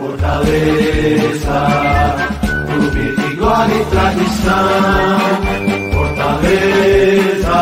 [0.00, 1.58] Fortaleza,
[2.66, 5.18] clube de glória e tradição.
[5.92, 7.58] Fortaleza,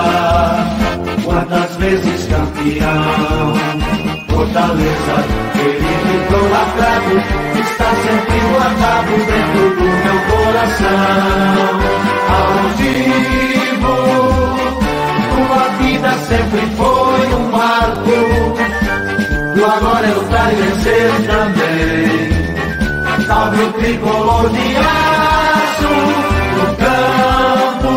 [1.25, 3.55] quantas vezes campeão.
[4.29, 5.17] Fortaleza,
[5.53, 7.17] querido e idolatrado,
[7.61, 11.69] está sempre guardado dentro do meu coração.
[12.39, 13.97] Ao vivo,
[15.35, 16.88] tua vida sempre foi.
[19.59, 22.31] E agora eu quero vencer também.
[23.27, 25.95] Salve o tricolor de aço
[26.55, 27.93] no campo.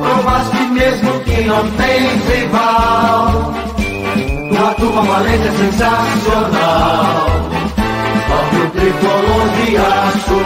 [0.00, 3.52] Provaste mesmo que não tens rival.
[4.48, 7.26] Tua turma valente é sensacional.
[8.26, 10.38] Salve o tricolor de aço,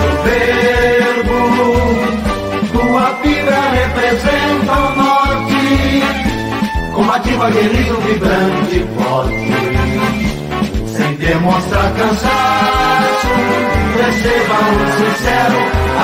[0.00, 1.38] soberbo.
[2.72, 5.13] Tua fibra representa o
[7.24, 7.34] norte.
[7.34, 9.52] Combativo, aguerrido, vibrante forte.
[10.86, 13.28] Sem demonstrar cansaço,
[13.96, 15.58] receba um sincero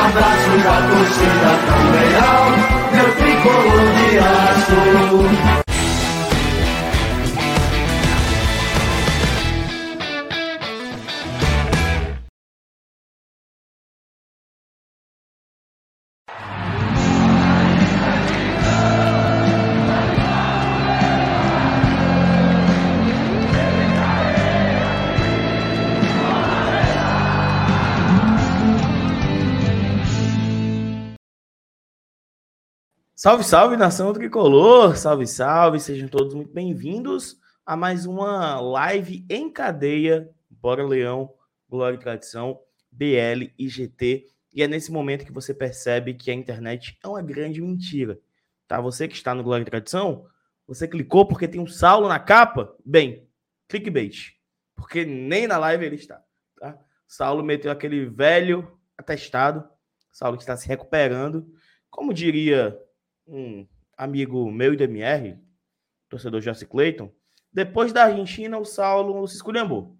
[0.06, 2.45] abraço da torcida tão leal.
[2.92, 5.59] Meu tricolor de aço.
[33.23, 34.97] Salve, salve, nação tricolor!
[34.97, 35.79] Salve, salve!
[35.79, 40.31] Sejam todos muito bem-vindos a mais uma live em cadeia.
[40.49, 41.31] Bora Leão,
[41.69, 42.59] Glória e Tradição,
[42.91, 44.25] BL e GT.
[44.55, 48.19] E é nesse momento que você percebe que a internet é uma grande mentira.
[48.67, 48.81] Tá?
[48.81, 50.25] Você que está no Glória e Tradição,
[50.67, 52.75] você clicou porque tem um Saulo na capa?
[52.83, 53.29] Bem,
[53.69, 54.33] clickbait.
[54.75, 56.23] Porque nem na live ele está.
[56.59, 56.79] Tá?
[57.07, 59.69] Saulo meteu aquele velho atestado.
[60.11, 61.47] Saulo que está se recuperando.
[61.91, 62.80] Como diria
[63.27, 63.67] um
[63.97, 65.39] amigo meu e do MR,
[66.08, 67.13] torcedor Jesse Clayton,
[67.53, 69.97] depois da Argentina, o Saulo se esculhambou.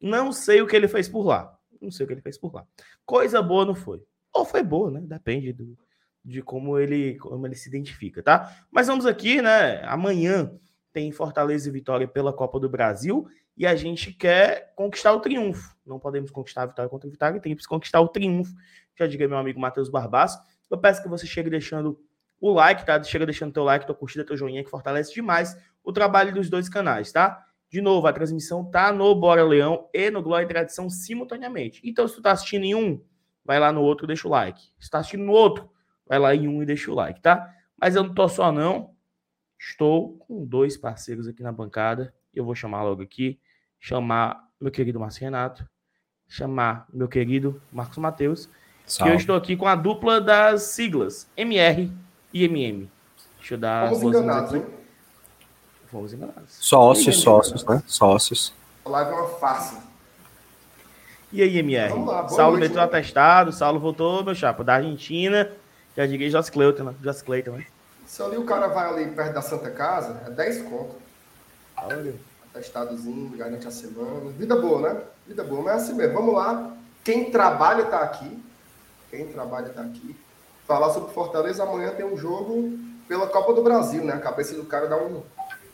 [0.00, 1.56] Não sei o que ele fez por lá.
[1.80, 2.66] Não sei o que ele fez por lá.
[3.06, 4.02] Coisa boa não foi.
[4.32, 5.00] Ou foi boa, né?
[5.02, 5.76] Depende do,
[6.24, 8.64] de como ele, como ele se identifica, tá?
[8.70, 9.82] Mas vamos aqui, né?
[9.84, 10.52] Amanhã
[10.92, 13.26] tem Fortaleza e Vitória pela Copa do Brasil
[13.56, 15.74] e a gente quer conquistar o triunfo.
[15.86, 18.54] Não podemos conquistar a vitória contra o Vitória, tem que conquistar o triunfo.
[18.98, 20.38] Já diga meu amigo Matheus Barbaço.
[20.70, 21.98] Eu peço que você chegue deixando
[22.40, 23.02] o like, tá?
[23.02, 26.68] Chega deixando teu like, tua curtida, teu joinha, que fortalece demais o trabalho dos dois
[26.68, 27.44] canais, tá?
[27.68, 31.80] De novo, a transmissão tá no Bora Leão e no Glória e Tradição simultaneamente.
[31.84, 33.00] Então, se tu tá assistindo em um,
[33.44, 34.60] vai lá no outro e deixa o like.
[34.78, 35.70] Se tá assistindo no outro,
[36.06, 37.48] vai lá em um e deixa o like, tá?
[37.78, 38.94] Mas eu não tô só, não.
[39.58, 42.12] Estou com dois parceiros aqui na bancada.
[42.34, 43.38] Eu vou chamar logo aqui.
[43.78, 45.68] Chamar meu querido Márcio Renato.
[46.26, 48.48] Chamar meu querido Marcos Matheus.
[48.98, 51.92] Que eu estou aqui com a dupla das siglas MR
[52.32, 52.88] IMM.
[53.38, 53.88] Deixa eu dar.
[53.90, 54.64] Fomos enganados, hein?
[55.90, 56.56] Fomos enganados.
[56.60, 57.82] Sócios, sócios, né?
[57.86, 58.52] Sócios.
[58.84, 59.82] A live é uma farsa.
[61.32, 61.90] E aí, MR?
[61.90, 62.84] Vamos lá, Saulo noite, meteu né?
[62.84, 65.50] atestado, Saulo voltou, meu chapa, da Argentina.
[65.96, 66.94] Já diria Joss Clayton, né?
[67.02, 67.66] Joss Clayton, né?
[68.04, 70.96] Se ali o cara vai ali perto da Santa Casa, é 10 conto.
[71.76, 72.14] Olha.
[72.52, 74.30] Atestadozinho, garante a semana.
[74.30, 75.00] Vida boa, né?
[75.24, 76.14] Vida boa, mas é assim mesmo.
[76.14, 76.72] Vamos lá.
[77.04, 78.42] Quem trabalha tá aqui.
[79.08, 80.16] Quem trabalha tá aqui.
[80.70, 84.12] Falar sobre Fortaleza, amanhã tem um jogo pela Copa do Brasil, né?
[84.12, 85.20] A cabeça do cara dá um,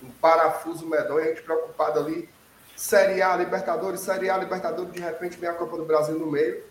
[0.02, 2.26] um parafuso medonho, a gente preocupado ali.
[2.74, 6.62] Série A, Libertadores, Série A, Libertadores, de repente vem a Copa do Brasil no meio.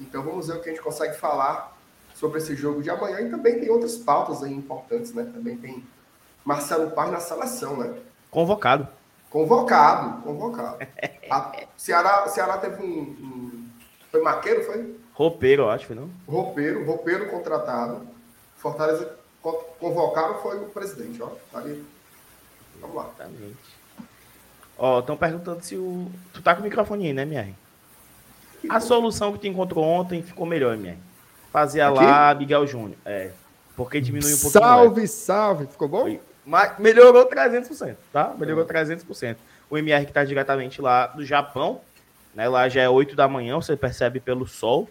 [0.00, 1.76] Então vamos ver o que a gente consegue falar
[2.14, 3.20] sobre esse jogo de amanhã.
[3.20, 5.30] E também tem outras pautas aí importantes, né?
[5.34, 5.84] Também tem
[6.42, 7.92] Marcelo Paz na seleção, né?
[8.30, 8.88] Convocado.
[9.28, 10.78] Convocado, convocado.
[11.30, 13.68] A Ceará, Ceará teve um, um-
[14.10, 14.96] Foi maqueiro, foi?
[15.14, 16.10] Roupeiro, eu acho, foi não?
[16.28, 18.06] Roupeiro, roupeiro contratado.
[18.56, 21.28] Fortaleza co- convocaram foi o presidente, ó.
[21.52, 21.84] Tá ali.
[22.80, 23.04] Vamos lá.
[23.14, 23.56] Exatamente.
[24.76, 26.10] Ó, estão perguntando se o.
[26.32, 27.54] Tu tá com o microfone aí, né, MR?
[28.68, 30.98] A solução que tu encontrou ontem ficou melhor, MR.
[31.52, 31.96] Fazia Aqui?
[31.98, 32.96] lá Miguel Júnior.
[33.04, 33.30] É.
[33.76, 34.62] Porque diminuiu um pouquinho.
[34.62, 35.66] o Salve, salve.
[35.66, 36.02] Ficou bom?
[36.02, 36.20] Foi.
[36.44, 38.34] Mas melhorou 300%, tá?
[38.36, 39.36] Melhorou 300%.
[39.70, 41.80] O MR que tá diretamente lá do Japão,
[42.34, 42.48] né?
[42.48, 44.88] Lá já é 8 da manhã, você percebe pelo sol.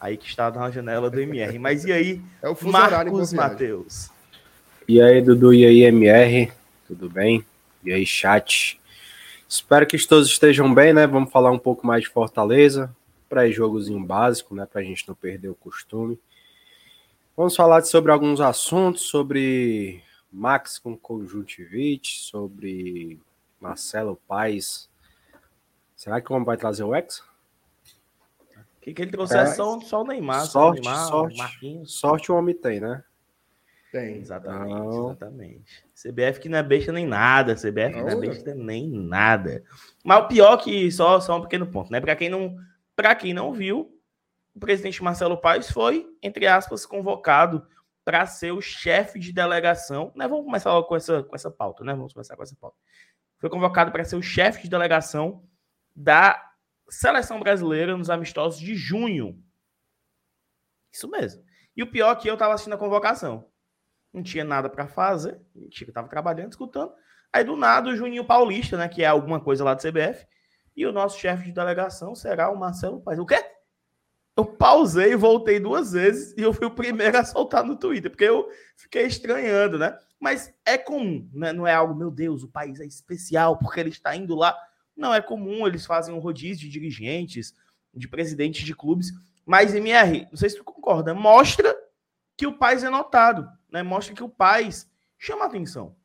[0.00, 1.58] Aí que está na janela do MR.
[1.58, 3.32] Mas e aí, É o Marcos.
[3.32, 4.10] Matheus?
[4.88, 6.50] E aí, Dudu, e aí, MR?
[6.86, 7.44] Tudo bem?
[7.84, 8.80] E aí, chat?
[9.48, 11.06] Espero que todos estejam bem, né?
[11.06, 12.94] Vamos falar um pouco mais de Fortaleza.
[13.28, 14.66] Pré-jogozinho básico, né?
[14.66, 16.18] Pra gente não perder o costume.
[17.36, 20.02] Vamos falar sobre alguns assuntos, sobre
[20.32, 23.18] Max com conjuntivite, sobre
[23.60, 24.90] Marcelo Paes
[26.00, 27.22] Será que o homem vai trazer o Hexa?
[28.90, 30.46] O que, que ele trouxe é, só, só o Neymar.
[30.46, 31.38] Sorte, o Neymar, sorte.
[31.38, 31.98] Marquinhos.
[31.98, 33.04] Sorte o homem tem, né?
[33.92, 34.18] Tem.
[34.18, 35.10] Exatamente, Não.
[35.10, 35.84] exatamente.
[35.94, 39.62] CBF que não é besta nem nada, CBF não, é Não, besta nem nada.
[40.04, 42.00] Mas o pior que só, só um pequeno ponto, né?
[42.00, 42.56] Para quem não,
[42.96, 43.96] para quem não viu,
[44.54, 47.66] o presidente Marcelo Paes foi, entre aspas, convocado
[48.04, 50.12] para ser o chefe de delegação.
[50.16, 50.26] Né?
[50.26, 51.92] Vamos começar logo com essa, com essa pauta, né?
[51.94, 52.76] Vamos começar com essa pauta.
[53.38, 55.42] Foi convocado para ser o chefe de delegação
[55.94, 56.49] da
[56.90, 59.42] seleção brasileira nos amistosos de junho.
[60.92, 61.42] Isso mesmo.
[61.76, 63.48] E o pior é que eu estava assistindo a convocação.
[64.12, 65.40] Não tinha nada para fazer.
[65.70, 66.92] Estava trabalhando, escutando.
[67.32, 68.88] Aí do nada o Juninho Paulista, né?
[68.88, 70.26] Que é alguma coisa lá do CBF.
[70.76, 73.18] E o nosso chefe de delegação será o Marcelo Paes.
[73.20, 73.44] O quê?
[74.36, 78.24] Eu pausei voltei duas vezes e eu fui o primeiro a soltar no Twitter, porque
[78.24, 79.96] eu fiquei estranhando, né?
[80.18, 81.52] Mas é comum, né?
[81.52, 84.56] não é algo, meu Deus, o país é especial porque ele está indo lá.
[84.96, 87.54] Não, é comum, eles fazem um rodízio de dirigentes,
[87.94, 89.12] de presidentes de clubes.
[89.46, 91.74] Mas, MR, não sei se tu concorda, mostra
[92.36, 93.82] que o país é notado, né?
[93.82, 95.96] Mostra que o país chama atenção.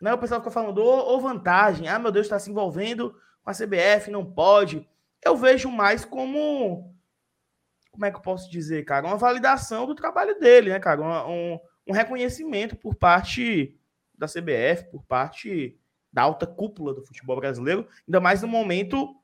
[0.00, 0.12] Né?
[0.12, 3.54] O pessoal fica falando, ô, ô vantagem, ah, meu Deus, está se envolvendo com a
[3.54, 4.86] CBF, não pode.
[5.22, 6.94] Eu vejo mais como
[7.94, 9.06] como é que eu posso dizer, cara?
[9.06, 11.00] Uma validação do trabalho dele, né, cara?
[11.00, 13.78] Um, um, reconhecimento por parte
[14.18, 15.78] da CBF, por parte
[16.14, 19.20] da alta cúpula do futebol brasileiro, ainda mais no momento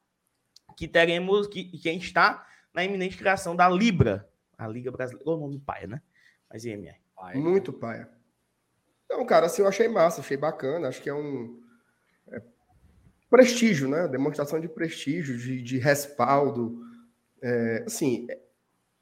[0.76, 2.44] que teremos, que, que a gente está
[2.74, 4.28] na iminente criação da Libra,
[4.58, 6.02] a Liga Brasileira, o nome do pai, né?
[6.50, 6.96] Mas IMR.
[7.34, 8.08] Muito paia.
[9.04, 11.62] Então, cara, assim, eu achei massa, achei bacana, acho que é um
[12.28, 12.42] é,
[13.28, 14.08] prestígio, né?
[14.08, 16.80] Demonstração de prestígio, de, de respaldo.
[17.40, 18.26] É, assim,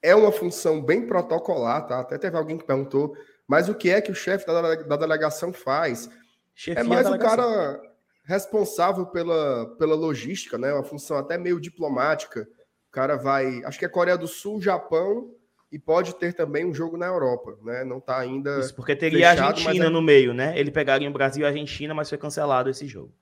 [0.03, 2.01] é uma função bem protocolar, tá?
[2.01, 5.55] Até teve alguém que perguntou, mas o que é que o chefe da, da delegação
[5.55, 6.11] faz?
[6.59, 7.37] Chefia é mais delegação.
[7.37, 7.81] cara
[8.25, 10.73] responsável pela, pela logística, né?
[10.75, 12.49] Uma função até meio diplomática.
[12.89, 15.33] O cara vai, acho que é Coreia do Sul, Japão
[15.71, 17.85] e pode ter também um jogo na Europa, né?
[17.85, 20.59] Não tá ainda Isso, porque teria a fechado, mas Argentina é- no meio, né?
[20.59, 23.15] Ele pegaria o Brasil e a Argentina, mas foi cancelado esse jogo.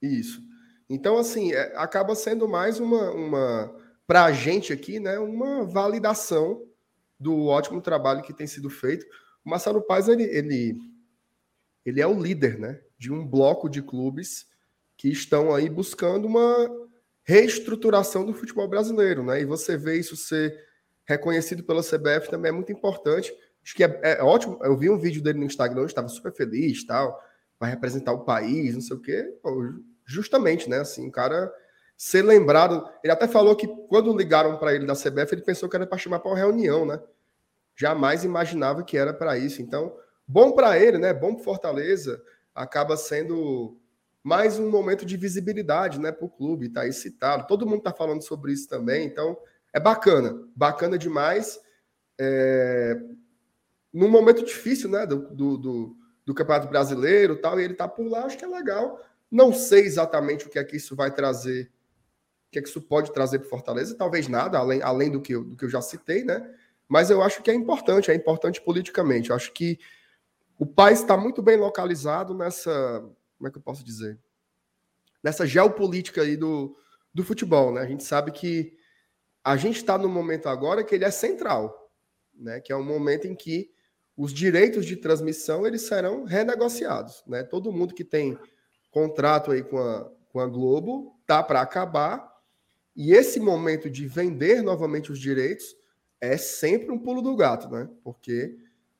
[0.00, 0.40] Isso.
[0.88, 3.76] Então, assim, é- acaba sendo mais uma, uma
[4.06, 6.62] para a gente aqui, né, uma validação
[7.18, 9.04] do ótimo trabalho que tem sido feito.
[9.44, 10.78] O Marcelo Paz, ele, ele,
[11.84, 14.46] ele é o líder, né, de um bloco de clubes
[14.96, 16.68] que estão aí buscando uma
[17.22, 20.58] reestruturação do futebol brasileiro, né, e você vê isso ser
[21.10, 23.32] reconhecido pela CBF também é muito importante.
[23.62, 24.58] Acho que é, é ótimo.
[24.62, 27.20] Eu vi um vídeo dele no Instagram, estava super feliz, tal,
[27.58, 29.28] vai representar o país, não sei o quê.
[30.06, 30.78] Justamente, né?
[30.78, 31.52] Assim, o cara
[31.96, 32.88] ser lembrado.
[33.04, 35.98] Ele até falou que quando ligaram para ele da CBF, ele pensou que era para
[35.98, 36.98] chamar para uma reunião, né?
[37.76, 39.60] Jamais imaginava que era para isso.
[39.60, 39.94] Então,
[40.30, 41.12] bom para ele, né?
[41.12, 42.22] Bom para Fortaleza.
[42.54, 43.76] Acaba sendo
[44.22, 46.68] mais um momento de visibilidade, né, para o clube.
[46.68, 47.46] Tá aí citado.
[47.46, 49.06] Todo mundo tá falando sobre isso também.
[49.06, 49.36] Então,
[49.72, 51.60] é bacana, bacana demais.
[52.18, 52.96] É...
[53.92, 58.06] Num momento difícil, né, do, do, do, do Campeonato Brasileiro, tal, e ele tá por
[58.06, 59.00] lá, acho que é legal.
[59.28, 61.70] Não sei exatamente o que é que isso vai trazer
[62.46, 63.94] o que, é que isso pode trazer para Fortaleza?
[63.94, 66.52] Talvez nada, além, além do, que eu, do que eu já citei, né?
[66.88, 69.30] Mas eu acho que é importante, é importante politicamente.
[69.30, 69.78] Eu acho que
[70.60, 73.00] o país está muito bem localizado nessa.
[73.38, 74.18] Como é que eu posso dizer?
[75.24, 76.76] Nessa geopolítica aí do,
[77.14, 77.80] do futebol, né?
[77.80, 78.76] A gente sabe que
[79.42, 81.90] a gente está no momento agora que ele é central,
[82.34, 82.60] né?
[82.60, 83.70] Que é um momento em que
[84.14, 87.42] os direitos de transmissão eles serão renegociados, né?
[87.42, 88.38] Todo mundo que tem
[88.90, 92.30] contrato aí com a, com a Globo tá para acabar
[92.94, 95.74] e esse momento de vender novamente os direitos
[96.20, 97.88] é sempre um pulo do gato, né?
[98.04, 98.58] Porque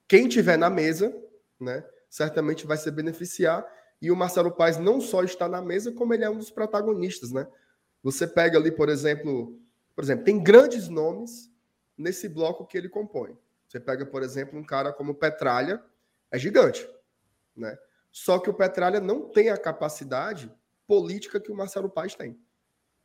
[0.08, 1.14] quem tiver na mesa,
[1.60, 3.66] né, certamente vai se beneficiar.
[4.00, 7.30] E o Marcelo Paes não só está na mesa, como ele é um dos protagonistas,
[7.32, 7.46] né?
[8.02, 9.60] Você pega ali, por exemplo,
[9.94, 11.52] por exemplo, tem grandes nomes
[11.96, 13.36] nesse bloco que ele compõe.
[13.68, 15.84] Você pega, por exemplo, um cara como Petralha,
[16.30, 16.88] é gigante,
[17.54, 17.78] né?
[18.10, 20.50] Só que o Petralha não tem a capacidade
[20.86, 22.36] política que o Marcelo Paes tem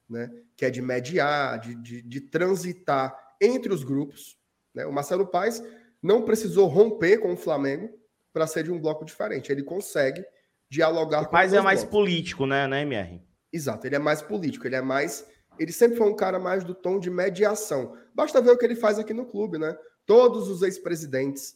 [0.10, 0.32] né?
[0.56, 4.38] Que é de mediar, de, de, de transitar entre os grupos.
[4.74, 4.86] Né?
[4.86, 5.62] O Marcelo Paes
[6.02, 7.90] não precisou romper com o Flamengo
[8.36, 9.50] para ser de um bloco diferente.
[9.50, 10.26] Ele consegue
[10.70, 11.84] dialogar O com é mais blocos.
[11.86, 13.24] político, né, né, MR?
[13.52, 15.26] Exato, ele é mais político, ele é mais.
[15.58, 17.96] Ele sempre foi um cara mais do tom de mediação.
[18.14, 19.74] Basta ver o que ele faz aqui no clube, né?
[20.06, 21.56] Todos os ex-presidentes,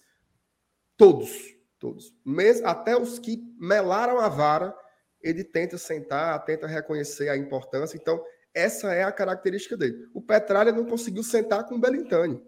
[0.95, 1.29] todos,
[1.77, 4.73] todos, mesmo até os que melaram a vara,
[5.21, 7.97] ele tenta sentar, tenta reconhecer a importância.
[7.97, 10.07] Então, essa é a característica dele.
[10.13, 12.41] O Petralha não conseguiu sentar com o Belintani.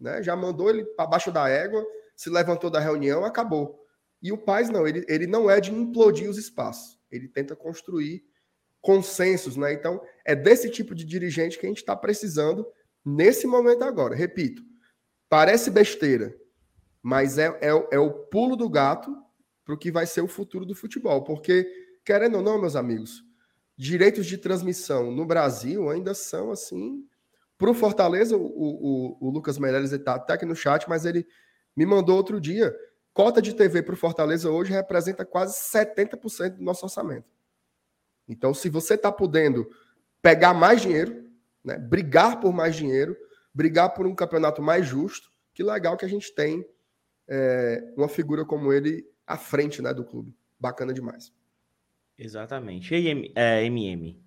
[0.00, 0.22] Né?
[0.22, 1.84] Já mandou ele para baixo da égua,
[2.16, 3.84] se levantou da reunião, acabou.
[4.22, 6.98] E o Paz não, ele, ele não é de implodir os espaços.
[7.10, 8.24] Ele tenta construir
[8.80, 9.72] consensos, né?
[9.72, 12.66] Então, É desse tipo de dirigente que a gente está precisando
[13.04, 14.14] nesse momento agora.
[14.14, 14.62] Repito,
[15.28, 16.34] parece besteira,
[17.02, 19.14] mas é, é, é o pulo do gato
[19.64, 21.24] para o que vai ser o futuro do futebol.
[21.24, 21.66] Porque,
[22.04, 23.22] querendo ou não, meus amigos,
[23.76, 27.06] direitos de transmissão no Brasil ainda são assim.
[27.56, 31.26] Para o Fortaleza, o, o, o Lucas Meirelles está até aqui no chat, mas ele
[31.76, 32.74] me mandou outro dia.
[33.12, 37.26] Cota de TV para o Fortaleza hoje representa quase 70% do nosso orçamento.
[38.28, 39.70] Então, se você está podendo
[40.20, 41.30] pegar mais dinheiro,
[41.62, 43.16] né, brigar por mais dinheiro,
[43.52, 46.66] brigar por um campeonato mais justo, que legal que a gente tem
[47.28, 50.34] é, uma figura como ele à frente né, do clube.
[50.58, 51.32] Bacana demais.
[52.18, 52.92] Exatamente.
[52.92, 54.23] E aí, é, MM?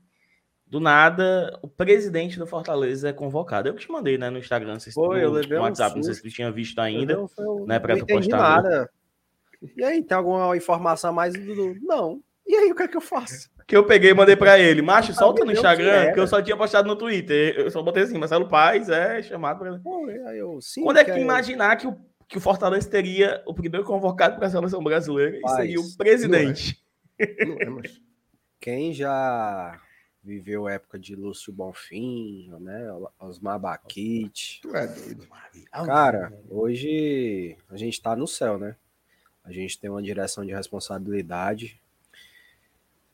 [0.70, 3.70] Do nada, o presidente do Fortaleza é convocado.
[3.70, 5.96] Eu que te mandei, né, no Instagram, não se Foi, eu no, no um WhatsApp,
[5.96, 8.38] não sei se tu tinha visto ainda, Eu, eu, né, não tu postar.
[8.38, 8.90] nada.
[9.78, 11.76] E aí, tem alguma informação a mais do?
[11.82, 12.22] Não.
[12.46, 13.50] E aí, o que é que eu faço?
[13.66, 14.82] Que eu peguei e mandei pra ele.
[14.82, 16.14] Macho, solta no que Instagram, era.
[16.14, 17.56] que eu só tinha postado no Twitter.
[17.58, 19.82] Eu só botei assim, Marcelo Paz é chamado.
[19.82, 21.98] Pô, eu, sim, Quando é que que tu imaginar que o,
[22.28, 25.98] que o Fortaleza teria o primeiro convocado para a seleção brasileira e Paz, seria o
[25.98, 26.78] presidente?
[27.20, 28.02] Não é, mas...
[28.62, 29.78] Quem já
[30.28, 32.86] viveu a época de Lúcio Bonfim, né?
[33.18, 34.60] Osmar Baquite.
[34.62, 35.26] Tu é doido.
[35.72, 38.76] Cara, hoje a gente tá no céu, né?
[39.42, 41.82] A gente tem uma direção de responsabilidade.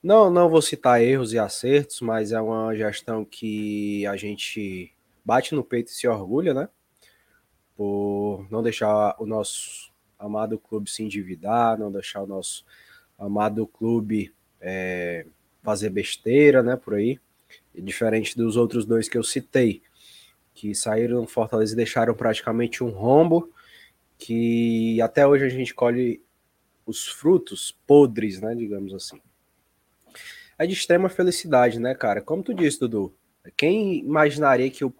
[0.01, 4.91] Não, não vou citar erros e acertos, mas é uma gestão que a gente
[5.23, 6.67] bate no peito e se orgulha, né?
[7.77, 12.65] Por não deixar o nosso amado clube se endividar, não deixar o nosso
[13.19, 15.27] amado clube é,
[15.63, 16.75] fazer besteira, né?
[16.75, 17.19] Por aí.
[17.73, 19.81] Diferente dos outros dois que eu citei,
[20.53, 23.51] que saíram do Fortaleza e deixaram praticamente um rombo,
[24.17, 26.21] que até hoje a gente colhe
[26.85, 29.19] os frutos podres, né, digamos assim.
[30.57, 32.21] É de extrema felicidade, né, cara?
[32.21, 33.13] Como tu disse, Dudu,
[33.57, 34.93] quem imaginaria que o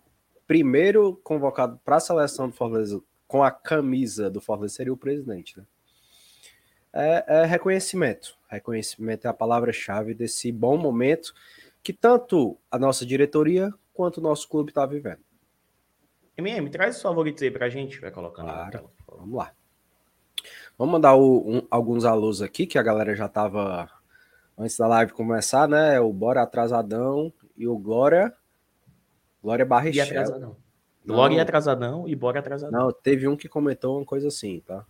[0.47, 5.57] primeiro convocado para a seleção do Fortaleza com a camisa do Fortaleza seria o presidente,
[5.57, 5.65] né?
[6.95, 8.37] É, é reconhecimento.
[8.53, 11.33] Reconhecimento é a palavra-chave desse bom momento
[11.81, 15.19] que tanto a nossa diretoria quanto o nosso clube está vivendo.
[16.37, 18.89] MM, traz os favoritos aí pra gente, vai colocando Claro.
[19.07, 19.51] Vamos lá.
[20.77, 23.89] Vamos mandar o- um- alguns alôs aqui, que a galera já tava
[24.57, 25.99] antes da live começar, né?
[25.99, 28.33] O Bora Atrasadão e o Glória.
[29.41, 30.03] Glória E Barrichel.
[30.05, 30.57] atrasadão.
[31.05, 31.31] Não.
[31.31, 32.79] E atrasadão e bora atrasadão.
[32.79, 34.85] Não, teve um que comentou uma coisa assim, tá?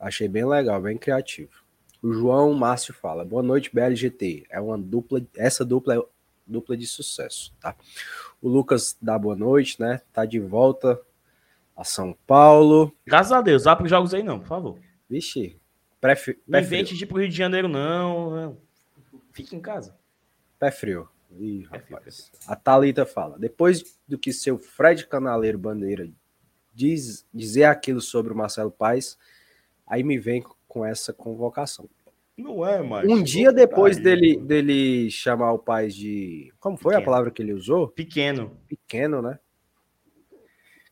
[0.00, 1.62] Achei bem legal, bem criativo.
[2.02, 4.46] O João Márcio fala: Boa noite, BLGT.
[4.50, 6.02] É uma dupla, essa dupla é
[6.46, 7.76] dupla de sucesso, tá?
[8.40, 10.00] O Lucas dá boa noite, né?
[10.12, 11.00] Tá de volta
[11.76, 12.94] a São Paulo.
[13.06, 14.78] Graças a Deus, vá pros jogos aí não, por favor.
[15.08, 15.60] Vixe,
[16.00, 18.30] pré, Não invente de ir pro Rio de Janeiro, não.
[18.30, 18.58] não.
[19.32, 19.96] Fique em casa.
[20.58, 21.08] Pé frio.
[21.38, 22.32] Ih, Pé frio, rapaz.
[22.46, 26.10] A Thalita fala: depois do que seu Fred Canaleiro Bandeira
[26.74, 29.18] diz, dizer aquilo sobre o Marcelo Paes,
[29.86, 31.88] aí me vem com essa convocação.
[32.36, 33.08] Não é, mas.
[33.08, 36.52] Um dia depois dele, dele chamar o Paes de.
[36.60, 37.04] Como foi a Pequeno.
[37.10, 37.88] palavra que ele usou?
[37.88, 38.56] Pequeno.
[38.68, 39.40] Pequeno, né?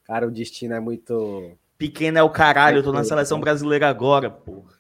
[0.04, 1.52] Cara, o destino é muito.
[1.78, 4.74] Pequeno é o caralho, eu tô na seleção brasileira agora, porra.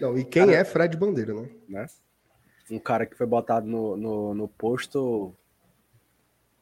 [0.00, 1.48] Não, e quem é Fred Bandeira, né?
[1.68, 1.86] né?
[2.70, 5.34] Um cara que foi botado no, no, no posto.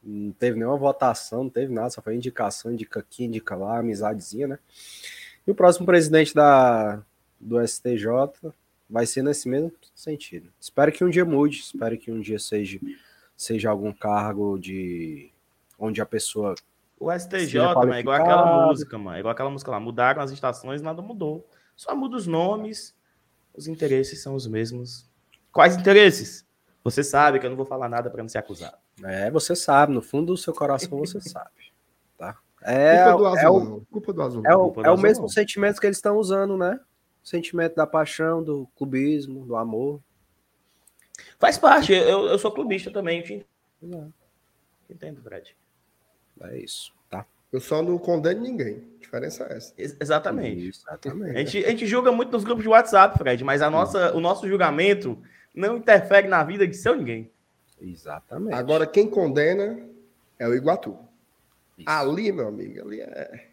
[0.01, 4.47] Não teve nenhuma votação, não teve nada, só foi indicação, indica aqui, indica lá, amizadezinha,
[4.47, 4.59] né?
[5.45, 7.03] E o próximo presidente da,
[7.39, 8.07] do STJ
[8.89, 10.51] vai ser nesse mesmo sentido.
[10.59, 12.79] Espero que um dia mude, espero que um dia seja,
[13.35, 15.31] seja algum cargo de
[15.77, 16.55] onde a pessoa.
[16.99, 19.17] O STJ, mano, é igual aquela música, mano.
[19.17, 19.79] É igual aquela música lá.
[19.79, 21.47] Mudaram as estações, nada mudou.
[21.75, 22.95] Só muda os nomes,
[23.53, 25.09] os interesses são os mesmos.
[25.51, 26.45] Quais interesses?
[26.83, 28.77] Você sabe que eu não vou falar nada pra não ser acusado.
[29.03, 31.73] É, você sabe, no fundo do seu coração você sabe.
[32.17, 32.37] Tá?
[32.61, 33.87] É, culpa do é o, azul.
[33.91, 34.43] culpa do azul.
[34.45, 36.79] É o, é o mesmo sentimento que eles estão usando, né?
[37.25, 39.99] O sentimento da paixão, do clubismo, do amor.
[41.39, 43.45] Faz parte, eu, eu sou clubista também, eu te
[44.87, 45.57] entendo, Fred.
[46.41, 47.25] É isso, tá?
[47.51, 48.83] Eu só não condeno ninguém.
[48.97, 49.73] A diferença é essa.
[49.75, 50.67] Ex- Exatamente.
[50.69, 51.35] Isso, exatamente.
[51.35, 54.19] A gente, a gente julga muito nos grupos de WhatsApp, Fred, mas a nossa, o
[54.19, 55.17] nosso julgamento
[55.53, 57.31] não interfere na vida de seu ninguém.
[57.81, 58.53] Exatamente.
[58.53, 59.79] Agora, quem condena
[60.37, 60.97] é o Iguatu.
[61.77, 61.89] Isso.
[61.89, 63.47] Ali, meu amigo, ali é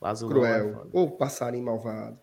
[0.00, 0.86] Lazulão é cruel.
[0.92, 2.18] Ou passarinho malvado.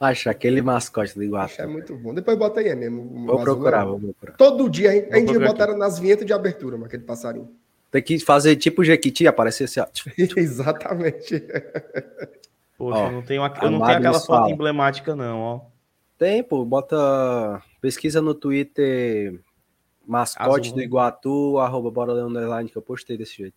[0.00, 1.72] Acha aquele mascote do Acho que é Iguatu.
[1.72, 2.14] muito bom.
[2.14, 3.02] Depois bota aí mesmo.
[3.02, 4.36] o Vou procurar, vou procurar.
[4.36, 7.50] Todo dia, a gente, a botaram nas vinhetas de abertura, mas aquele passarinho.
[7.90, 9.86] Tem que fazer tipo Jequiti, aparecer assim, ó.
[10.36, 11.42] Exatamente.
[12.76, 14.50] Poxa, Ó, eu não tenho, aqu- eu não tenho aquela foto fala.
[14.50, 15.60] emblemática, não, ó.
[16.18, 17.62] Tem, pô, bota.
[17.80, 19.40] Pesquisa no Twitter
[20.06, 20.74] Mascote Azul.
[20.76, 22.12] do Iguatu, arroba Bora
[22.64, 23.54] que eu postei desse jeito.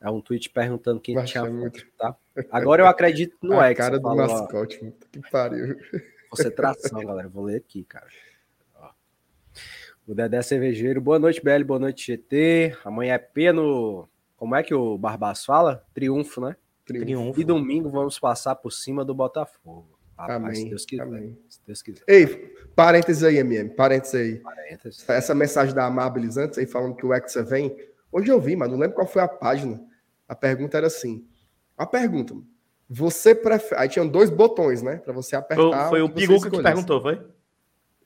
[0.00, 2.14] É um tweet perguntando quem tinha muito- tá?
[2.50, 3.74] Agora eu acredito no a Hexa.
[3.82, 5.76] cara do falou, ó, mascote, puta que pariu.
[6.30, 7.28] Concentração, galera.
[7.28, 8.06] Vou ler aqui, cara.
[8.76, 8.90] Ó.
[10.06, 11.00] O Dedé Cervejeiro.
[11.00, 11.64] Boa noite, BL.
[11.64, 12.76] Boa noite, GT.
[12.84, 14.08] Amanhã é P no.
[14.36, 15.84] Como é que o Barbaço fala?
[15.92, 16.54] Triunfo, né?
[16.86, 17.40] Triunfo.
[17.40, 19.98] E domingo vamos passar por cima do Botafogo.
[20.16, 21.02] Rapaz, Amém, se Deus quiser.
[21.02, 21.38] amém.
[21.48, 22.02] Se Deus quiser.
[22.08, 24.36] Ei, parênteses aí, MM, parênteses aí.
[24.40, 25.08] Parênteses.
[25.08, 27.76] Essa mensagem da Amabilis antes aí falando que o Hexa vem.
[28.10, 29.80] Hoje eu vi, mas não lembro qual foi a página.
[30.28, 31.26] A pergunta era assim:
[31.76, 32.34] a pergunta,
[32.88, 33.80] você prefere.
[33.80, 34.96] Aí tinham dois botões, né?
[34.96, 35.88] Pra você Foi, apertar.
[35.88, 37.20] foi o que você Piguca que perguntou, foi?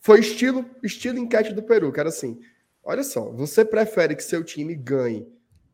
[0.01, 2.41] Foi estilo, estilo enquete do Peru, que era assim:
[2.83, 5.27] olha só, você prefere que seu time ganhe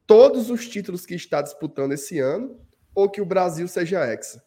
[0.06, 2.58] todos os títulos que está disputando esse ano
[2.94, 4.42] ou que o Brasil seja hexa?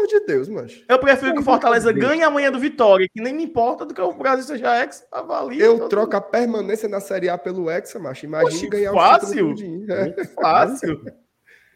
[0.00, 0.82] Amor de Deus, mancho.
[0.88, 4.00] Eu prefiro que o Fortaleza ganhe amanhã do Vitória, que nem me importa do que
[4.00, 5.62] o Brasil seja ex, avalia.
[5.62, 8.24] Eu troco a permanência na Série A pelo Hexa, macho.
[8.24, 9.50] Imagine Oxe, ganhar fácil.
[9.50, 9.92] o título.
[9.92, 10.04] É.
[10.04, 10.28] mundo.
[10.34, 11.04] Fácil.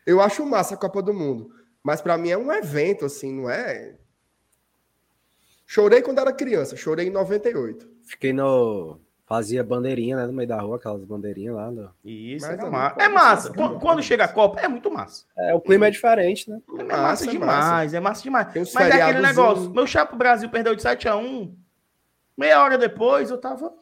[0.07, 1.51] Eu acho massa a Copa do Mundo.
[1.83, 3.97] Mas pra mim é um evento, assim, não é.
[5.67, 7.89] Chorei quando era criança, chorei em 98.
[8.05, 9.01] Fiquei no.
[9.27, 10.27] Fazia bandeirinha, né?
[10.27, 11.71] No meio da rua, aquelas bandeirinhas lá.
[11.71, 13.55] no- Isso, Mas é, ali ma- pode é massa.
[13.55, 15.25] Quando, quando chega a Copa, é muito massa.
[15.37, 16.61] É, o clima é diferente, né?
[16.79, 18.49] É Massa, massa é demais, é massa demais.
[18.75, 19.73] Mas é aquele negócio.
[19.73, 21.55] Meu chapa Brasil perdeu de 7x1.
[22.37, 23.73] Meia hora depois eu tava.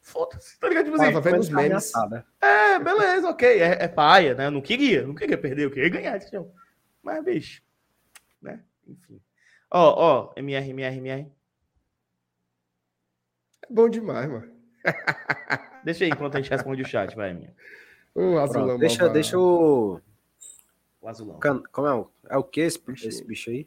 [0.00, 0.86] Foda-se, tá ligado?
[0.86, 1.76] Tipo assim, Tava vendo os memes.
[1.76, 2.26] assada.
[2.40, 3.48] É, beleza, ok.
[3.60, 4.46] É, é paia, né?
[4.46, 6.52] Eu não queria, não queria perder, eu queria ganhar esse jogo.
[7.00, 7.62] Mas, bicho,
[8.40, 8.58] né?
[8.88, 9.20] Enfim.
[9.70, 11.30] Ó, ó, MR, MR, MR.
[13.62, 14.51] É bom demais, mano.
[15.84, 17.52] Deixa aí enquanto a gente responde o chat, vai, minha.
[18.14, 19.12] O azulão Pronto, deixa, malvado.
[19.14, 20.00] deixa o.
[21.00, 21.38] O azulão.
[21.38, 21.94] can- Como é?
[21.94, 23.66] o- É o que esse, esse bicho aí?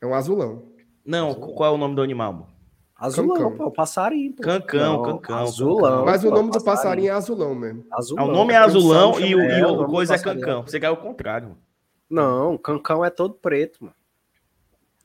[0.00, 0.64] É um azulão.
[1.04, 2.52] Não, qual é o nome do animal, mano?
[2.96, 3.56] Azulão, Cancão.
[3.56, 4.32] pô, o passarinho.
[4.34, 4.42] Pô.
[4.42, 6.04] Cancão, Não, cancão, Azulão.
[6.04, 7.84] Mas o pô, nome do passarinho é azulão mesmo.
[7.90, 8.28] Ah, Azulão.
[8.28, 10.44] O nome é azulão e o, é, e o o coisa é passarinho.
[10.44, 10.62] cancão.
[10.62, 11.60] Você caiu ao contrário, mano.
[12.08, 13.96] Não, o cancão é todo preto, mano.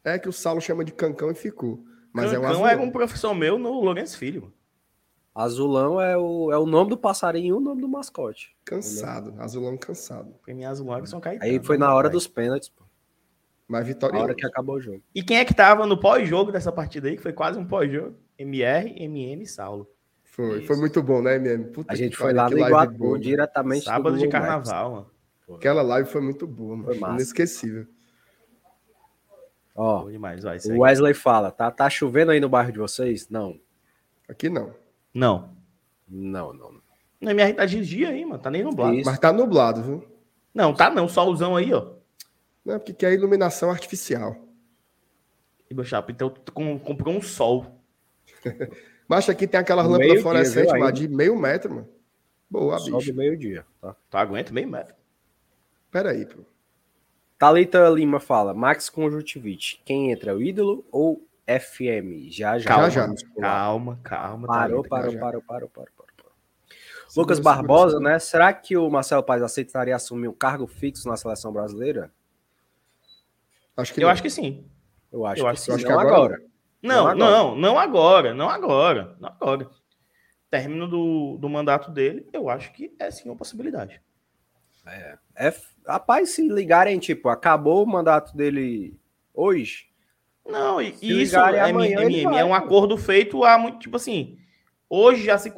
[0.03, 1.83] É que o Saulo chama de cancão e ficou.
[2.13, 2.69] Mas é um cancão azulão.
[2.69, 4.53] era um professor meu no Lourenço Filho.
[5.37, 8.55] Azulão é o, é o nome do passarinho e o nome do mascote.
[8.65, 9.35] Cansado.
[9.37, 10.31] Azulão cansado.
[10.39, 11.43] Porque minha azulão é que são caídos.
[11.47, 12.83] Aí foi na hora dos pênaltis, pô.
[13.67, 14.23] Mas Na vitorioso.
[14.23, 15.03] hora que acabou o jogo.
[15.13, 18.15] E quem é que tava no pós-jogo dessa partida aí, que foi quase um pós-jogo?
[18.39, 19.87] MR, MM e Saulo.
[20.23, 20.67] Foi, Isso.
[20.67, 21.65] foi muito bom, né, MM?
[21.65, 24.91] Puta A gente foi lá que no live Iguatu, boa, diretamente do Sábado de carnaval,
[24.91, 25.11] mano.
[25.55, 26.99] Aquela live foi muito boa, Foi mano.
[26.99, 27.13] massa.
[27.13, 27.85] Inesquecível.
[29.75, 30.57] Ó, demais, vai.
[30.57, 30.79] o.
[30.79, 33.29] Wesley fala, tá, tá chovendo aí no bairro de vocês?
[33.29, 33.59] Não.
[34.27, 34.73] Aqui não.
[35.17, 35.49] Não.
[36.07, 36.71] Não, não.
[36.73, 36.81] não.
[37.19, 38.41] No MR tá de dia aí, mano.
[38.41, 38.93] Tá nem nublado.
[38.95, 39.09] Isso.
[39.09, 40.07] Mas tá nublado, viu?
[40.53, 41.07] Não, tá não.
[41.09, 41.93] Solzão aí, ó.
[42.63, 44.35] Não, porque é iluminação artificial.
[45.69, 47.81] E meu chapa, então tu com- comprou um sol.
[49.09, 50.91] Mas aqui tem aquela No lâmpada meio-dia, fluorescente, viu, mas ainda?
[50.91, 51.89] de meio metro, mano.
[52.49, 53.13] Boa, Só bicho.
[53.13, 53.95] meio-dia, tá?
[54.09, 54.93] Tu aguenta meio metro.
[55.89, 56.41] Pera aí, pô.
[57.37, 62.29] Thalita Lima fala, Max Conjuntivite, quem entra, o ídolo ou FM?
[62.29, 62.67] Já, já.
[62.69, 63.05] Calma, já.
[63.05, 63.47] vamos pular.
[63.47, 64.47] calma, calma.
[64.47, 64.89] Parou, Thalita.
[64.89, 65.19] parou, já.
[65.19, 66.11] parou, parou, parou, parou.
[66.17, 66.31] parou.
[67.15, 68.19] Lucas Barbosa, né?
[68.19, 72.11] Será que o Marcelo Paes aceitaria assumir um cargo fixo na seleção brasileira?
[73.75, 74.11] Acho que Eu não.
[74.11, 74.65] acho que sim.
[75.11, 75.77] Eu acho Eu que acho sim.
[75.77, 76.41] que não agora agora.
[76.81, 78.33] Não, Não não, não agora.
[78.33, 79.15] Não agora.
[79.19, 79.69] Não agora.
[80.49, 84.01] Término do, do mandato dele, eu acho que é sim uma possibilidade.
[84.85, 85.53] É,
[85.85, 88.97] rapaz, se ligarem, tipo, acabou o mandato dele
[89.33, 89.89] hoje,
[90.47, 94.37] Não, e e isso é, amanhã, MM, é um acordo feito há muito, tipo assim,
[94.89, 95.51] hoje já se,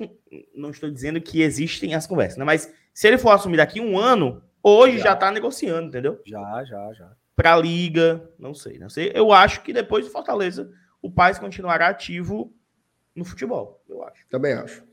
[0.55, 2.45] não estou dizendo que existem as conversas, né?
[2.45, 5.05] Mas se ele for assumir daqui um ano, hoje Já.
[5.05, 6.19] já tá negociando, entendeu?
[6.25, 7.11] já, já, já.
[7.35, 9.11] Pra liga, não sei, não sei.
[9.15, 10.69] Eu acho que depois do Fortaleza,
[11.01, 12.53] o Paz continuará ativo
[13.15, 14.27] no futebol, eu acho.
[14.27, 14.83] Também acho.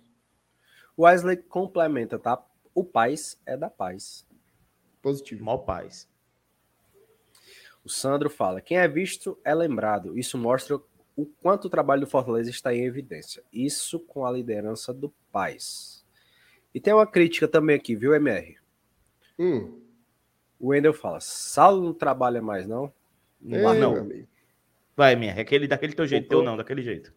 [0.97, 2.43] O Wesley complementa, tá?
[2.75, 4.27] O Paz é da paz.
[5.03, 5.45] Positivo.
[5.45, 6.09] Mal Paz.
[7.87, 10.19] O Sandro fala: quem é visto é lembrado.
[10.19, 10.77] Isso mostra
[11.15, 13.45] o quanto o trabalho do Fortaleza está em evidência.
[13.53, 16.05] Isso com a liderança do Paz.
[16.75, 18.57] E tem uma crítica também aqui, viu, MR?
[19.39, 19.81] Hum.
[20.59, 22.93] O Wendel fala: Saulo não trabalha mais, não?
[23.41, 24.27] Não, Ei, meu não.
[24.97, 26.41] Vai, minha, é aquele daquele teu jeito, Comprou.
[26.43, 27.15] teu não, daquele jeito.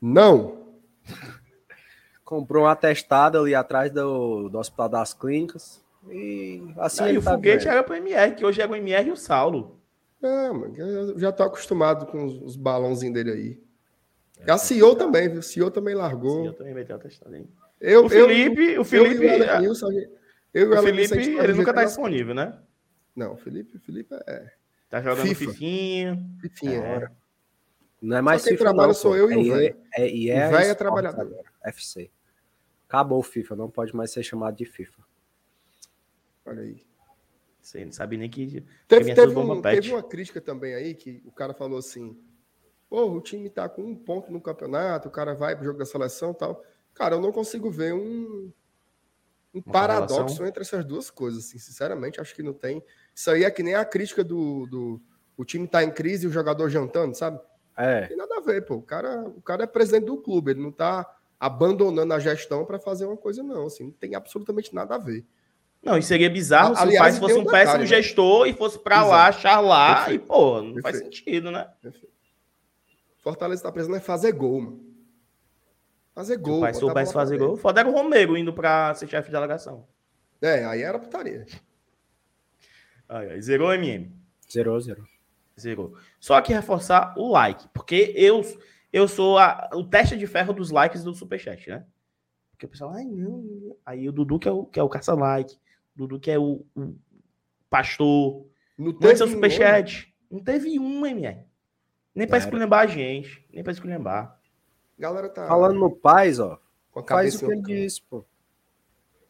[0.00, 0.76] Não.
[2.24, 5.84] Comprou um atestado ali atrás do, do Hospital das Clínicas.
[6.08, 7.72] E assim Aí ele o tá foguete vendo.
[7.72, 9.75] era pro MR, que hoje é o MR e o Saulo.
[10.20, 13.62] Não, mano, eu já tô acostumado com os, os balãozinhos dele aí.
[14.46, 15.38] E a CEO também, viu?
[15.38, 16.40] A CEO também largou.
[16.42, 17.46] Sim, eu também metei o testado aí.
[17.80, 20.10] Eu, O Felipe, o Felipe, eu, e o Nilson, a gente-
[20.54, 22.58] eu e o Felipe, Nilson, faz ele nunca tá disponível, né?
[23.14, 24.52] Não, o Felipe, o Felipe é
[24.88, 25.50] Tá jogando FIFA.
[25.52, 26.26] fifinha.
[26.40, 26.78] fifinha.
[26.78, 27.08] É.
[28.00, 29.16] Não é mais Só quem FIFA, trabalha não, sou pô.
[29.16, 29.76] eu e o É- velho.
[29.94, 31.20] É, e O é velho é trabalhador.
[31.22, 32.10] agora, FC.
[32.88, 35.02] Acabou o FIFA, não pode mais ser chamado de FIFA.
[36.46, 36.85] Olha aí.
[37.66, 38.64] Você não sabe nem que.
[38.86, 42.16] Teve, teve, um- teve uma crítica também aí que o cara falou assim:
[42.88, 46.30] o time tá com um ponto no campeonato, o cara vai pro jogo da seleção
[46.30, 46.64] e tal.
[46.94, 48.52] Cara, eu não consigo ver um,
[49.52, 50.46] um Uma paradoxo correlação?
[50.46, 51.44] entre essas duas coisas.
[51.46, 52.80] Assim, sinceramente, acho que não tem.
[53.12, 55.02] Isso aí é que nem a crítica do, do
[55.36, 57.40] o time tá em crise e o jogador jantando, sabe?
[57.76, 58.76] Não É, tem nada a ver, pô.
[58.76, 61.04] O cara, o cara é presidente do clube, ele não tá
[61.40, 63.66] abandonando a gestão para fazer uma coisa, não.
[63.66, 65.26] Assim, não tem absolutamente nada a ver.
[65.82, 67.86] Não, e seria bizarro se o Aliás, pai fosse um péssimo né?
[67.86, 70.24] gestor e fosse pra lá, charlar, Perfeito.
[70.24, 71.16] e, pô, não faz Perfeito.
[71.16, 71.70] sentido, né?
[73.22, 74.86] Fortaleza tá precisando é fazer gol, mano.
[76.14, 76.64] Fazer Se gol.
[76.64, 77.56] o soubesse bola pra fazer gol.
[77.56, 79.86] Foda era o Romero indo pra ser chefe de delegação.
[80.40, 81.46] É, aí era putaria.
[83.08, 84.10] Ai, ai, zerou MM.
[84.50, 85.04] zerou, zerou.
[85.58, 85.96] Zerou.
[86.20, 88.42] Só que reforçar o like, porque eu,
[88.92, 91.84] eu sou a- o teste de ferro dos likes do Superchat, né?
[92.50, 93.38] Porque o pessoal, ai não.
[93.38, 95.56] não." Aí o Dudu que é o, que é o caça-like,
[95.96, 96.94] o Dudu que é o, o
[97.70, 98.46] pastor.
[98.78, 99.34] Não seu um, né?
[99.34, 100.14] superchat.
[100.30, 101.38] Não teve um, MR.
[102.14, 102.46] Nem pra Era.
[102.46, 103.44] esculhambar a gente.
[103.52, 104.38] Nem pra esculhambar.
[104.98, 106.58] Galera tá Falando no Paz, ó,
[106.90, 108.24] com a faz o que ele disse, pô.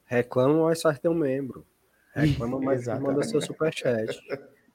[0.04, 1.66] Reclama, mas faz ter um membro.
[2.14, 3.08] Reclama, mas Exatamente.
[3.08, 4.18] manda seu superchat.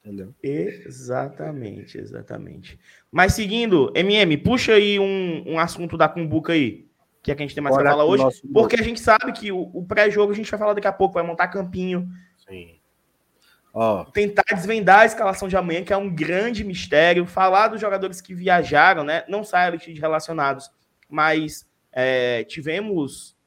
[0.04, 0.34] Entendeu?
[0.44, 2.78] Exatamente, exatamente.
[3.12, 6.90] Mas seguindo, MM, puxa aí um, um assunto da Cumbuca aí,
[7.22, 9.32] que é que a gente tem mais Bora pra falar hoje, porque a gente sabe
[9.32, 12.10] que o, o pré-jogo a gente vai falar daqui a pouco, vai montar campinho,
[12.48, 12.82] Sim.
[14.14, 18.34] Tentar desvendar a escalação de amanhã, que é um grande mistério, falar dos jogadores que
[18.34, 19.24] viajaram, né?
[19.30, 20.70] Não sai a lista de relacionados,
[21.10, 23.38] mas é, tivemos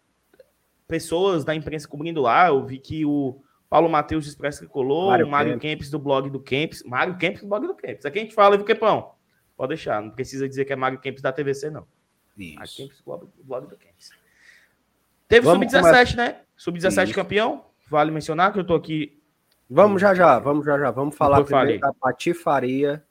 [0.88, 2.48] pessoas da imprensa cobrindo lá.
[2.48, 6.30] Eu vi que o Paulo Matheus do Expresso Tricolor, Mário o Mário Kempis do blog
[6.30, 6.82] do Kempis.
[6.84, 8.06] Mário Kempis do blog do Kempis.
[8.06, 9.12] Aqui a gente fala, viu, Kempão?
[9.54, 11.86] Pode deixar, não precisa dizer que é Mário Kempis da TVC, não.
[12.36, 12.76] Isso.
[12.76, 14.10] Kempis do blog, do blog do Kempis.
[15.28, 16.42] Teve Vamos Sub-17, né?
[16.56, 17.14] Sub-17 Isso.
[17.14, 17.64] campeão.
[17.88, 19.20] Vale mencionar que eu tô aqui
[19.68, 20.90] Vamos já já, vamos já já.
[20.90, 23.04] Vamos falar primeiro da patifaria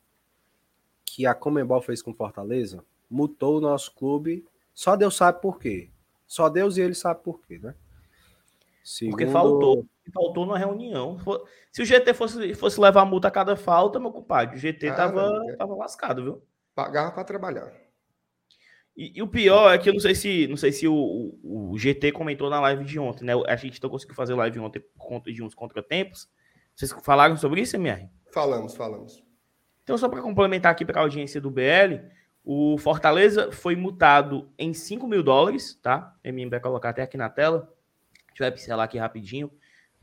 [1.04, 2.84] que a Comembol fez com Fortaleza.
[3.10, 4.46] Mutou o nosso clube.
[4.74, 5.90] Só Deus sabe por quê.
[6.28, 7.74] Só Deus e ele sabe por quê, né?
[7.74, 9.86] Porque Segundo- faltou.
[10.14, 11.18] Faltou na reunião.
[11.72, 14.96] Se o GT fosse, fosse levar multa a cada falta, meu compadre, o GT Ah,
[14.96, 16.44] tava, tava lascado, viu?
[16.76, 17.72] Pagava para trabalhar.
[18.96, 21.72] E, e o pior é que eu não sei se, não sei se o, o-
[21.72, 23.34] o GT comentou na live de ontem, né?
[23.48, 26.30] A gente não conseguiu fazer live ontem por conta de uns contratempos.
[26.76, 28.08] Vocês falaram sobre isso, MR?
[28.32, 29.24] Falamos, falamos.
[29.84, 32.06] Então, só para complementar aqui para a audiência do BL,
[32.44, 36.16] o Fortaleza foi multado em 5 mil dólares, tá?
[36.24, 37.72] O MM vai colocar até aqui na tela.
[38.28, 39.52] A gente vai pincelar aqui rapidinho,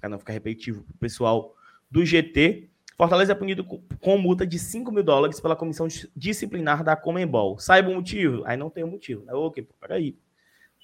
[0.01, 1.55] para não ficar repetitivo para o pessoal
[1.91, 2.70] do GT.
[3.01, 7.59] Fortaleza é punido com, multa de 5 mil dólares pela comissão dis- disciplinar da Comembol.
[7.59, 8.43] Saiba o motivo?
[8.45, 9.33] Aí não tem o motivo, né?
[9.33, 10.19] Ok, peraí.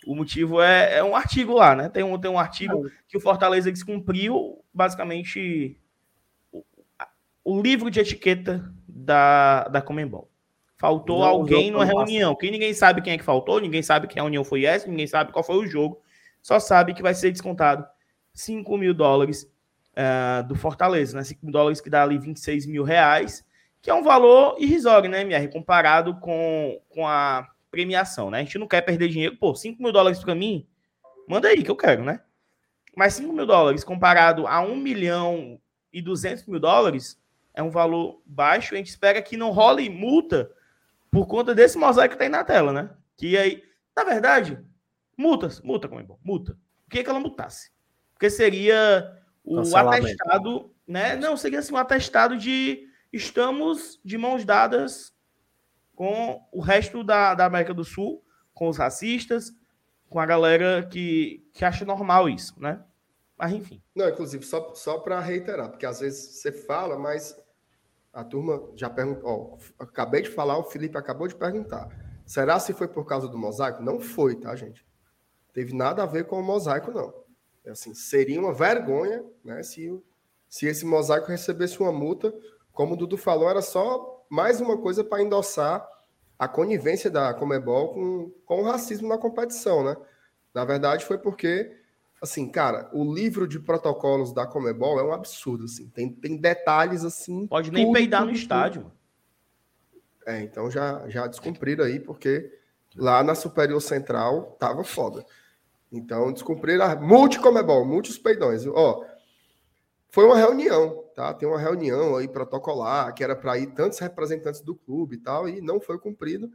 [0.07, 1.91] O motivo é, é um artigo lá, né?
[1.91, 5.79] Tem um, tem um artigo que o Fortaleza descumpriu, basicamente,
[6.51, 6.65] o,
[7.45, 10.31] o livro de etiqueta da, da Comembol.
[10.79, 12.35] Faltou Não alguém numa pano reunião.
[12.35, 15.33] Que ninguém sabe quem é que faltou, ninguém sabe que reunião foi essa, ninguém sabe
[15.33, 16.01] qual foi o jogo.
[16.41, 17.87] Só sabe que vai ser descontado
[18.33, 19.47] 5 mil dólares
[19.97, 21.25] ah, do Fortaleza, né?
[21.25, 23.43] 5 mil dólares que dá ali 26 mil reais,
[23.81, 25.49] que é um valor irrisório, né, MR?
[25.49, 28.41] Comparado com, com a premiação, né?
[28.41, 29.37] A gente não quer perder dinheiro.
[29.37, 30.67] Pô, 5 mil dólares para mim,
[31.27, 32.21] manda aí que eu quero, né?
[32.95, 35.59] Mas 5 mil dólares comparado a 1 milhão
[35.91, 37.19] e 200 mil dólares
[37.55, 38.75] é um valor baixo.
[38.75, 40.51] A gente espera que não role multa
[41.11, 42.91] por conta desse mosaico que tá aí na tela, né?
[43.17, 43.63] Que aí,
[43.97, 44.59] na verdade,
[45.17, 46.53] multas, multa, como é bom, multa.
[46.85, 47.71] Por que, que ela multasse?
[48.13, 51.15] Porque seria o atestado, né?
[51.15, 55.15] Não, seria assim um atestado de estamos de mãos dadas
[55.95, 59.53] com o resto da, da América do Sul, com os racistas,
[60.11, 62.83] com a galera que, que acha normal isso, né?
[63.39, 63.83] Mas enfim.
[63.95, 67.37] Não, inclusive, só, só para reiterar, porque às vezes você fala, mas
[68.13, 69.59] a turma já perguntou.
[69.79, 71.89] Acabei de falar, o Felipe acabou de perguntar.
[72.25, 73.83] Será se foi por causa do mosaico?
[73.83, 74.87] Não foi, tá, gente?
[75.53, 77.26] Teve nada a ver com o mosaico, não.
[77.67, 79.93] É Assim, seria uma vergonha né, se,
[80.49, 82.33] se esse mosaico recebesse uma multa.
[82.73, 85.87] Como o Dudu falou, era só mais uma coisa para endossar
[86.39, 89.97] a conivência da Comebol com, com o racismo na competição, né?
[90.55, 91.77] Na verdade, foi porque
[92.21, 95.89] assim, cara, o livro de protocolos da Comebol é um absurdo, assim.
[95.89, 97.47] Tem, tem detalhes, assim...
[97.47, 98.93] Pode nem tudo, peidar no tudo, estádio, tudo.
[100.27, 102.53] É, então já, já descumpriram aí, porque
[102.97, 105.25] lá na Superior Central tava foda.
[105.91, 108.65] Então descumpriram a multi-Comebol, multi peidões.
[108.65, 108.73] viu?
[108.75, 109.05] Ó,
[110.09, 111.33] foi uma reunião, tá?
[111.35, 115.49] Tem uma reunião aí protocolar, que era para ir tantos representantes do clube e tal,
[115.49, 116.51] e não foi cumprido.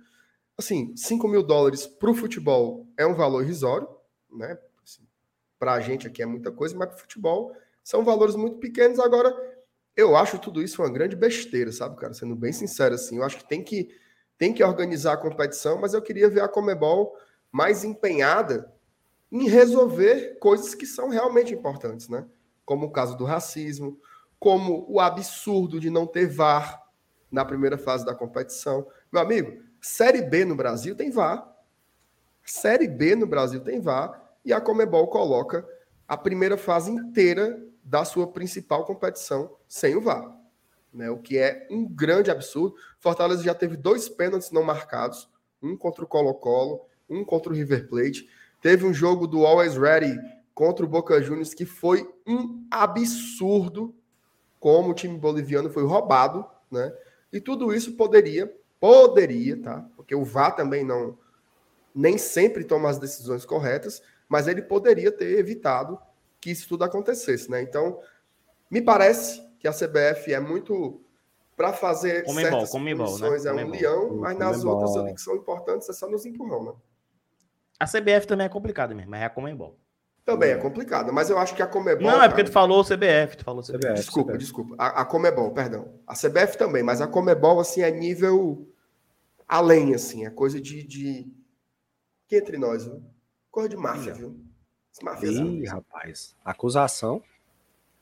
[0.58, 3.88] Assim, 5 mil dólares para o futebol é um valor irrisório,
[4.32, 4.58] né?
[5.62, 8.98] para a gente aqui é muita coisa, mas para futebol são valores muito pequenos.
[8.98, 9.32] Agora,
[9.96, 12.16] eu acho tudo isso uma grande besteira, sabe, cara?
[12.16, 13.96] Sendo bem sincero, assim, eu acho que tem que,
[14.40, 17.16] tem que organizar a competição, mas eu queria ver a Comebol
[17.52, 18.74] mais empenhada
[19.32, 22.26] em resolver coisas que são realmente importantes, né?
[22.66, 24.00] Como o caso do racismo,
[24.40, 26.82] como o absurdo de não ter VAR
[27.32, 28.86] na primeira fase da competição.
[29.12, 31.48] Meu amigo, Série B no Brasil tem VAR.
[32.44, 35.68] Série B no Brasil tem VAR e a Comebol coloca
[36.08, 40.38] a primeira fase inteira da sua principal competição sem o VAR.
[40.94, 42.76] Né, o que é um grande absurdo.
[43.00, 45.30] Fortaleza já teve dois pênaltis não marcados,
[45.64, 48.28] um contra o Colo-Colo, um contra o River Plate.
[48.62, 50.18] Teve um jogo do Always Ready
[50.54, 53.96] contra o Boca Juniors que foi um absurdo
[54.60, 56.94] como o time boliviano foi roubado, né?
[57.34, 59.86] E tudo isso poderia, poderia, tá?
[59.96, 61.18] Porque o VAR também não
[61.94, 66.00] nem sempre toma as decisões corretas, mas ele poderia ter evitado
[66.40, 67.62] que isso tudo acontecesse, né?
[67.62, 68.00] Então,
[68.70, 71.02] me parece que a CBF é muito
[71.58, 73.28] para fazer Comembol, certas Comembol, né?
[73.46, 76.72] é um leão, mas nas outras ali que são importantes é só nos empurrão, né?
[77.82, 79.76] A CBF também é complicada mesmo, mas é a Comembol.
[80.24, 82.12] Também é complicado, mas eu acho que a Comebol...
[82.12, 83.80] Não, é porque tu falou CBF, tu falou CBF.
[83.80, 83.94] CBF.
[83.96, 84.38] Desculpa, CBF.
[84.38, 84.76] desculpa.
[84.78, 85.92] A, a Comebol, perdão.
[86.06, 88.72] A CBF também, mas a Comebol, assim, é nível
[89.48, 90.28] além, assim.
[90.28, 90.84] É coisa de...
[90.84, 91.28] de...
[92.28, 93.02] Que entre nós, viu?
[93.50, 94.40] Coisa de máfia, viu?
[95.02, 96.36] Máfia, Ih, rapaz.
[96.46, 97.24] Acusação.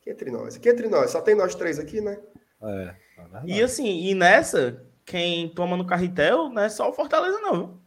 [0.01, 0.57] Que entre nós.
[0.57, 1.11] Que entre nós.
[1.11, 2.19] Só tem nós três aqui, né?
[2.61, 2.95] É.
[3.17, 3.41] é.
[3.45, 7.55] E assim, e nessa, quem toma no carretel não é só o Fortaleza, não.
[7.55, 7.79] viu?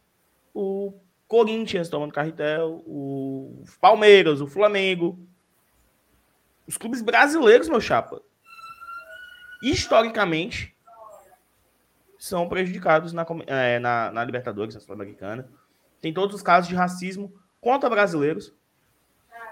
[0.54, 1.02] O
[1.32, 5.18] Corinthians toma no carretel, o Palmeiras, o Flamengo.
[6.68, 8.20] Os clubes brasileiros, meu chapa,
[9.62, 10.76] historicamente,
[12.18, 15.48] são prejudicados na, eh, na, na Libertadores, na Sul-Americana.
[16.02, 18.52] Tem todos os casos de racismo contra brasileiros.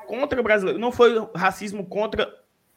[0.07, 0.79] Contra brasileiros.
[0.79, 2.31] Não foi racismo contra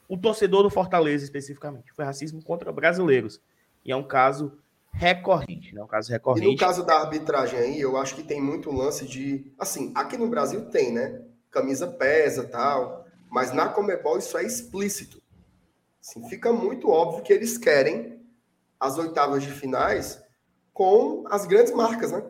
[0.08, 1.92] o torcedor do Fortaleza especificamente.
[1.92, 3.38] Foi racismo contra brasileiros.
[3.84, 4.58] E é um caso
[4.94, 5.82] recorrente, né?
[5.82, 6.56] Um caso E no recorrente.
[6.56, 9.52] caso da arbitragem aí, eu acho que tem muito lance de.
[9.58, 11.22] Assim, aqui no Brasil tem, né?
[11.50, 13.04] Camisa pesa tal.
[13.30, 15.20] Mas na Comebol isso é explícito.
[16.00, 18.20] Assim, fica muito óbvio que eles querem
[18.78, 20.22] as oitavas de finais
[20.72, 22.22] com as grandes marcas, né?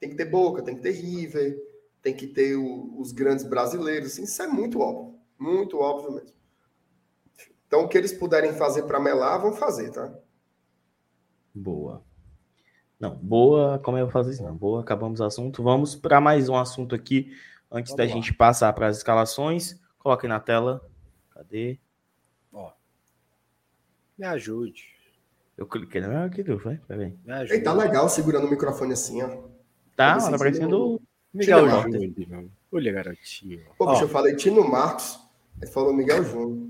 [0.00, 1.56] Tem que ter Boca, tem que ter River,
[2.02, 4.12] tem que ter o- os grandes brasileiros.
[4.12, 5.18] Assim, isso é muito óbvio.
[5.38, 6.34] Muito óbvio mesmo.
[7.66, 10.12] Então, o que eles puderem fazer para melar, vão fazer, tá?
[11.54, 12.02] Boa.
[12.98, 14.42] Não, boa, como eu vou fazer isso?
[14.42, 15.62] Não, boa, acabamos o assunto.
[15.62, 17.36] Vamos para mais um assunto aqui,
[17.70, 18.10] antes Vamos da lá.
[18.10, 19.80] gente passar para as escalações.
[19.98, 20.84] Coloque na tela.
[21.30, 21.78] Cadê?
[24.16, 24.94] Me ajude.
[25.56, 26.00] Eu cliquei.
[26.00, 26.76] Não é aqui, tu foi?
[26.86, 27.16] Peraí.
[27.24, 27.54] Me ajude.
[27.54, 29.28] Ei, tá legal segurando o microfone assim, ó.
[29.28, 29.42] Tá,
[29.96, 31.00] tá assim, aparecendo.
[31.32, 32.48] Miguel Júnior.
[32.70, 33.60] Olha, garotinho.
[33.76, 35.18] Pô, Ó, bicho, eu falei Tino Marcos,
[35.60, 36.68] ele falou Miguel Júnior.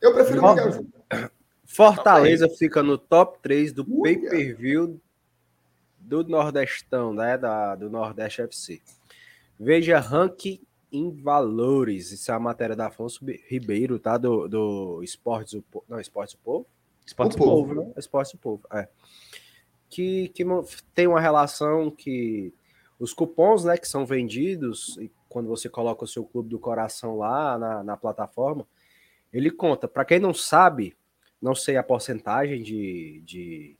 [0.00, 0.54] Eu prefiro o Ó.
[0.54, 0.99] Miguel Júnior.
[1.72, 5.00] Fortaleza fica no top 3 do Ui, pay-per-view
[6.00, 7.38] do Nordestão, né?
[7.38, 8.82] Da, do Nordeste FC.
[9.58, 12.10] Veja ranking em valores.
[12.10, 14.18] Isso é a matéria da Afonso Ribeiro, tá?
[14.18, 15.84] Do, do Esportes do Povo.
[15.88, 16.66] Não, Esportes do Povo?
[17.06, 17.74] Esportes O povo.
[17.74, 17.86] Povo.
[17.86, 17.92] né?
[17.96, 18.88] Esporte do Povo, é.
[19.88, 20.44] Que, que
[20.92, 22.52] tem uma relação que
[22.98, 27.16] os cupons, né, que são vendidos, e quando você coloca o seu clube do coração
[27.16, 28.66] lá na, na plataforma,
[29.32, 29.86] ele conta.
[29.86, 30.96] Para quem não sabe,
[31.40, 33.76] não sei a porcentagem de, de,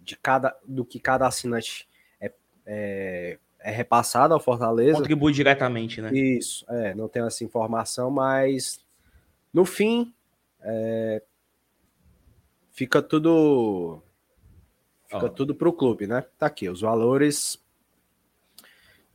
[0.00, 1.88] de cada, do que cada assinante
[2.20, 2.32] é,
[2.66, 4.98] é, é repassado ao Fortaleza.
[4.98, 6.12] Contribui diretamente, né?
[6.12, 8.84] Isso, é, não tenho essa informação, mas
[9.52, 10.12] no fim
[10.60, 11.22] é,
[12.72, 14.02] fica tudo
[15.06, 15.28] fica Ó.
[15.28, 16.24] tudo para o clube, né?
[16.38, 17.62] Tá aqui, os valores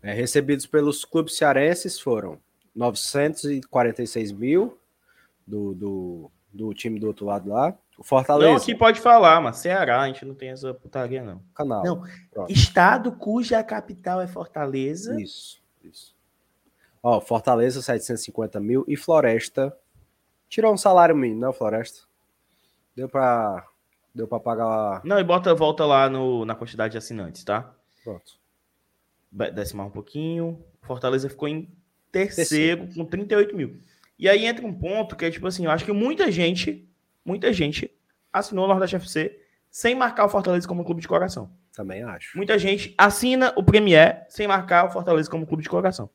[0.01, 2.39] é, recebidos pelos clubes cearenses foram
[2.75, 4.77] 946 mil
[5.45, 7.77] do, do, do time do outro lado lá.
[7.97, 11.41] O Fortaleza, Não, aqui pode falar, mas Ceará, a gente não tem essa putaria, não.
[11.53, 11.83] canal.
[11.83, 12.03] Não.
[12.31, 12.51] Pronto.
[12.51, 15.19] Estado cuja capital é Fortaleza.
[15.19, 16.15] Isso, isso.
[17.01, 19.75] Ó, Fortaleza 750 mil e Floresta
[20.49, 22.01] tirou um salário mínimo, né, o Floresta?
[22.95, 23.65] Deu pra,
[24.13, 25.01] deu pra pagar.
[25.03, 27.71] Não, e bota, volta lá no, na quantidade de assinantes, tá?
[28.03, 28.33] Pronto.
[29.31, 30.63] Desce mais um pouquinho.
[30.81, 31.69] Fortaleza ficou em
[32.11, 33.79] terceiro, com 38 mil.
[34.17, 36.89] E aí entra um ponto que é tipo assim, eu acho que muita gente,
[37.23, 37.91] muita gente
[38.31, 41.51] assinou o Nordeste FC sem marcar o Fortaleza como clube de coração.
[41.73, 42.35] Também acho.
[42.35, 46.09] Muita gente assina o Premier sem marcar o Fortaleza como clube de coração.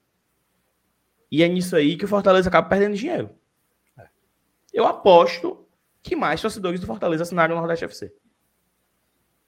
[1.31, 3.31] E é nisso aí que o Fortaleza acaba perdendo dinheiro.
[4.73, 5.67] Eu aposto
[6.03, 8.12] que mais torcedores do Fortaleza assinaram o Nordeste FC.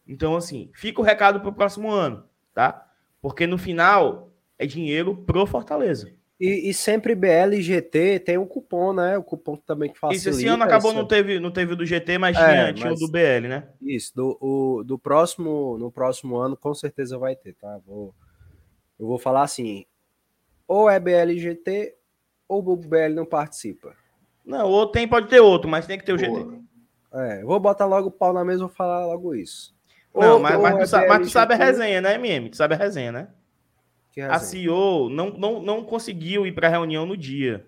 [0.06, 2.90] Então, assim, fica o recado pro próximo ano, tá?
[3.20, 6.14] Porque no final é dinheiro pro Fortaleza.
[6.40, 9.16] E, e sempre BL e GT tem um cupom, né?
[9.16, 10.28] O cupom também que facilita.
[10.30, 12.72] Isso, esse ano acabou, essa- não teve, não teve o do GT, mas É, tinha,
[12.74, 13.68] tinha mas- o do BL, né?
[13.80, 17.78] Isso, do, o, do próximo, no próximo ano com certeza vai ter, tá?
[17.86, 18.12] Vou,
[18.98, 19.86] eu vou falar assim,
[20.66, 21.94] ou é BLGT
[22.48, 23.94] ou o BL não participa.
[24.44, 26.30] Não, ou tem, pode ter outro, mas tem que ter o GT.
[26.30, 26.60] Boa.
[27.14, 29.72] É, eu vou botar logo o pau na mesa e vou falar logo isso.
[30.12, 32.14] Não, Ou- mas, ou mas, é tu sabe, mas tu sabe a BLGT, resenha, né,
[32.14, 32.50] MM?
[32.50, 33.28] Tu sabe a resenha, né?
[34.22, 34.38] A?
[34.38, 37.66] CEO não, não, não conseguiu ir pra reunião no dia.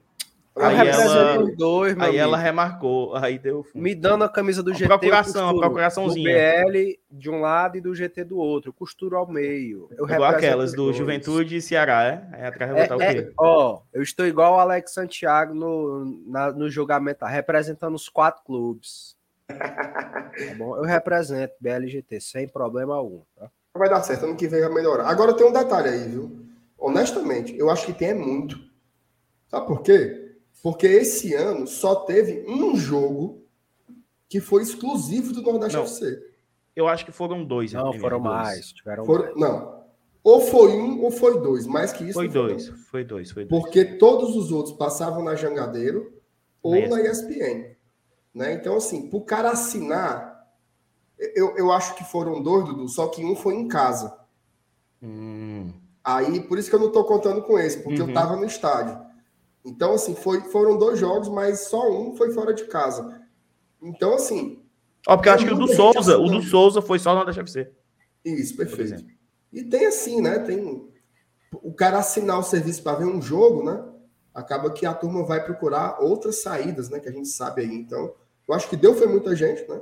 [0.58, 2.16] Aí ela- dois, Aí amigo.
[2.18, 3.62] ela remarcou, aí deu.
[3.74, 4.88] Me dando a camisa do Uma GT.
[4.88, 6.30] procuração, costuro procuraçãozinha.
[6.64, 8.72] Do BL de um lado e do GT do outro.
[8.72, 9.86] Costuro ao meio.
[9.98, 10.96] Eu Igual aquelas do dois.
[10.96, 12.26] Juventude e Ceará, é?
[12.32, 13.32] Aí atrás vai É, botar o é, quê?
[13.38, 17.28] ó, eu estou igual o Alex Santiago no, na- no julgamento, tá?
[17.28, 19.14] representando os quatro clubes.
[20.36, 20.76] Tá bom?
[20.76, 23.20] Eu represento BLGT sem problema algum.
[23.38, 23.50] Tá?
[23.76, 25.06] Vai dar certo, ano que vem vai melhorar.
[25.08, 26.40] Agora tem um detalhe aí, viu?
[26.78, 28.58] Honestamente, eu acho que tem é muito.
[29.48, 30.34] Sabe por quê?
[30.62, 33.42] Porque esse ano só teve um jogo
[34.28, 35.84] que foi exclusivo do Nordeste Não.
[35.84, 36.20] FC.
[36.74, 37.72] Eu acho que foram dois.
[37.72, 38.34] Não, foram dois.
[38.34, 38.72] mais.
[38.72, 39.36] Tiveram Foram- mais.
[39.36, 39.76] não.
[40.22, 41.66] Ou foi um ou foi dois.
[41.66, 42.14] Mais que isso.
[42.14, 43.62] Foi dois, foi dois, foi dois.
[43.62, 46.12] Porque todos os outros passavam na Jangadeiro
[46.62, 47.76] ou Na na ESPN.
[48.34, 48.52] Né?
[48.54, 50.35] Então, assim, pro cara assinar,
[51.18, 54.16] eu, eu acho que foram dois, Dudu, só que um foi em casa.
[55.02, 55.72] Hum,
[56.04, 58.08] Aí, por isso que eu não tô contando com esse, porque Uhum.
[58.08, 58.96] eu tava no estádio.
[59.64, 63.20] Então, assim, foi, foram dois jogos, mas só um foi fora de casa.
[63.82, 64.62] Então, assim,
[65.08, 66.42] Ó, porque eu acho que o do Souza, o do assinando.
[66.42, 67.72] Souza foi só no Nordeste FC.
[68.24, 69.04] isso, perfeito.
[69.52, 70.38] E tem assim, né?
[70.40, 70.88] Tem
[71.54, 73.84] o cara assinar o serviço para ver um jogo, né?
[74.34, 77.00] Acaba que a turma vai procurar outras saídas, né?
[77.00, 77.74] Que a gente sabe aí.
[77.74, 78.14] Então,
[78.46, 79.80] eu acho que deu foi muita gente, né?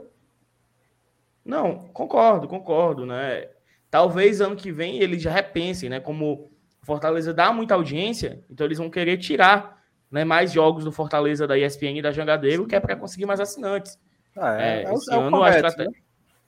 [1.45, 3.49] Não, concordo, concordo, né?
[3.91, 6.01] Talvez ano que vem eles já repensem, né?
[6.01, 6.51] Como
[6.83, 11.59] Fortaleza dá muita audiência, então eles vão querer tirar né, mais jogos do Fortaleza da
[11.59, 13.99] ESPN e da Jangadeiro, que é para conseguir mais assinantes.
[14.37, 15.97] Ah, É, é, é, o- esse é o ano a estratégia- né?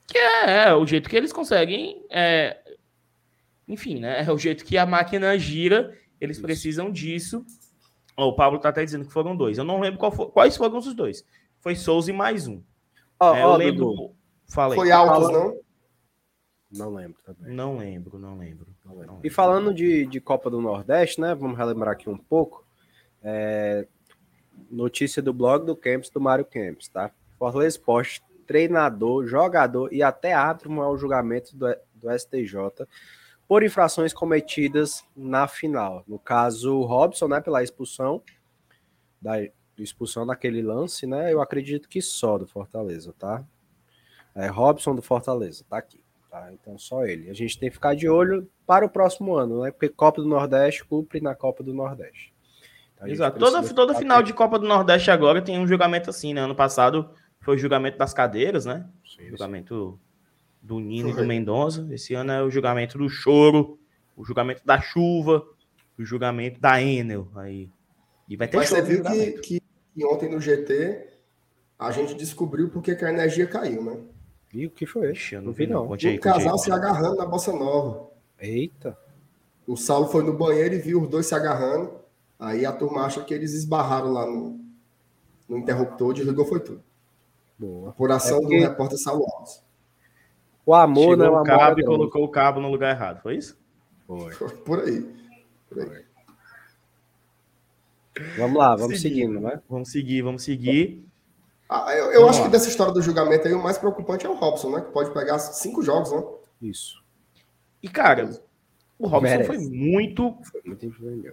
[0.07, 2.05] Que é, é o jeito que eles conseguem.
[2.11, 2.57] é,
[3.69, 4.23] enfim, né?
[4.25, 6.47] É o jeito que a máquina gira, eles Isso.
[6.47, 7.45] precisam disso.
[8.17, 9.59] Ó, o Pablo tá até dizendo que foram dois.
[9.59, 11.25] Eu não lembro qual fo- quais foram os dois.
[11.61, 12.63] Foi Souza e mais um.
[13.19, 13.87] Ó, É, eu lembro.
[13.87, 14.15] Dudu,
[14.49, 14.79] Falei.
[14.79, 15.61] Foi altos, não?
[16.71, 17.55] Não lembro também.
[17.55, 18.67] Não lembro, não lembro.
[18.85, 19.21] Não lembro.
[19.23, 21.35] E falando de, de Copa do Nordeste, né?
[21.35, 22.67] Vamos relembrar aqui um pouco.
[23.23, 23.87] É,
[24.71, 27.11] notícia do blog do Camps, do Mário Camps, tá?
[27.39, 32.87] Fortaleza Esporte, treinador, jogador e até árbitro ao julgamento do, do STJ
[33.47, 36.03] por infrações cometidas na final.
[36.07, 38.23] No caso, o Robson, né, pela expulsão,
[39.21, 39.37] da
[39.79, 41.33] expulsão naquele lance, né?
[41.33, 43.45] Eu acredito que só do Fortaleza, tá?
[44.37, 45.99] É Robson do Fortaleza, tá aqui.
[46.31, 46.53] Tá?
[46.53, 47.31] Então só ele.
[47.31, 49.70] A gente tem que ficar de olho para o próximo ano, né?
[49.70, 52.35] Porque Copa do Nordeste cumpre na Copa do Nordeste.
[52.94, 53.38] Então, Exato.
[53.38, 54.27] Toda, toda final atento.
[54.27, 56.42] de Copa do Nordeste agora tem um julgamento assim, né?
[56.42, 58.87] Ano passado foi o julgamento das cadeiras, né?
[59.05, 59.29] Sim, sim.
[59.31, 59.99] julgamento
[60.61, 61.25] do Nino e do.
[61.25, 61.87] Mendonça.
[61.90, 63.79] Esse ano é o julgamento do choro,
[64.14, 65.46] o julgamento da chuva,
[65.99, 67.29] o julgamento da Enel.
[67.37, 67.70] Aí.
[68.29, 69.03] E vai ter Mas você viu
[69.40, 69.61] que,
[69.94, 71.07] que ontem no GT
[71.79, 73.99] a gente descobriu porque que a energia caiu, né?
[74.59, 75.11] E o que foi?
[75.12, 75.87] Ixi, eu não vi não.
[75.87, 76.79] Conte aí, conte aí, casal conte se aí.
[76.79, 78.09] agarrando na bossa nova.
[78.40, 78.97] Eita.
[79.66, 81.92] O Saulo foi no banheiro e viu os dois se agarrando.
[82.38, 84.59] Aí a turma acha que eles esbarraram lá no,
[85.49, 86.83] no interruptor, desligou foi tudo.
[87.59, 87.90] Boa.
[87.90, 89.62] Apuração É porque- do repórter Saulo Alves.
[90.64, 91.29] O amor, Chegou né?
[91.29, 91.87] O o amor cabo é e Deus.
[91.97, 93.59] colocou o cabo no lugar errado, foi isso?
[94.07, 94.35] Foi.
[94.64, 95.14] Por aí.
[95.69, 96.05] Por aí.
[98.38, 99.35] Vamos lá, vamos Seguindo.
[99.35, 99.61] seguindo, né?
[99.69, 101.06] Vamos seguir, vamos seguir.
[101.68, 102.46] Ah, eu eu acho lá.
[102.46, 104.81] que dessa história do julgamento aí, o mais preocupante é o Robson, né?
[104.83, 106.22] Que pode pegar cinco jogos, né?
[106.61, 107.02] Isso.
[107.83, 108.31] E, cara,
[108.98, 109.46] o Robson Merece.
[109.46, 110.87] foi muito, Foi muito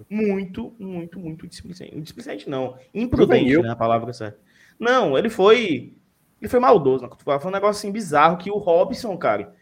[0.09, 1.99] muito, muito, muito displicente.
[2.01, 3.69] Displicente não, imprudente, né?
[3.69, 4.39] A palavra certa.
[4.79, 5.95] Não, ele foi.
[6.41, 7.09] Ele foi maldoso, né?
[7.19, 9.53] Foi um negócio assim bizarro que o Robson, cara.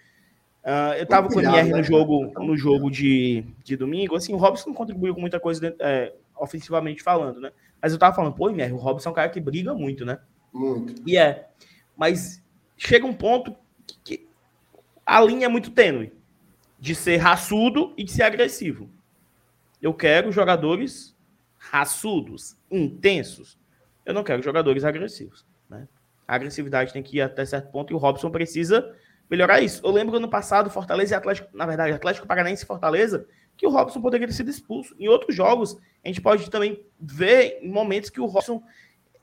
[0.63, 4.15] ah, eu tava com o MR né, no jogo, no jogo de, de domingo.
[4.15, 7.51] Assim, o Robson não contribuiu com muita coisa dentro- é, ofensivamente falando, né?
[7.82, 10.19] Mas eu tava falando, pô, MR, o Robson é um cara que briga muito, né?
[10.54, 11.02] Muito.
[11.06, 11.49] E é.
[11.95, 12.41] Mas
[12.78, 13.56] chega um ponto
[14.04, 14.28] que,
[15.06, 16.14] a linha é muito tênue
[16.80, 18.89] de ser raçudo e de ser agressivo.
[19.82, 21.16] Eu quero jogadores
[21.58, 23.58] raçudos, intensos.
[24.06, 25.45] Eu não quero jogadores agressivos.
[25.70, 25.88] Né?
[26.28, 28.95] A agressividade tem que ir até certo ponto e o Robson precisa
[29.30, 29.86] melhorar isso.
[29.86, 33.70] Eu lembro ano passado, Fortaleza e Atlético, na verdade, Atlético Paranaense e Fortaleza, que o
[33.70, 34.95] Robson poderia ter sido expulso.
[34.99, 38.62] Em outros jogos, a gente pode também ver momentos que o Robson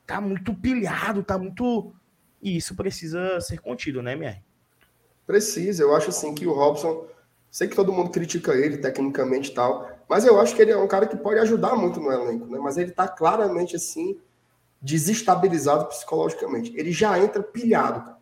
[0.08, 1.92] tá muito pilhado, tá muito.
[2.40, 4.42] E isso precisa ser contido, né, MR?
[5.26, 5.82] Precisa.
[5.82, 7.06] Eu acho assim que o Robson.
[7.50, 10.76] Sei que todo mundo critica ele tecnicamente e tal, Mas eu acho que ele é
[10.76, 12.58] um cara que pode ajudar muito no elenco, né?
[12.58, 14.18] Mas ele tá claramente assim,
[14.80, 16.74] desestabilizado psicologicamente.
[16.76, 18.18] Ele já entra pilhado, cara.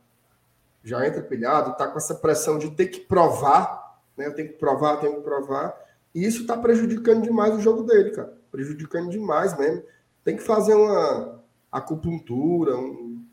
[0.84, 4.28] Já entra pilhado, tá com essa pressão de ter que provar, né?
[4.28, 5.74] Eu tenho que provar, tenho que provar.
[6.14, 8.32] E isso tá prejudicando demais o jogo dele, cara.
[8.51, 9.82] Prejudicando demais mesmo.
[10.24, 11.37] Tem que fazer uma
[11.79, 13.24] acupuntura, um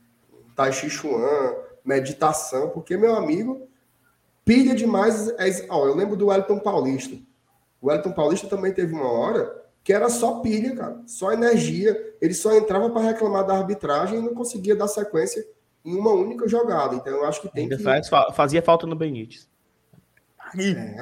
[0.56, 3.68] Tai Chi Chuan, meditação, porque, meu amigo,
[4.46, 5.30] pilha demais.
[5.38, 7.16] É, ó, eu lembro do Wellington Paulista.
[7.82, 12.16] O Wellington Paulista também teve uma hora que era só pilha, cara, só energia.
[12.22, 15.46] Ele só entrava para reclamar da arbitragem e não conseguia dar sequência
[15.84, 16.96] em uma única jogada.
[16.96, 17.84] Então eu acho que tem Ainda que.
[17.84, 19.50] faz, fazia falta no Benítez.
[20.58, 20.96] É.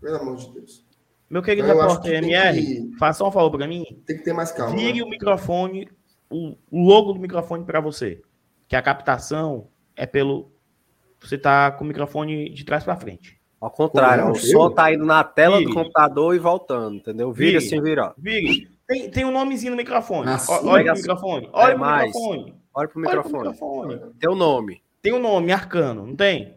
[0.00, 0.84] Pelo amor de Deus.
[1.28, 3.84] Meu querido acho repórter que MR, que- faça um favor para mim.
[4.06, 4.76] Tem que ter mais calma.
[4.76, 5.04] Vire né?
[5.04, 5.88] o microfone,
[6.32, 8.22] o o logo do microfone para você.
[8.68, 10.50] Que a captação é pelo.
[11.20, 13.38] Você tá com o microfone de trás para frente.
[13.60, 14.40] Ao contrário, Como o é?
[14.40, 15.68] som tá indo na tela Vire.
[15.68, 17.32] do computador e voltando, entendeu?
[17.32, 18.06] Vira assim, vira.
[18.06, 18.12] ó.
[18.18, 18.68] Vire.
[18.88, 20.28] Tem, tem um nomezinho no microfone.
[20.48, 21.48] Ó- Olha pro microfone.
[21.52, 22.06] Olha pro mais.
[22.06, 22.40] microfone.
[22.42, 23.48] Olha pro Olha pro microfone.
[23.48, 24.14] microfone.
[24.18, 24.82] Teu nome.
[25.00, 26.56] Tem um nome, Arcano, não tem?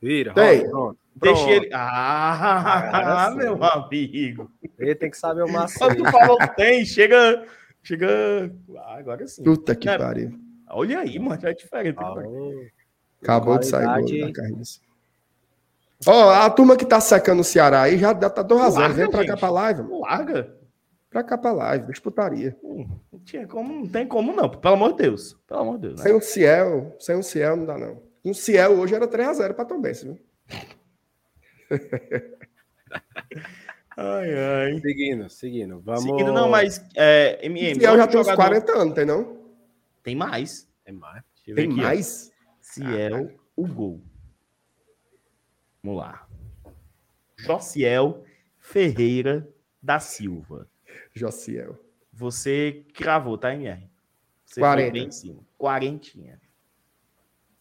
[0.00, 0.32] Vira.
[0.32, 0.58] Tem.
[0.60, 0.98] roda, pronto.
[1.16, 1.70] Deixa ele.
[1.72, 4.50] Ah, meu amigo.
[4.78, 5.96] Ele tem que saber o Quando macete.
[5.96, 7.44] tu falou que tem, chega.
[7.84, 8.50] Chega.
[8.78, 9.44] Ah, agora sim.
[9.44, 10.36] Puta que Cara, pariu.
[10.70, 11.98] Olha aí, mano, já é diferente.
[11.98, 12.64] Alô.
[13.22, 14.80] Acabou de sair gol da Carlinhos.
[16.06, 18.94] Ó, a turma que tá secando o Ceará aí já tá 2 a 0 Larga,
[18.96, 19.40] Vem pra cá gente.
[19.40, 20.00] pra live, mano.
[20.00, 20.56] Larga.
[21.08, 22.56] Pra cá pra live, deixa putaria.
[22.62, 24.48] Hum, Não, tinha como, não tem como, não.
[24.48, 25.34] Pelo amor de Deus.
[25.46, 26.00] Pelo amor de Deus.
[26.00, 26.02] Né?
[26.02, 28.02] Sem o Ciel, sem o Ciel não dá, não.
[28.24, 30.18] Um Ciel hoje era 3x0 pra Tom Benz, viu?
[33.96, 34.80] Ai, ai.
[34.80, 35.80] Seguindo, seguindo.
[35.80, 36.02] Vamos.
[36.02, 36.84] Seguindo, não, mas.
[36.96, 39.44] É, O MM, Ciel já tem uns jogador- 40 anos, tem não?
[40.02, 40.68] Tem mais.
[40.84, 41.22] Tem mais.
[41.44, 42.32] Tem aqui, mais?
[42.60, 44.02] Ciel, o gol.
[45.82, 46.26] Vamos lá.
[47.36, 48.24] Josiel
[48.58, 49.48] Ferreira
[49.82, 50.68] da Silva.
[51.12, 51.78] Josiel.
[52.12, 53.88] Você cravou, tá, MR?
[54.44, 54.82] Você 40.
[54.90, 55.40] foi bem em cima.
[55.58, 56.34] Quarentinha.
[56.34, 56.38] É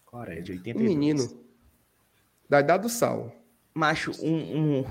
[0.06, 0.42] 40.
[0.42, 0.90] de Um 82.
[0.90, 1.44] menino.
[2.50, 3.32] Da idade do Saulo.
[3.74, 4.86] Macho, um, um...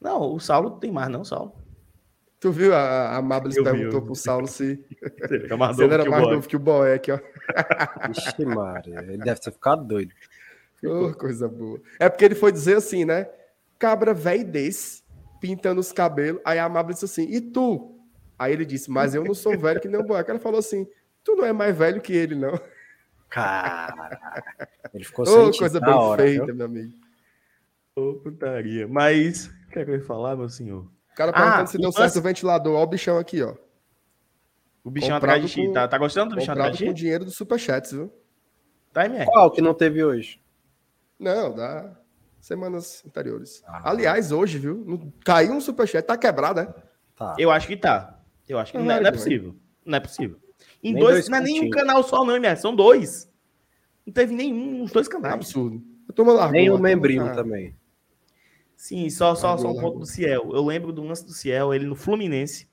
[0.00, 1.52] Não, o Saulo tem mais, não, Saulo.
[2.38, 2.74] Tu viu?
[2.74, 4.06] A, a Mablis Eu perguntou vi.
[4.06, 4.82] pro Saulo se,
[5.30, 7.18] Ele era mais se ele era novo que o mais novo que o Boeck, ó.
[8.08, 8.98] Vixe, Maria.
[9.00, 10.12] Ele deve ter ficado doido.
[10.82, 11.78] Ô, coisa boa.
[11.98, 13.28] É porque ele foi dizer assim, né?
[13.78, 15.02] Cabra velho desse,
[15.38, 16.40] pintando os cabelos.
[16.42, 17.98] Aí a Mabel disse assim, e tu?
[18.38, 20.30] Aí ele disse, mas eu não sou velho que nem o Boeck.
[20.30, 20.88] Ela falou assim,
[21.22, 22.58] tu não é mais velho que ele, não.
[23.28, 24.18] Cara.
[24.94, 26.54] Ele ficou Ô, sentindo coisa na bem hora, feita, viu?
[26.54, 26.92] meu amigo.
[27.94, 28.88] Ô, putaria.
[28.88, 30.82] Mas, o que é que eu ia falar, meu senhor?
[31.12, 32.74] O cara perguntando Ah, se deu lance- certo o ventilador.
[32.78, 33.54] Ó o bichão aqui, ó.
[34.82, 35.66] O bichão Comprado atrás de ti.
[35.66, 37.02] com- Tá, tá gostando do bichão atrás Comprado com de ti?
[37.02, 38.12] dinheiro do Superchats, viu?
[38.92, 39.26] Tá, MR?
[39.26, 40.40] Qual que não teve hoje?
[41.18, 41.96] Não, dá
[42.40, 43.62] semanas anteriores.
[43.66, 43.90] Ah.
[43.90, 45.12] Aliás, hoje, viu?
[45.24, 46.74] Caiu um Superchat, tá quebrado, né?
[47.14, 47.36] Tá.
[47.38, 48.18] Eu acho que tá.
[48.48, 49.56] Eu acho que Não não, é- vai, não é possível.
[49.84, 50.38] Não é possível.
[50.82, 51.76] Em Nem dois, dois não é nem um pontinhos.
[51.76, 52.56] canal só, não, MR.
[52.58, 53.30] São dois.
[54.06, 55.34] Não teve nenhum, os dois É canais.
[55.34, 55.82] absurdo.
[56.08, 56.52] A turma largou.
[56.52, 57.76] Nem turma membrinho tá- também.
[58.80, 60.52] Sim, só, só, só um ponto do Ciel.
[60.54, 62.66] Eu lembro do lance do Ciel, ele no Fluminense,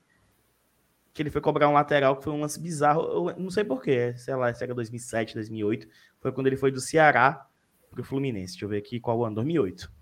[1.12, 3.02] que ele foi cobrar um lateral, que foi um lance bizarro.
[3.02, 5.86] Eu não sei porquê, sei lá, se era 2007, 2008.
[6.18, 7.46] Foi quando ele foi do Ceará
[7.90, 8.54] pro Fluminense.
[8.54, 9.92] Deixa eu ver aqui qual ano, 2008.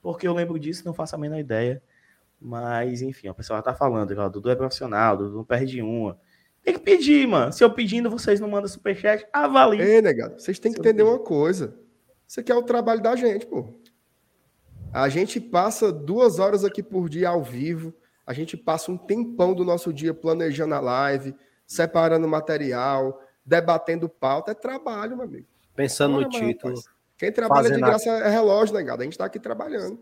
[0.00, 1.82] Porque eu lembro disso, não faço a menor ideia.
[2.40, 6.16] Mas, enfim, o pessoal tá falando, ó, Dudu é profissional, Dudu não perde uma.
[6.62, 7.52] Tem que pedir, mano.
[7.52, 9.82] Se eu pedindo, vocês não mandam superchat, avalie.
[9.82, 11.08] Ei, negado, vocês têm que entender Deus.
[11.08, 11.76] uma coisa.
[12.24, 13.74] Isso aqui é o trabalho da gente, pô.
[14.94, 17.92] A gente passa duas horas aqui por dia ao vivo.
[18.24, 21.34] A gente passa um tempão do nosso dia planejando a live,
[21.66, 24.52] separando material, debatendo pauta.
[24.52, 25.46] É trabalho, meu amigo.
[25.74, 26.74] Pensando no título.
[26.76, 29.02] rapaz, Quem trabalha de fazendo a- graça é relógio, negado.
[29.02, 29.98] A gente tá aqui trabalhando.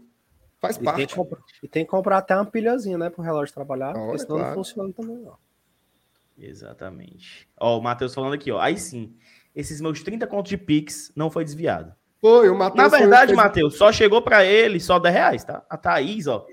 [0.61, 1.15] Faz E tem, parte.
[1.15, 3.09] comprar, e tem que comprar até uma pilhazinha, né?
[3.11, 3.97] Pro relógio trabalhar.
[3.97, 4.49] Olha, porque senão claro.
[4.49, 5.37] não funciona também, não.
[6.39, 7.49] Exatamente.
[7.59, 8.61] Ó, o Matheus falando aqui, ó.
[8.61, 9.15] Aí sim,
[9.55, 11.95] esses meus 30 contos de Pix não foi desviado.
[12.23, 12.77] Foi, o Matheus.
[12.93, 15.61] Na verdade, fez- Matheus, só chegou pra ele só 10 reais, tá?
[15.69, 16.47] A Thaís, ó.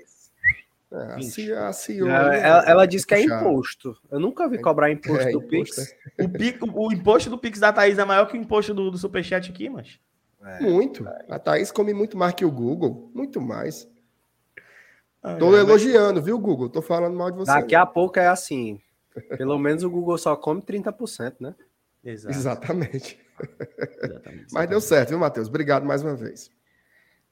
[0.92, 1.30] É, a 20.
[1.30, 2.40] C- a CEO, Ela, né?
[2.44, 3.96] ela- ela diz que é imposto.
[4.10, 5.94] Eu nunca vi cobrar imposto É, do imposto, Pix.
[6.18, 8.98] O, pico, o imposto do Pix da Thaís é maior que o imposto do, do
[8.98, 10.00] Superchat aqui, mas.
[10.60, 11.06] Muito.
[11.28, 13.08] A Thaís come muito mais que o Google.
[13.14, 13.88] Muito mais.
[15.22, 16.68] Ah, Tô é, elogiando, viu, Google?
[16.68, 17.52] Tô falando mal de você.
[17.52, 18.80] Daqui a pouco é assim.
[19.36, 21.54] Pelo menos o Google só come 30%, né?
[22.02, 23.18] Exato, Exatamente.
[24.02, 25.48] exatamente, Mas deu certo, viu, Matheus?
[25.48, 26.50] Obrigado mais uma vez.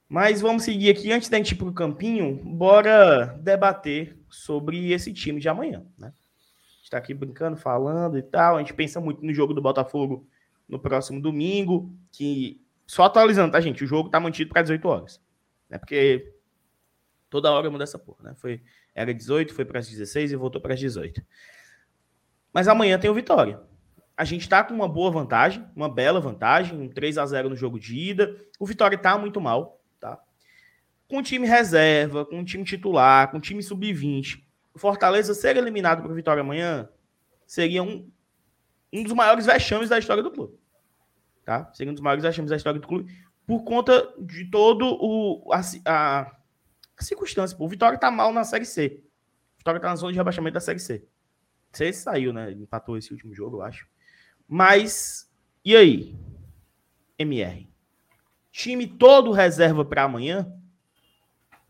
[0.09, 5.41] Mas vamos seguir aqui, antes da gente ir pro campinho, bora debater sobre esse time
[5.41, 6.09] de amanhã, né?
[6.09, 8.57] A gente tá aqui brincando, falando e tal.
[8.57, 10.27] A gente pensa muito no jogo do Botafogo
[10.67, 13.85] no próximo domingo, que só atualizando, tá, gente?
[13.85, 15.21] O jogo tá mantido para 18 horas.
[15.69, 15.77] Né?
[15.77, 16.33] Porque
[17.31, 18.35] Toda hora muda essa porra, né?
[18.37, 18.63] Foi,
[18.95, 21.23] era 18, foi para as 16 e voltou para as 18.
[22.53, 23.61] Mas amanhã tem o Vitória.
[24.19, 27.55] A gente está com uma boa vantagem, uma bela vantagem, um 3 a 0 no
[27.55, 28.37] jogo de ida.
[28.59, 30.21] O Vitória está muito mal, tá?
[31.07, 34.43] Com time reserva, com time titular, com time sub-20.
[34.75, 36.89] O Fortaleza ser eliminado para o Vitória amanhã
[37.47, 38.11] seria um,
[38.93, 40.59] um dos maiores vexames da história do clube.
[41.45, 41.71] Tá?
[41.73, 43.09] Seria um dos maiores vexames da história do clube
[43.47, 46.37] por conta de todo o a, a,
[46.97, 47.57] a circunstância.
[47.61, 49.01] O Vitória está mal na Série C.
[49.55, 51.07] O Vitória está na zona de rebaixamento da Série C.
[51.71, 52.51] Você saiu, né?
[52.51, 53.87] Empatou esse último jogo, eu acho.
[54.49, 55.31] Mas,
[55.63, 56.17] e aí?
[57.19, 57.69] MR.
[58.51, 60.51] Time todo reserva para amanhã?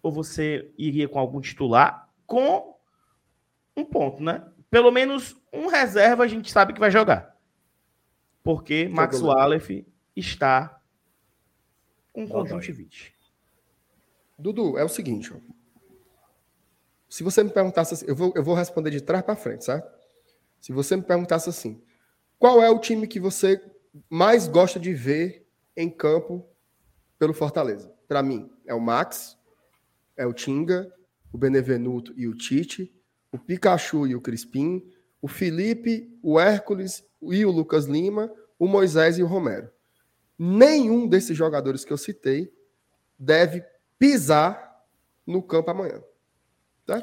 [0.00, 2.08] Ou você iria com algum titular?
[2.24, 2.78] Com
[3.76, 4.46] um ponto, né?
[4.70, 7.36] Pelo menos um reserva a gente sabe que vai jogar.
[8.42, 10.80] Porque Max Wallace está
[12.12, 13.14] com conjuntivite.
[14.38, 15.36] Dudu, é o seguinte, ó.
[17.08, 19.90] Se você me perguntasse assim, eu vou, eu vou responder de trás para frente, certo?
[20.60, 21.82] Se você me perguntasse assim,
[22.38, 23.60] qual é o time que você
[24.08, 26.46] mais gosta de ver em campo
[27.18, 27.92] pelo Fortaleza?
[28.06, 29.36] Para mim, é o Max,
[30.16, 30.92] é o Tinga,
[31.32, 32.94] o Benevenuto e o Tite,
[33.32, 34.82] o Pikachu e o Crispim,
[35.20, 39.70] o Felipe, o Hércules e o Lucas Lima, o Moisés e o Romero.
[40.38, 42.52] Nenhum desses jogadores que eu citei
[43.18, 43.64] deve
[43.98, 44.84] pisar
[45.26, 46.02] no campo amanhã.
[46.86, 47.02] Tá?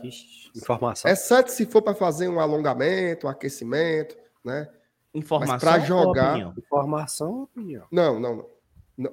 [0.56, 1.12] Informação.
[1.12, 4.68] Exceto se for para fazer um alongamento, um aquecimento, né?
[5.16, 6.54] Informação para jogar.
[6.58, 7.88] Informação ou opinião?
[7.92, 8.56] Não, não, não.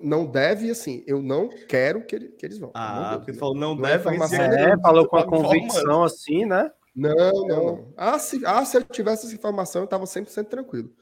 [0.01, 2.71] Não deve, assim, eu não quero que, ele, que eles vão.
[2.73, 4.03] Ah, porque falou não, não é deve.
[4.03, 6.71] informação É, falou com a convicção assim, né?
[6.95, 7.95] Não, não, não.
[7.97, 10.95] Ah, se, ah, se eu tivesse essa informação, eu estava 100% tranquilo.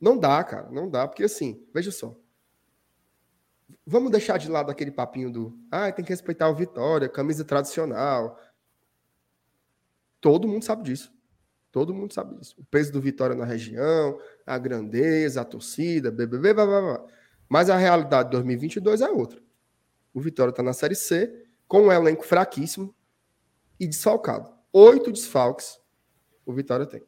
[0.00, 2.16] Não dá, cara, não dá, porque assim, veja só.
[3.86, 8.38] Vamos deixar de lado aquele papinho do, ah, tem que respeitar o Vitória, camisa tradicional.
[10.22, 11.13] Todo mundo sabe disso.
[11.74, 12.54] Todo mundo sabe disso.
[12.56, 14.16] O peso do Vitória na região,
[14.46, 17.06] a grandeza, a torcida, BBB, blá, blá, blá.
[17.48, 19.42] Mas a realidade de 2022 é outra.
[20.12, 22.94] O Vitória está na Série C, com um elenco fraquíssimo
[23.80, 24.54] e desfalcado.
[24.72, 25.80] Oito desfalques
[26.46, 27.02] o Vitória tem.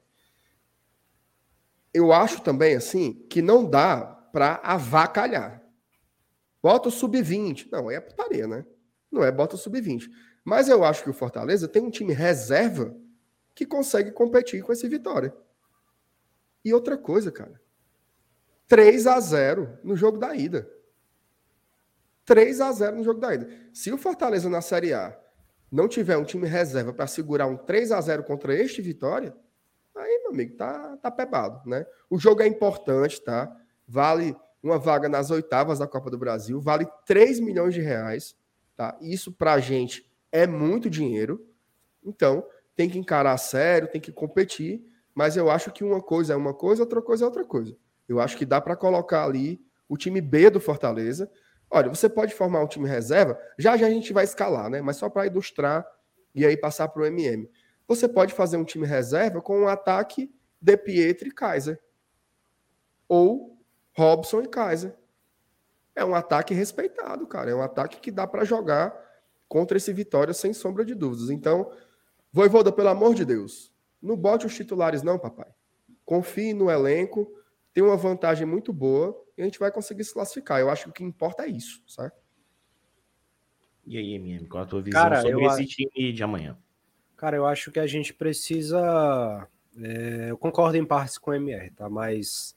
[1.95, 4.01] Eu acho também, assim, que não dá
[4.33, 5.63] para avacalhar.
[6.61, 7.69] Bota o sub-20.
[7.71, 8.67] Não, é putaria, né?
[9.13, 10.11] Não é bota o sub-20.
[10.45, 12.93] Mas eu acho que o Fortaleza tem um time reserva
[13.57, 15.35] que consegue competir com esse Vitória.
[16.63, 17.59] E outra coisa, cara.
[18.69, 20.71] 3 a 0 no jogo da ida.
[22.27, 23.49] 3 a 0 no jogo da ida.
[23.73, 25.19] Se o Fortaleza na Série A
[25.73, 29.35] não tiver um time reserva para segurar um 3 a 0 contra este Vitória,
[29.95, 31.87] aí, meu amigo, tá, tá pebado, né?
[32.11, 33.57] O jogo é importante, tá?
[33.89, 38.37] Vale uma vaga nas oitavas da Copa do Brasil, vale 3 milhões de reais,
[38.77, 38.99] tá?
[39.01, 41.49] Isso pra gente é muito dinheiro.
[42.05, 42.45] Então,
[42.77, 46.53] tem que encarar sério, tem que competir, mas eu acho que uma coisa é uma
[46.53, 47.75] coisa, outra coisa é outra coisa.
[48.07, 51.31] Eu acho que dá para colocar ali o time B do Fortaleza.
[51.71, 54.81] Olha, você pode formar um time reserva, já já a gente vai escalar, né?
[54.83, 55.85] Mas só para ilustrar
[56.35, 57.51] e aí passar para o MM.
[57.89, 61.81] Você pode fazer um time reserva com um ataque de Pietro e Kaiser.
[63.09, 63.59] Ou
[63.97, 64.95] Robson e Kaiser.
[65.95, 67.51] É um ataque respeitado, cara.
[67.51, 68.95] É um ataque que dá para jogar
[69.49, 71.31] contra esse Vitória sem sombra de dúvidas.
[71.31, 71.71] Então,
[72.33, 73.73] Voivoda, pelo amor de Deus,
[74.03, 75.49] não bote os titulares não, papai.
[76.05, 77.27] Confie no elenco,
[77.73, 80.61] tem uma vantagem muito boa e a gente vai conseguir se classificar.
[80.61, 82.17] Eu acho que o que importa é isso, certo?
[83.87, 86.59] E aí, MM, qual a tua visão Cara, sobre eu esse acho- time de amanhã?
[87.17, 89.49] Cara, eu acho que a gente precisa.
[89.79, 91.89] é, eu concordo em partes com o MR, tá?
[91.89, 92.55] Mas,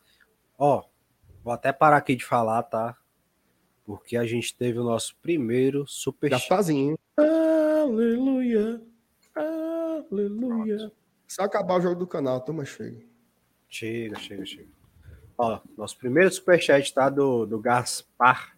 [0.58, 0.84] ó,
[1.44, 2.98] vou até parar aqui de falar, tá?
[3.86, 6.98] Porque a gente teve o nosso primeiro super Gasparzinho.
[7.18, 8.82] Aleluia,
[10.12, 10.92] aleluia.
[11.28, 13.02] Se acabar o jogo do canal, a turma chega.
[13.68, 14.70] Chega, chega, chega.
[15.38, 18.58] Ó, nosso primeiro superchat tá do, do Gaspar,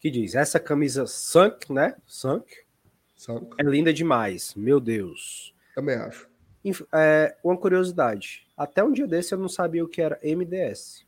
[0.00, 1.96] que diz: essa camisa Sunk, né?
[2.06, 2.64] Sunk,
[3.16, 3.48] Sabe?
[3.58, 5.54] é linda demais, meu Deus.
[5.74, 6.28] Também acho.
[6.64, 11.06] Inf- É, uma curiosidade: até um dia desse eu não sabia o que era MDS.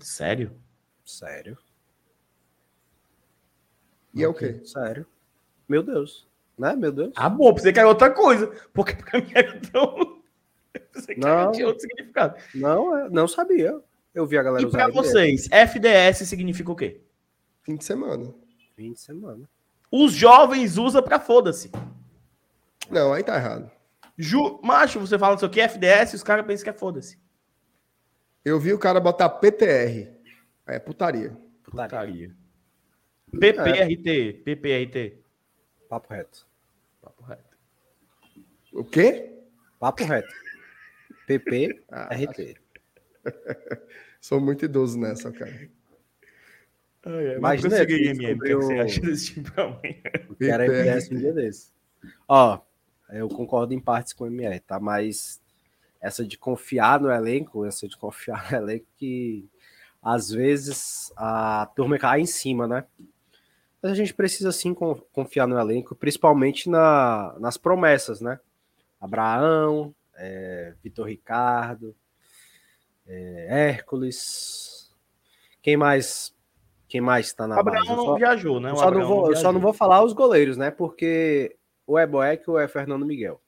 [0.00, 0.52] Sério?
[1.04, 1.58] Sério,
[4.14, 4.60] E é o quê?
[4.64, 5.06] sério.
[5.68, 6.26] Meu Deus,
[6.58, 6.74] né?
[6.76, 7.12] Meu Deus.
[7.16, 8.46] Ah, bom, pensei que era outra coisa.
[8.72, 10.22] Porque pra mim era tão.
[10.92, 11.52] Pensei que Não.
[11.52, 12.36] tinha outro significado.
[12.54, 13.80] Não, é- não sabia.
[14.14, 14.94] Eu vi a galera E usar pra MDS.
[15.08, 17.00] vocês, FDS significa o quê?
[17.62, 18.32] Fim de semana.
[18.76, 19.48] Fim de semana.
[19.90, 21.70] Os jovens usam pra foda-se.
[22.90, 23.70] Não, aí tá errado.
[24.16, 24.60] Ju...
[24.62, 27.18] Macho, você fala isso aqui, FDS, e os caras pensam que é foda-se.
[28.44, 30.08] Eu vi o cara botar PTR.
[30.66, 31.36] É putaria.
[31.64, 32.30] Putaria.
[33.32, 35.18] PPRT, PPRT.
[35.94, 36.44] Papo reto.
[37.00, 37.56] Papo reto.
[38.72, 39.32] O quê?
[39.78, 40.34] Papo reto.
[41.28, 42.56] PP, Ah, RT.
[44.20, 45.70] Sou muito idoso nessa, cara.
[47.40, 49.78] Mas, né, consegui, tu MM, o que, é você descobriu- acha desse time pra mim?
[50.38, 50.88] Quero PPR.
[50.90, 51.72] MDS um dia desse.
[52.26, 52.60] Ó,
[53.10, 54.80] eu concordo em partes com o MR, tá?
[54.80, 55.40] Mas
[56.00, 59.48] essa de confiar no elenco, essa de confiar no elenco que
[60.02, 62.84] às vezes a turma cai em cima, né?
[63.84, 68.40] Mas a gente precisa sim con- confiar no elenco, principalmente na, nas promessas, né?
[68.98, 71.94] Abraão, é, Vitor Ricardo,
[73.06, 74.90] é, Hércules.
[75.60, 76.34] Quem mais?
[76.88, 77.96] Quem mais tá na O Abraão base?
[77.96, 78.70] não Só- viajou, né?
[78.70, 79.52] eu O só, não vou, eu só viajou.
[79.52, 80.70] não vou falar os goleiros, né?
[80.70, 81.54] Porque
[81.86, 83.38] ou é Boeck ou é Fernando Miguel.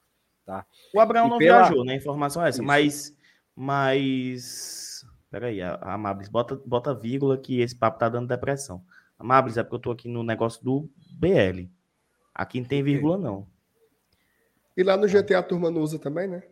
[0.93, 1.93] O Abraão E não pela- viajou, né?
[1.93, 2.59] A informação é essa.
[2.59, 2.67] Isso.
[2.67, 3.15] Mas.
[3.55, 5.03] Mas.
[5.31, 5.97] Peraí, a, a
[6.29, 8.83] bota, bota vírgula que esse papo tá dando depressão.
[9.19, 11.67] Amablis, é porque eu tô aqui no negócio do BL.
[12.33, 13.47] Aqui não tem vírgula, não.
[14.75, 16.43] E lá no GTA a turma não usa também, né?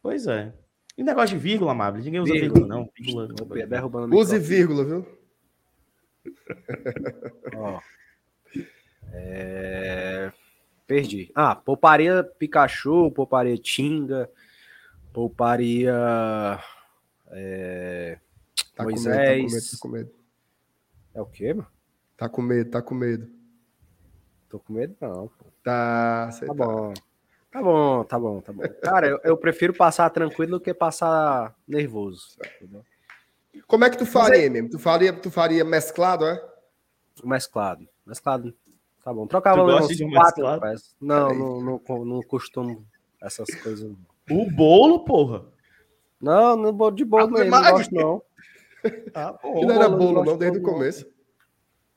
[0.00, 0.52] Pois é.
[0.96, 2.04] E negócio de vírgula, Amablis?
[2.04, 2.60] Ninguém usa Vírgula.
[2.60, 2.90] vírgula, não.
[2.96, 3.28] Vírgula.
[3.42, 5.06] Opa, derrubando o Use vírgula, viu?
[7.56, 7.80] Ó.
[9.12, 10.32] É,
[10.86, 11.30] Perdi.
[11.34, 14.30] Ah, pouparia Pikachu, pouparia Tinga,
[15.12, 16.60] pouparia
[17.30, 18.18] é,
[18.74, 19.10] Tá com medo, Moisés.
[19.12, 20.10] tá com medo, tá com medo.
[21.14, 21.68] É o quê, mano?
[22.24, 23.28] Tá com medo, tá com medo.
[24.48, 25.28] Tô com medo, não.
[25.28, 25.44] pô.
[25.62, 26.54] Tá, Tá tá.
[26.54, 26.94] bom.
[27.50, 28.62] Tá bom, tá bom, tá bom.
[28.82, 32.28] Cara, eu, eu prefiro passar tranquilo do que passar nervoso.
[32.56, 32.82] entendeu?
[33.66, 34.70] Como é que tu faria, mesmo?
[34.70, 36.42] Tu faria, tu faria mesclado, é?
[37.22, 37.86] Mesclado.
[38.06, 38.54] Mesclado.
[39.04, 39.26] Tá bom.
[39.26, 40.60] Trocava Tu gosta de quatro mesclado?
[40.62, 40.96] peças.
[40.98, 41.38] Não, Peraí.
[41.38, 42.86] não, não, não costumo
[43.22, 43.92] essas coisas.
[44.30, 45.44] O bolo, porra.
[46.18, 47.72] Não, não vou de bolo Ave mesmo, não Maria.
[47.76, 48.22] gosto não.
[49.14, 50.78] Ah, Que não era bolo, bolo, não, de desde o bolo, não.
[50.78, 51.13] começo.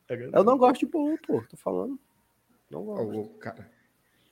[0.10, 2.00] Eu não gosto de bolo, pô, tô falando.
[2.70, 3.20] Não gosto.
[3.20, 3.70] Ô, cara.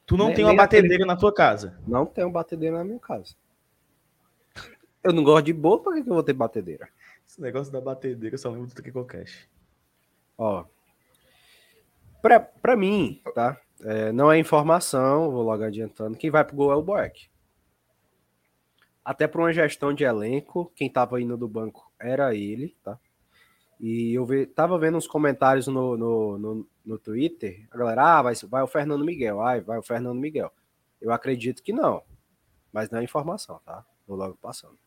[0.05, 1.79] Tu não Nem- tem uma batedeira na tua casa.
[1.87, 3.35] Não tenho batedeira na minha casa.
[5.03, 6.87] Eu não gosto de bolo, pra que que eu vou ter batedeira?
[7.27, 9.49] Esse negócio da batedeira eu só lembro do Tricocast.
[10.37, 10.65] Ó.
[12.21, 13.59] Pra, pra mim, tá?
[13.81, 16.17] É, não é informação, vou logo adiantando.
[16.17, 17.27] Quem vai pro gol é o Boeck.
[19.03, 22.97] Até por uma gestão de elenco, quem tava indo do banco era ele, tá?
[23.79, 28.21] E eu ve, tava vendo uns comentários no, no, no, no Twitter, a galera, ah,
[28.21, 30.51] vai, vai o Fernando Miguel, ai, vai o Fernando Miguel.
[31.01, 32.01] Eu acredito que não,
[32.71, 33.85] mas não é informação, tá?
[34.07, 34.77] Vou logo passando.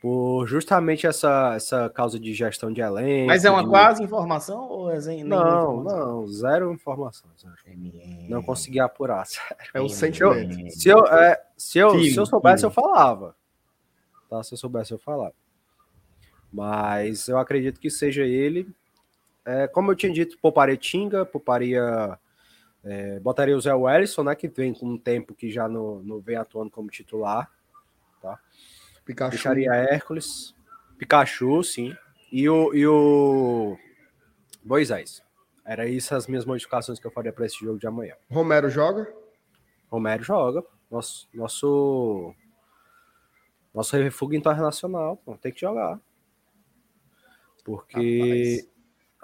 [0.00, 3.28] Por justamente essa, essa causa de gestão de elenco.
[3.28, 5.98] Mas é uma de- quase informação ou é sem Não, informação?
[6.06, 7.30] não, zero informação.
[7.38, 7.56] zero.
[8.28, 9.24] Não consegui apurar.
[9.72, 9.96] É o Sim.
[9.96, 10.70] sentimento.
[10.70, 12.66] Se eu, é, se eu, Sim, se eu soubesse, sim.
[12.66, 13.34] eu falava.
[14.28, 14.42] Tá?
[14.42, 15.34] Se eu soubesse, eu falava.
[16.56, 18.66] Mas eu acredito que seja ele.
[19.44, 22.18] É, como eu tinha dito, pouparia Tinga, pouparia.
[22.82, 24.34] é, botaria o Zé Wellison, né?
[24.34, 27.52] Que vem com um tempo que já não, não vem atuando como titular.
[29.04, 29.30] Pikachu.
[29.32, 30.54] Deixaria Hércules,
[30.98, 31.94] Pikachu, sim.
[32.32, 33.76] E o, e o
[34.64, 35.22] Moisés.
[35.62, 38.14] Era isso as minhas modificações que eu faria para esse jogo de amanhã.
[38.30, 39.12] Romero joga?
[39.90, 40.64] Romero joga.
[40.90, 42.34] Nosso, nosso,
[43.74, 45.18] nosso refúgio internacional.
[45.18, 46.00] Pô, tem que jogar.
[47.66, 48.64] Porque.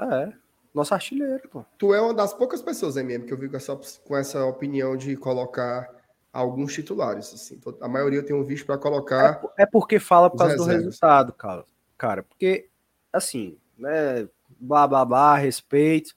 [0.01, 0.33] É.
[0.75, 1.65] Nosso artilheiro, pô.
[1.79, 4.97] Tu é uma das poucas pessoas, MM, que eu vi com essa, com essa opinião
[4.97, 5.89] de colocar
[6.33, 7.33] alguns titulares.
[7.33, 7.59] Assim.
[7.61, 9.41] To- A maioria eu tenho visto para colocar.
[9.57, 11.65] É porque fala por causa do resultado, cara.
[11.97, 12.69] Cara, porque,
[13.13, 14.27] assim, né?
[14.59, 16.15] Blá, blá, blá, respeito.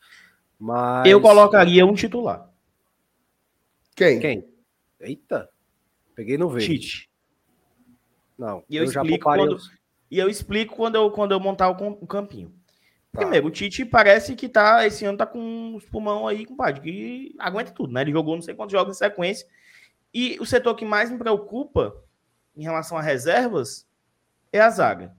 [0.57, 1.07] Mas.
[1.07, 2.49] Eu colocaria um titular.
[3.95, 4.19] Quem?
[4.19, 4.47] Quem?
[4.99, 5.47] Eita.
[6.15, 6.79] Peguei no verde.
[6.79, 7.09] Tite.
[8.37, 8.63] Não.
[8.69, 9.71] E eu já explico pouparia quando- os-
[10.09, 12.53] E eu explico quando eu, quando eu montar o, o campinho.
[13.11, 13.21] Tá.
[13.21, 17.35] Primeiro, o Tite parece que tá, esse ano tá com os pulmão aí, compadre, que
[17.39, 18.01] aguenta tudo, né?
[18.01, 19.47] Ele jogou não sei quantos jogos em sequência.
[20.13, 21.95] E o setor que mais me preocupa
[22.55, 23.87] em relação a reservas
[24.51, 25.15] é a zaga.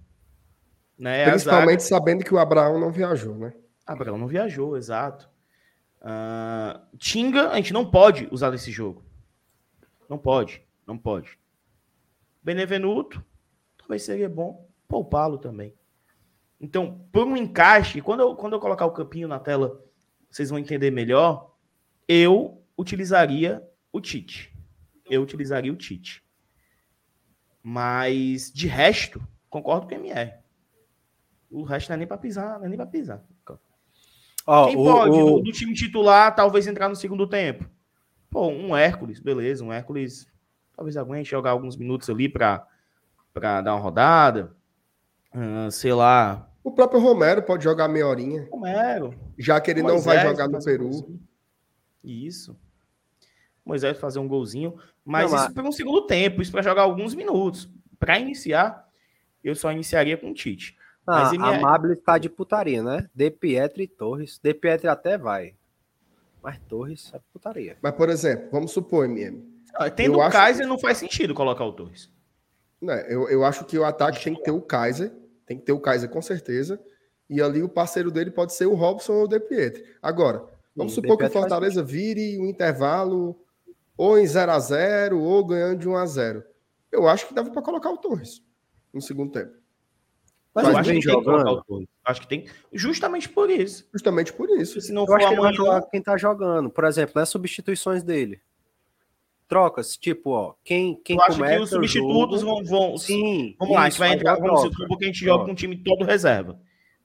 [0.99, 1.23] Né?
[1.23, 3.53] É Principalmente sabendo que o Abraão não viajou, né?
[3.87, 5.29] Abraão não viajou, exato.
[6.01, 9.05] Ah, Tinga, a gente não pode usar nesse jogo.
[10.09, 11.39] Não pode, não pode.
[12.43, 13.25] Benevenuto,
[13.77, 15.75] talvez seria bom poupá-lo também.
[16.61, 19.83] Então, por um encaixe, quando eu, quando eu colocar o campinho na tela,
[20.31, 21.55] vocês vão entender melhor.
[22.09, 23.63] Eu utilizaria
[23.93, 24.55] o Tite.
[25.09, 26.25] Eu utilizaria o Tite.
[27.63, 29.21] Mas, de resto,
[29.51, 30.33] concordo com o MR.
[31.51, 33.23] O resto não é nem para pisar, não é nem para pisar.
[34.49, 37.69] Ó, Quem o- pode, o- do, time titular, talvez entrar no segundo tempo?
[38.31, 39.65] Pô, um Hércules, beleza.
[39.65, 40.27] Um Hércules,
[40.77, 42.65] talvez aguente jogar alguns minutos ali para
[43.35, 44.56] dar uma rodada.
[45.33, 49.15] Ah, sei lá, O próprio Romero pode jogar meia horinha, Romero.
[49.39, 50.85] já que ele não Moisés, vai jogar no um Peru.
[50.85, 51.21] golzinho.
[52.03, 52.57] Isso.
[53.65, 57.15] Moisés fazer um golzinho, mas Não, isso para um segundo tempo, isso para jogar alguns
[57.15, 57.69] minutos.
[57.99, 58.89] Para iniciar,
[59.43, 60.77] eu só iniciaria com o Tite.
[61.07, 63.09] Ah, Mas ele a é- Mabel está de putaria, né?
[63.15, 64.39] De Pietro e Torres.
[64.43, 65.55] De Pietro até vai.
[66.43, 67.77] Mas Torres é putaria.
[67.81, 69.45] Mas, por exemplo, vamos supor, MM.
[69.75, 72.11] Ah, Tendo Eu o acho Kaiser, não faz sentido colocar o Torres.
[72.81, 75.13] Né, eu, eu acho que o ataque tem que ter o Kaiser,
[75.47, 76.81] tem que ter o Kaiser com certeza,
[77.29, 79.85] e ali o parceiro dele pode ser o Robson ou o De Pietri.
[80.03, 83.37] Agora, vamos Sim, supor que o faz Fortaleza vire um intervalo
[83.97, 86.45] ou em 0 a 0 ou ganhando de 1 a 0
[86.93, 88.43] Eu acho que dava para colocar o Torres
[88.93, 89.53] no segundo tempo.
[90.55, 91.59] Mas eu acho que tem que colocar jogando.
[91.59, 91.89] o Torres.
[92.05, 92.47] Acho que tem.
[92.73, 93.87] Justamente por isso.
[93.93, 94.81] Justamente por isso.
[94.81, 95.57] Se não Eu for acho que ele vai amanhã.
[95.57, 96.71] jogar quem tá jogando.
[96.71, 98.41] Por exemplo, nas substituições dele.
[99.49, 102.89] Trocas, tipo, ó, quem, quem Eu acho que começa os o substitutos jogo- vão.
[102.89, 103.55] vão Sim.
[103.61, 104.35] vamos lá, a gente vai entrar.
[104.37, 104.77] Vamos troca.
[104.77, 106.59] supor que a gente joga com um time todo reserva.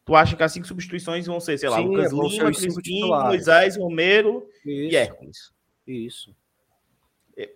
[0.04, 3.08] Tu acha que as cinco substituições vão ser, sei lá, Sim, Lucas ser Lima, Crispim.
[3.08, 5.52] Moisés, Romero e Isso, Hércules.
[5.86, 6.36] isso.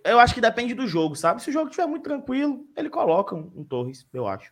[0.03, 1.41] Eu acho que depende do jogo, sabe?
[1.41, 4.51] Se o jogo estiver muito tranquilo, ele coloca um, um Torres, eu acho.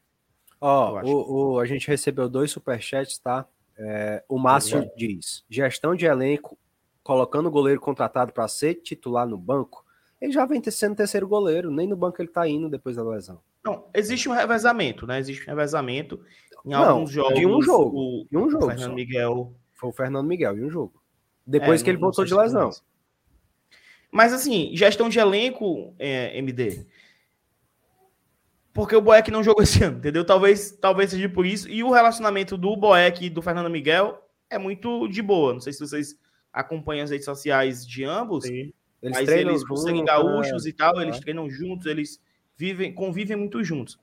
[0.59, 3.45] Ó, o, o- a gente recebeu dois superchats, tá?
[3.77, 4.97] É, o Márcio Obrigado.
[4.97, 6.57] diz: gestão de elenco,
[7.03, 9.82] colocando o goleiro contratado para ser titular no banco.
[10.23, 13.03] Ele já vem ter- sendo terceiro goleiro, nem no banco ele tá indo depois da
[13.03, 13.41] lesão.
[13.63, 15.19] Não, existe um revezamento, né?
[15.19, 16.19] Existe um revezamento
[16.65, 17.37] em Não, alguns jogos.
[17.37, 17.97] de um jogo.
[17.97, 18.67] O, E um o jogo.
[18.67, 18.95] Fernando só.
[18.95, 19.53] Miguel.
[19.73, 20.93] Foi o Fernando Miguel, em um jogo.
[21.45, 22.69] Depois É, que ele voltou de lesão.
[24.09, 26.85] Mas assim, gestão de elenco, é, MD.
[28.73, 30.25] Porque o Boeck não jogou esse ano, entendeu?
[30.25, 31.69] Talvez, talvez seja por isso.
[31.69, 35.53] E o relacionamento do Boeck e do Fernando Miguel é muito de boa.
[35.53, 36.17] Não sei se vocês
[36.51, 38.45] acompanham as redes sociais de ambos.
[39.03, 40.69] Eles mas treinam eles, por serem gaúchos é.
[40.69, 42.21] e tal, eles treinam juntos, eles
[42.55, 43.99] vivem, convivem muito juntos.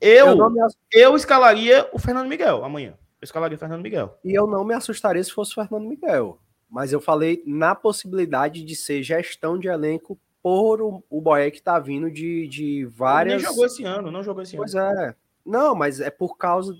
[0.00, 0.60] Eu, Eu me
[0.92, 2.90] eu escalaria o Fernando Miguel amanhã.
[3.20, 4.18] Eu escalaria o Fernando Miguel.
[4.24, 6.38] E eu não me assustaria se fosse o Fernando Miguel.
[6.68, 11.78] Mas eu falei na possibilidade de ser gestão de elenco por o, o Boeck tá
[11.78, 13.42] vindo de, de Ele várias.
[13.42, 15.00] nem jogou esse ano, não jogou esse Pois ano.
[15.00, 15.16] é.
[15.44, 16.74] Não, mas é por causa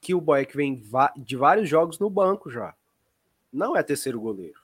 [0.00, 0.82] que o Boeck vem
[1.16, 2.74] de vários jogos no banco já.
[3.52, 4.61] Não é terceiro goleiro.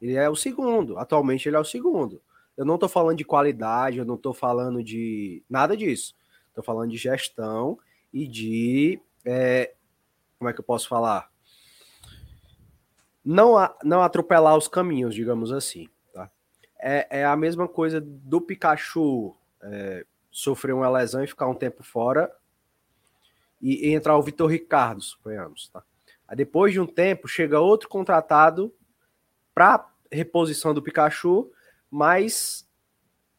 [0.00, 0.98] Ele é o segundo.
[0.98, 2.22] Atualmente ele é o segundo.
[2.56, 6.14] Eu não tô falando de qualidade, eu não tô falando de nada disso.
[6.54, 7.78] Tô falando de gestão
[8.12, 9.00] e de.
[9.24, 9.74] é,
[10.38, 11.30] como é que eu posso falar?
[13.24, 15.88] Não, a- não atropelar os caminhos, digamos assim.
[16.12, 16.30] Tá?
[16.78, 21.82] É, é a mesma coisa do Pikachu é, sofrer uma lesão e ficar um tempo
[21.82, 22.32] fora
[23.60, 25.68] e, e entrar o Vitor Ricardo, suponhamos.
[25.68, 25.82] Tá?
[26.26, 28.74] Aí depois de um tempo, chega outro contratado
[29.54, 31.50] para reposição do Pikachu,
[31.90, 32.68] mas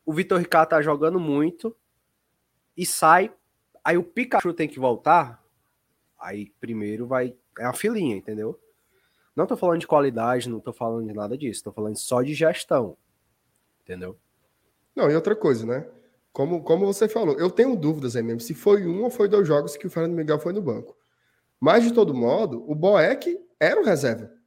[0.06, 1.76] o Vitor Ricardo tá jogando muito
[2.76, 3.34] e sai.
[3.84, 5.44] Aí o Pikachu tem que voltar.
[6.20, 7.36] Aí primeiro vai.
[7.60, 8.60] É uma filinha, entendeu?
[9.36, 12.34] Não tô falando de qualidade, não tô falando de nada disso, tô falando só de
[12.34, 12.98] gestão.
[13.82, 14.18] Entendeu?
[14.96, 15.90] Não, e outra coisa, né?
[16.34, 19.48] Como, como você falou, eu tenho dúvidas aí mesmo se foi um ou foi dois
[19.48, 20.96] jogos que o Fernando Miguel foi no banco.
[21.60, 24.24] Mas, de todo modo, o Boeck era o reserva.
[24.24, 24.32] Era o reserva.
[24.32, 24.40] Por-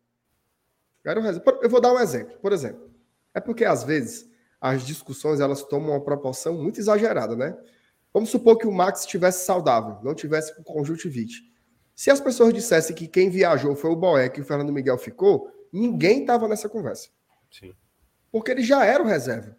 [1.05, 2.39] Eu vou dar um exemplo.
[2.39, 2.91] Por exemplo,
[3.35, 4.31] é porque às vezes
[4.61, 7.57] as discussões elas tomam uma proporção muito exagerada, né?
[8.13, 11.43] Vamos supor que o Max estivesse saudável, não tivesse com conjuntivite.
[11.95, 15.51] Se as pessoas dissessem que quem viajou foi o Boeck e o Fernando Miguel ficou,
[15.73, 17.09] ninguém estava nessa conversa.
[17.51, 17.75] Sim.
[18.33, 19.57] Porque ele já era o reserva.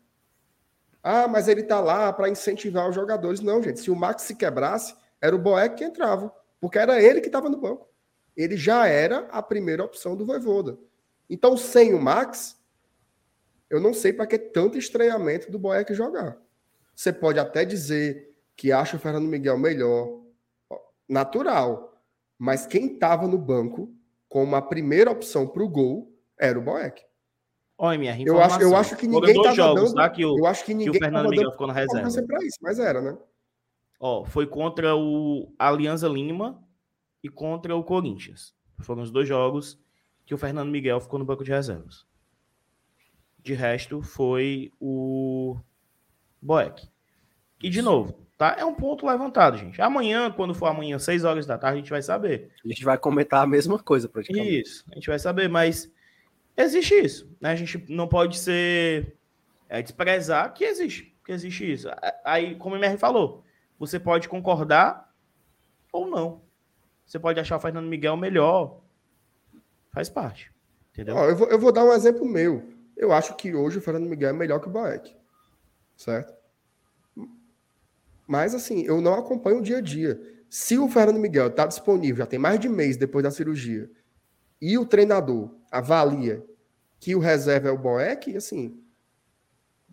[1.03, 3.39] Ah, mas ele tá lá para incentivar os jogadores.
[3.39, 3.79] Não, gente.
[3.79, 6.33] Se o Max se quebrasse, era o Boeck que entrava.
[6.59, 7.87] Porque era ele que estava no banco.
[8.35, 10.77] Ele já era a primeira opção do Voivoda.
[11.29, 12.61] Então, sem o Max,
[13.69, 16.37] eu não sei para que tanto estranhamento do Boeck jogar.
[16.95, 20.21] Você pode até dizer que acha o Fernando Miguel melhor,
[21.07, 21.99] natural.
[22.37, 23.93] Mas quem estava no banco
[24.27, 27.01] como a primeira opção para o gol era o Boeck.
[27.77, 29.95] Ó, MR, Eu acho, eu acho que ninguém estava jogos, dando.
[29.95, 30.09] tá?
[30.09, 32.09] Que o, eu acho que que o ninguém Fernando Miguel ficou na reserva.
[32.25, 33.17] pra isso, mas era, né?
[33.99, 36.63] Ó, foi contra o Alianza Lima
[37.23, 38.53] e contra o Corinthians.
[38.81, 39.79] Foram os dois jogos
[40.25, 42.05] que o Fernando Miguel ficou no banco de reservas.
[43.39, 45.55] De resto, foi o
[46.41, 46.87] Boeck.
[47.61, 48.55] E, de novo, tá?
[48.57, 49.81] É um ponto levantado, gente.
[49.81, 52.51] Amanhã, quando for amanhã, 6 horas da tarde, a gente vai saber.
[52.63, 54.61] A gente vai comentar a mesma coisa praticamente.
[54.61, 55.91] Isso, a gente vai saber, mas
[56.57, 57.51] existe isso, né?
[57.51, 59.15] A gente não pode ser
[59.69, 61.87] é, desprezar que existe, que existe isso.
[62.23, 63.43] Aí, como o MR falou,
[63.77, 65.13] você pode concordar
[65.91, 66.43] ou não.
[67.05, 68.81] Você pode achar o Fernando Miguel melhor.
[69.95, 70.51] Faz parte.
[70.91, 71.15] Entendeu?
[71.15, 72.67] Ó, eu, vou, eu vou dar um exemplo meu.
[72.97, 75.15] Eu acho que hoje o Fernando Miguel é melhor que o Boeck.
[75.95, 76.33] Certo?
[78.27, 80.21] Mas, assim, eu não acompanho o dia a dia.
[80.49, 83.89] Se o Fernando Miguel está disponível, já tem mais de mês depois da cirurgia,
[84.61, 86.45] e o treinador avalia
[86.99, 88.81] que o reserva é o Boeck, assim,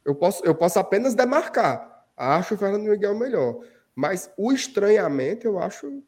[0.04, 2.06] Eu posso, eu posso apenas demarcar.
[2.16, 3.64] Acho o Fernando Miguel melhor.
[3.94, 6.02] Mas o estranhamento eu acho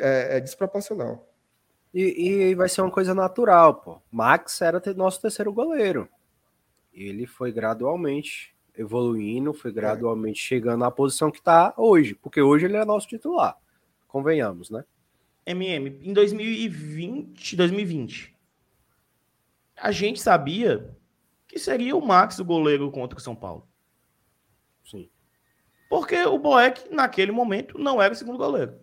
[0.00, 1.29] é, é desproporcional.
[1.92, 4.00] E, e, vai ser uma coisa natural, pô.
[4.10, 6.08] Max era nosso terceiro goleiro.
[6.92, 10.42] Ele foi gradualmente evoluindo, foi gradualmente é.
[10.42, 13.56] chegando à posição que está hoje, porque hoje ele é nosso titular.
[14.06, 14.84] Convenhamos, né?
[15.46, 18.36] MM, em 2020, 2020,
[19.76, 20.96] a gente sabia
[21.48, 23.66] que seria o Max o goleiro contra o São Paulo.
[24.84, 25.10] Sim.
[25.88, 28.78] Porque o Boeck, naquele momento, não era o segundo goleiro.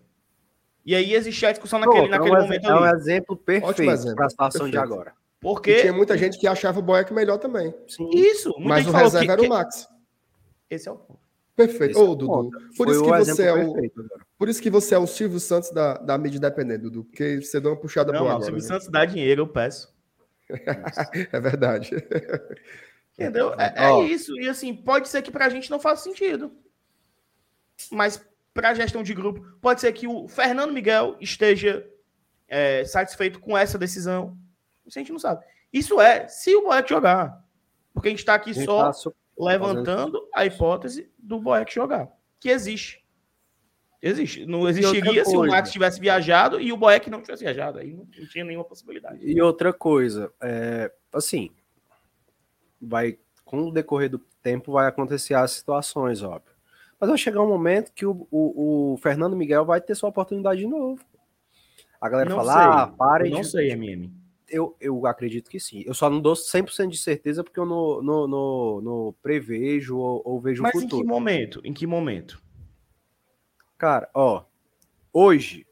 [0.88, 2.78] E aí existia a discussão naquele, Pô, naquele é um, momento é ali.
[2.78, 4.70] É um exemplo perfeito para a situação perfeito.
[4.70, 5.12] de agora.
[5.38, 5.70] Porque...
[5.70, 7.74] E tinha muita gente que achava o Boeck melhor também.
[7.86, 8.08] Sim.
[8.08, 8.54] Isso.
[8.58, 9.86] Mas o reserva que, era o Max.
[10.70, 11.20] Esse é o ponto.
[11.54, 11.98] Perfeito.
[11.98, 12.50] Ô, oh, Dudu.
[12.74, 13.74] Por isso, que você é o,
[14.38, 17.04] por isso que você é o Silvio Santos da, da mídia independente, Dudu.
[17.04, 18.32] Porque você deu uma puxada não, boa.
[18.32, 19.94] Não, o Silvio Santos dá dinheiro, eu peço.
[21.30, 21.90] é verdade.
[23.12, 23.52] Entendeu?
[23.60, 24.04] É, é oh.
[24.04, 24.40] isso.
[24.40, 26.50] E assim, pode ser que pra gente não faça sentido.
[27.90, 28.26] Mas
[28.58, 31.88] pra gestão de grupo, pode ser que o Fernando Miguel esteja
[32.48, 34.36] é, satisfeito com essa decisão.
[34.84, 35.44] Isso a gente não sabe.
[35.72, 37.40] Isso é se o Boeck jogar.
[37.94, 38.90] Porque a gente tá aqui só
[39.38, 42.08] levantando a hipótese do Boeck jogar,
[42.40, 43.06] que existe.
[44.02, 44.44] Existe.
[44.44, 47.78] Não existiria se o Max tivesse viajado e o Boeck não tivesse viajado.
[47.78, 49.20] Aí não, não tinha nenhuma possibilidade.
[49.22, 51.50] E outra coisa, é, assim,
[52.80, 56.57] vai com o decorrer do tempo vai acontecer as situações, óbvio.
[57.00, 60.60] Mas vai chegar um momento que o, o, o Fernando Miguel vai ter sua oportunidade
[60.60, 61.00] de novo.
[62.00, 63.30] A galera não fala, ah, parem.
[63.30, 63.48] Eu não de...
[63.48, 64.18] sei, MM
[64.48, 65.82] eu, eu acredito que sim.
[65.86, 68.02] Eu só não dou 100% de certeza porque eu no,
[68.80, 70.96] no prevejo ou, ou, vejo Mas o futuro.
[70.96, 71.60] Mas em que momento?
[71.64, 72.42] Em que momento?
[73.76, 74.44] Cara, ó,
[75.12, 75.66] hoje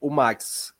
[0.00, 0.74] o Max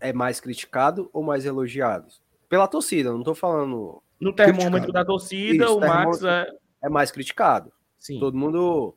[0.00, 2.12] é mais criticado ou mais elogiado?
[2.48, 4.02] Pela torcida, não tô falando.
[4.20, 4.92] No termômetro criticado.
[4.92, 6.46] da torcida, Isso, o Max é...
[6.82, 7.72] é mais criticado.
[8.04, 8.20] Sim.
[8.20, 8.94] Todo mundo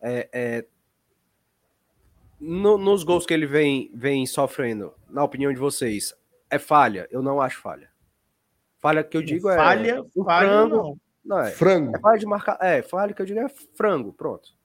[0.00, 0.66] é, é,
[2.40, 6.12] no, nos gols que ele vem, vem sofrendo, na opinião de vocês,
[6.50, 7.06] é falha?
[7.08, 7.88] Eu não acho falha.
[8.80, 9.54] Falha que eu digo é.
[9.54, 10.76] Falha, um falha frango.
[10.76, 11.00] Não.
[11.24, 11.50] não é.
[11.52, 11.96] Frango.
[11.96, 12.58] É falha de marcar.
[12.60, 14.12] É, falha que eu digo é frango.
[14.12, 14.56] Pronto.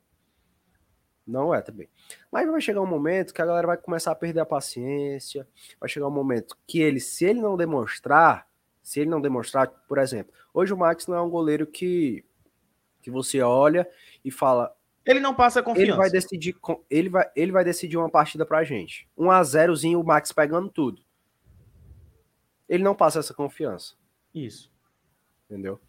[1.25, 1.87] Não é também.
[2.31, 5.47] Mas vai chegar um momento que a galera vai começar a perder a paciência.
[5.79, 8.47] Vai chegar um momento que ele, se ele não demonstrar,
[8.81, 12.25] se ele não demonstrar, por exemplo, hoje o Max não é um goleiro que,
[13.07, 13.87] que você olha
[14.23, 15.91] e fala, ele não passa confiança.
[15.91, 16.55] Ele vai decidir,
[16.89, 19.07] ele vai, ele vai decidir uma partida pra gente.
[19.17, 21.01] 1 a 0zinho, o Max pegando tudo.
[22.67, 23.95] Ele não passa essa confiança.
[24.35, 24.69] Isso.
[25.45, 25.79] Entendeu?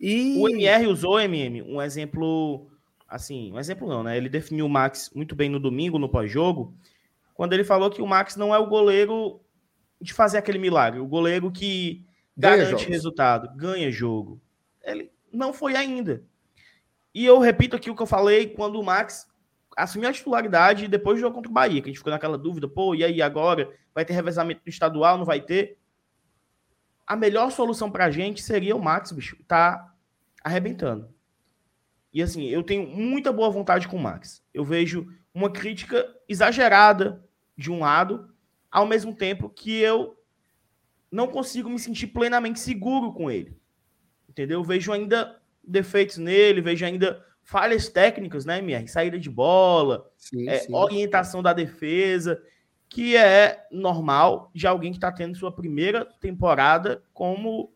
[0.00, 2.68] E o MR usou MM, um exemplo
[3.06, 4.16] assim, um exemplo não, né?
[4.16, 6.74] Ele definiu o Max muito bem no domingo no pós-jogo,
[7.34, 9.40] quando ele falou que o Max não é o goleiro
[10.00, 12.04] de fazer aquele milagre, o goleiro que
[12.36, 14.40] garante resultado, ganha jogo.
[14.82, 16.24] Ele não foi ainda.
[17.14, 19.28] E eu repito aqui o que eu falei quando o Max
[19.76, 22.68] assumiu a titularidade depois do jogo contra o Bahia, que a gente ficou naquela dúvida,
[22.68, 23.72] pô, e aí agora?
[23.94, 25.78] Vai ter revezamento estadual, não vai ter?
[27.06, 29.94] A melhor solução pra gente seria o Max, bicho, tá
[30.42, 31.08] arrebentando.
[32.12, 34.42] E assim, eu tenho muita boa vontade com o Max.
[34.52, 37.24] Eu vejo uma crítica exagerada
[37.56, 38.28] de um lado,
[38.70, 40.18] ao mesmo tempo que eu
[41.10, 43.56] não consigo me sentir plenamente seguro com ele.
[44.28, 44.60] Entendeu?
[44.60, 48.88] Eu vejo ainda defeitos nele, vejo ainda falhas técnicas, né, MR?
[48.88, 50.74] Saída de bola, sim, é, sim.
[50.74, 52.42] orientação da defesa,
[52.88, 57.72] que é normal de alguém que está tendo sua primeira temporada como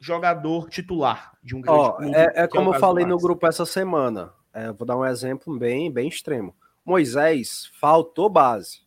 [0.00, 2.14] jogador titular de um grande oh, clube.
[2.14, 4.32] É, é como é eu falei no grupo essa semana.
[4.52, 6.54] É, vou dar um exemplo bem, bem extremo.
[6.84, 8.82] Moisés faltou base,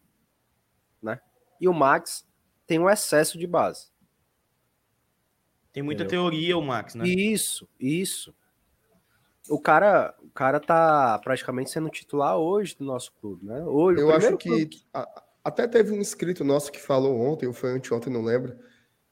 [1.01, 1.19] né?
[1.59, 2.25] E o Max
[2.65, 3.88] tem um excesso de base.
[5.71, 6.23] Tem muita Entendeu?
[6.23, 7.07] teoria o Max, né?
[7.07, 8.33] Isso, isso.
[9.49, 13.63] O cara, o cara tá praticamente sendo titular hoje do nosso clube, né?
[13.63, 15.07] Hoje, Eu acho que a,
[15.43, 18.55] até teve um inscrito nosso que falou ontem, ou foi anteontem, não lembro,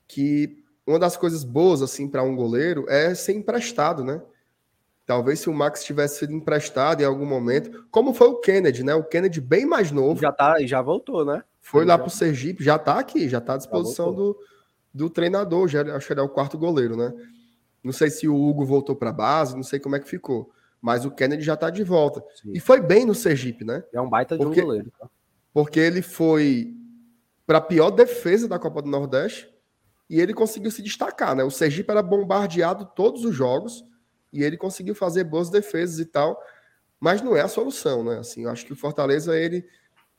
[0.07, 4.21] que uma das coisas boas assim para um goleiro é ser emprestado, né?
[5.05, 8.93] Talvez se o Max tivesse sido emprestado em algum momento, como foi o Kennedy, né?
[8.93, 10.19] O Kennedy bem mais novo.
[10.21, 11.43] Já tá, já voltou, né?
[11.61, 12.03] Foi Ele lá já...
[12.03, 14.37] pro Sergipe, já tá aqui, já tá à disposição do
[14.97, 17.13] do treinador, já, acho que era o quarto goleiro, né?
[17.83, 20.51] Não sei se o Hugo voltou para a base, não sei como é que ficou.
[20.81, 22.23] Mas o Kennedy já está de volta.
[22.35, 22.51] Sim.
[22.53, 23.83] E foi bem no Sergipe, né?
[23.93, 24.91] É um baita porque, de um goleiro.
[24.99, 25.09] Tá?
[25.53, 26.75] Porque ele foi
[27.45, 29.49] para a pior defesa da Copa do Nordeste
[30.09, 31.43] e ele conseguiu se destacar, né?
[31.43, 33.85] O Sergipe era bombardeado todos os jogos
[34.33, 36.37] e ele conseguiu fazer boas defesas e tal,
[36.99, 38.19] mas não é a solução, né?
[38.19, 39.65] Assim, eu acho que o Fortaleza ele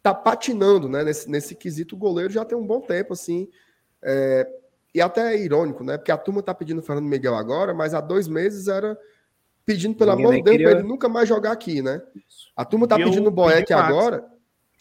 [0.02, 1.04] tá patinando, né?
[1.04, 3.48] Nesse, nesse quesito, o goleiro já tem um bom tempo, assim.
[4.02, 4.48] É,
[4.94, 5.96] E até é irônico, né?
[5.98, 8.98] Porque a turma tá pedindo o Fernando Miguel agora, mas há dois meses era
[9.64, 12.00] pedindo, pelo Ninguém amor de Deus, queria- para ele nunca mais jogar aqui, né?
[12.56, 14.26] A turma tá pedindo o Boeck agora.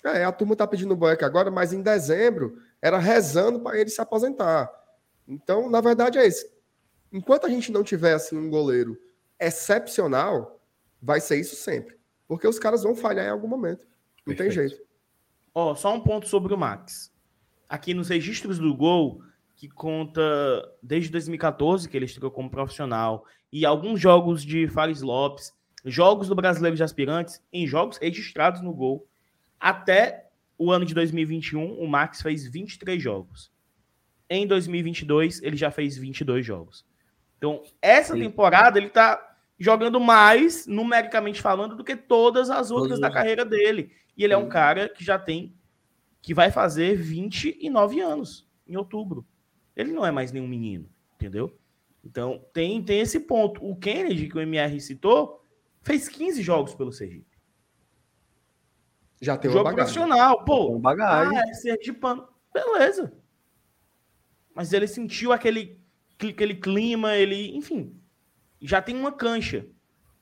[0.04, 3.90] É, a turma tá pedindo o Boeck agora, mas em dezembro era rezando para ele
[3.90, 4.72] se aposentar.
[5.28, 6.46] Então, na verdade, é isso.
[7.12, 8.98] Enquanto a gente não tiver assim um goleiro
[9.40, 10.62] excepcional,
[11.02, 11.98] vai ser isso sempre.
[12.28, 13.86] Porque os caras vão falhar em algum momento.
[14.26, 14.70] Não tem Perfeito.
[14.70, 14.88] jeito.
[15.54, 17.12] Ó, só um ponto sobre o Max.
[17.68, 19.22] Aqui nos registros do gol,
[19.58, 20.22] que conta
[20.82, 25.52] desde 2014, que ele estreou como profissional, e alguns jogos de Fares Lopes,
[25.84, 29.08] jogos do Brasileiro de Aspirantes, em jogos registrados no gol,
[29.60, 30.30] até
[30.60, 33.52] o ano de 2021, o Max fez 23 jogos.
[34.30, 36.86] Em 2022, ele já fez 22 jogos.
[37.38, 38.22] Então, essa Sim.
[38.22, 43.92] temporada, ele tá jogando mais, numericamente falando, do que todas as outras da carreira dele.
[44.16, 45.56] E ele é um cara que já tem
[46.22, 49.26] que vai fazer 29 anos em outubro.
[49.78, 51.56] Ele não é mais nenhum menino, entendeu?
[52.04, 53.64] Então, tem, tem esse ponto.
[53.64, 55.46] O Kennedy, que o MR citou,
[55.84, 57.38] fez 15 jogos pelo Sergipe.
[59.22, 59.94] Já tem uma Jogo bagagem.
[59.94, 60.80] profissional, pô.
[60.80, 61.38] bagagem.
[61.38, 62.28] Ah, é Sergipano.
[62.52, 63.14] Beleza.
[64.54, 65.80] Mas ele sentiu aquele,
[66.20, 67.96] aquele clima, ele, enfim,
[68.60, 69.68] já tem uma cancha,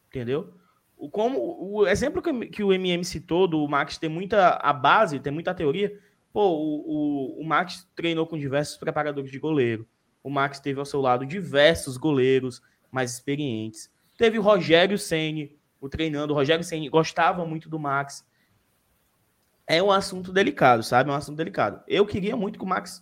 [0.09, 0.53] entendeu?
[0.97, 5.19] O, como, o exemplo que, que o MM citou do Max ter muita a base,
[5.19, 5.97] tem muita teoria.
[6.35, 9.87] Pô, o, o, o Max treinou com diversos preparadores de goleiro.
[10.21, 12.61] O Max teve ao seu lado diversos goleiros
[12.91, 13.89] mais experientes.
[14.17, 16.33] Teve o Rogério Ceni, o treinando.
[16.33, 18.27] O Rogério Ceni gostava muito do Max.
[19.65, 21.09] É um assunto delicado, sabe?
[21.09, 21.81] É um assunto delicado.
[21.87, 23.01] Eu queria muito que o Max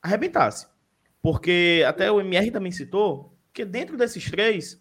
[0.00, 0.68] arrebentasse.
[1.20, 4.80] Porque até o MR também citou que dentro desses três,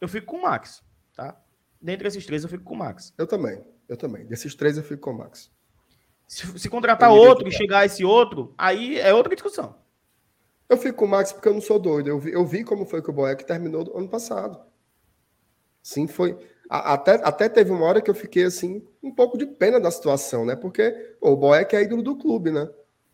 [0.00, 0.82] eu fico com o Max,
[1.14, 1.38] tá?
[1.82, 3.12] Dentro desses três, eu fico com o Max.
[3.18, 3.62] Eu também.
[3.86, 4.24] Eu também.
[4.24, 5.52] Desses três eu fico com o Max.
[6.28, 9.74] Se, se contratar outro e chegar esse outro, aí é outra discussão.
[10.68, 12.08] Eu fico com o Max porque eu não sou doido.
[12.08, 14.60] Eu vi, eu vi como foi que o Boeck terminou do ano passado.
[15.82, 16.36] Sim, foi.
[16.68, 19.90] a- Até, até teve uma hora que eu fiquei assim, um pouco de pena da
[19.90, 20.54] situação, né?
[20.54, 22.64] Porque pô, o Boeck é ídolo do clube, né?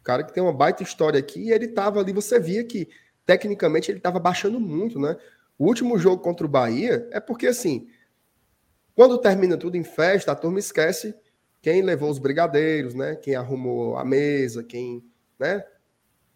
[0.00, 2.88] O cara que tem uma baita história aqui e ele tava ali, você via que
[3.24, 5.16] tecnicamente ele tava baixando muito, né?
[5.58, 7.86] O último jogo contra o Bahia é porque assim,
[8.94, 11.14] quando termina tudo em festa, a turma esquece
[11.64, 13.16] quem levou os brigadeiros, né?
[13.16, 15.02] Quem arrumou a mesa, quem,
[15.38, 15.64] né?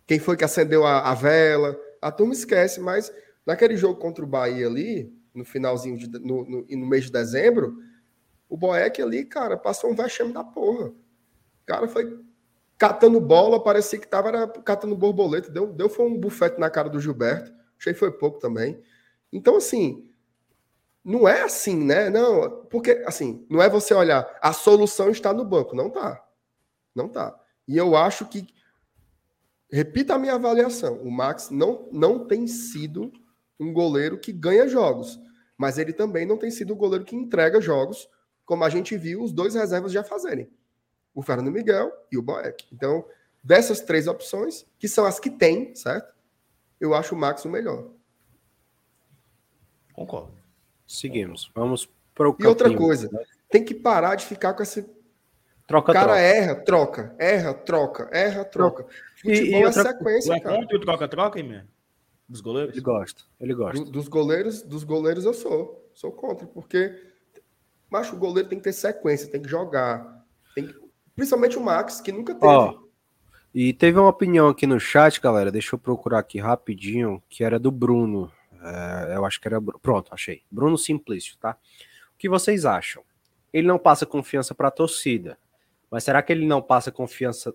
[0.07, 1.79] Quem foi que acendeu a, a vela.
[2.01, 3.13] A turma esquece, mas
[3.45, 7.77] naquele jogo contra o Bahia ali, no finalzinho, de, no, no, no mês de dezembro,
[8.49, 10.87] o Boeck ali, cara, passou um vexame da porra.
[10.87, 10.95] O
[11.67, 12.19] cara foi
[12.79, 15.51] catando bola, parecia que tava era, catando borboleta.
[15.51, 17.53] Deu, deu foi um bufete na cara do Gilberto.
[17.79, 18.81] Achei que foi pouco também.
[19.31, 20.08] Então, assim,
[21.05, 22.11] não é assim, né?
[22.11, 25.75] Não, porque, assim, não é você olhar, a solução está no banco.
[25.75, 26.25] Não tá.
[26.95, 27.39] Não tá.
[27.67, 28.47] E eu acho que,
[29.71, 33.13] repita a minha avaliação, o Max não, não tem sido
[33.59, 35.21] um goleiro que ganha jogos,
[35.57, 38.09] mas ele também não tem sido um goleiro que entrega jogos,
[38.45, 40.51] como a gente viu os dois reservas já fazerem.
[41.15, 42.67] O Fernando Miguel e o Boeck.
[42.73, 43.05] Então,
[43.43, 46.15] dessas três opções, que são as que tem, certo?
[46.81, 47.91] Eu acho o Max o melhor.
[49.93, 50.33] Concordo.
[50.89, 51.51] Seguimos.
[51.55, 53.09] Vamos para o E outra coisa,
[53.51, 54.85] tem que parar de ficar com esse
[55.67, 56.21] Troca, O cara troca.
[56.21, 58.87] erra, troca, erra, troca, erra, troca.
[59.23, 60.57] E- Futebol e é outra- Tu sequência, é cara.
[60.57, 61.67] contra o troca-troca, MR?
[62.27, 62.73] Dos goleiros?
[62.75, 63.23] Ele gosta.
[63.39, 63.85] Ele gosta.
[63.85, 66.99] Do- dos goleiros, dos goleiros eu sou, sou contra, porque
[67.91, 70.25] macho, o goleiro tem que ter sequência, tem que jogar,
[70.55, 70.75] tem que-
[71.15, 72.47] principalmente o Max que nunca teve.
[72.47, 72.79] Ó,
[73.55, 75.53] e teve uma opinião aqui no chat, galera.
[75.53, 78.33] Deixa eu procurar aqui rapidinho, que era do Bruno.
[78.63, 79.61] É, eu acho que era.
[79.61, 80.43] Pronto, achei.
[80.51, 81.57] Bruno Simplício, tá?
[82.15, 83.03] O que vocês acham?
[83.53, 85.39] Ele não passa confiança para a torcida,
[85.91, 87.55] mas será que ele não passa confiança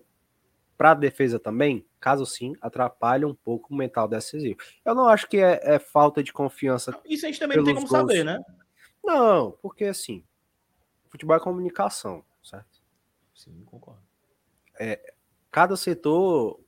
[0.76, 1.86] para a defesa também?
[2.00, 4.58] Caso sim, atrapalha um pouco o mental decisivo.
[4.84, 6.98] Eu não acho que é, é falta de confiança.
[7.04, 8.00] Isso a gente também não tem como gols.
[8.00, 8.42] saber, né?
[9.02, 10.24] Não, porque assim,
[11.08, 12.82] futebol é comunicação, certo?
[13.34, 14.02] Sim, concordo.
[15.50, 16.58] cada setor,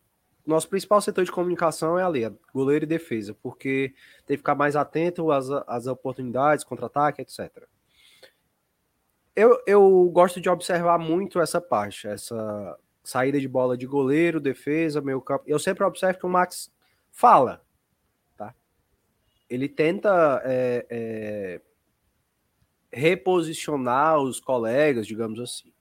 [0.47, 3.93] nosso principal setor de comunicação é é goleiro e defesa, porque
[4.25, 7.65] tem que ficar mais atento às, às oportunidades, contra-ataque, etc.
[9.35, 15.01] Eu, eu gosto de observar muito essa parte, essa saída de bola de goleiro, defesa,
[15.01, 15.45] meio campo.
[15.47, 16.73] Eu sempre observo que o Max
[17.11, 17.63] fala,
[18.37, 18.55] tá?
[19.51, 21.61] Ele tenta é, é,
[22.91, 25.73] reposicionar os colegas, digamos assim.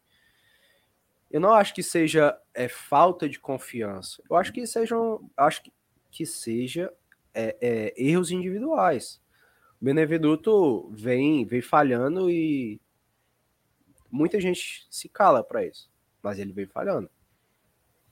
[1.32, 4.24] Eu não acho que seja é, falta de confiança.
[4.30, 5.72] Eu acho que sejam, acho que,
[6.10, 6.92] que seja
[7.34, 9.22] é, é, erros individuais.
[9.82, 12.80] O Benevenuto vem, vem falhando e
[14.12, 15.90] muita gente se cala para isso,
[16.24, 17.10] mas ele vem falhando.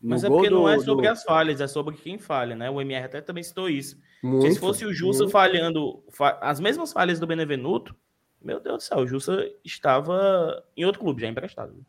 [0.02, 2.56] No Mas é porque não é do- sobre do- as falhas, é sobre quem falha,
[2.56, 2.70] né?
[2.70, 3.98] O MR até também citou isso.
[4.22, 5.32] Muito, se fosse o Jussa muito.
[5.32, 7.96] falhando fa- as mesmas falhas do Benevenuto,
[8.41, 11.86] meu Deus do céu, o Jussa estava em outro clube, já emprestado.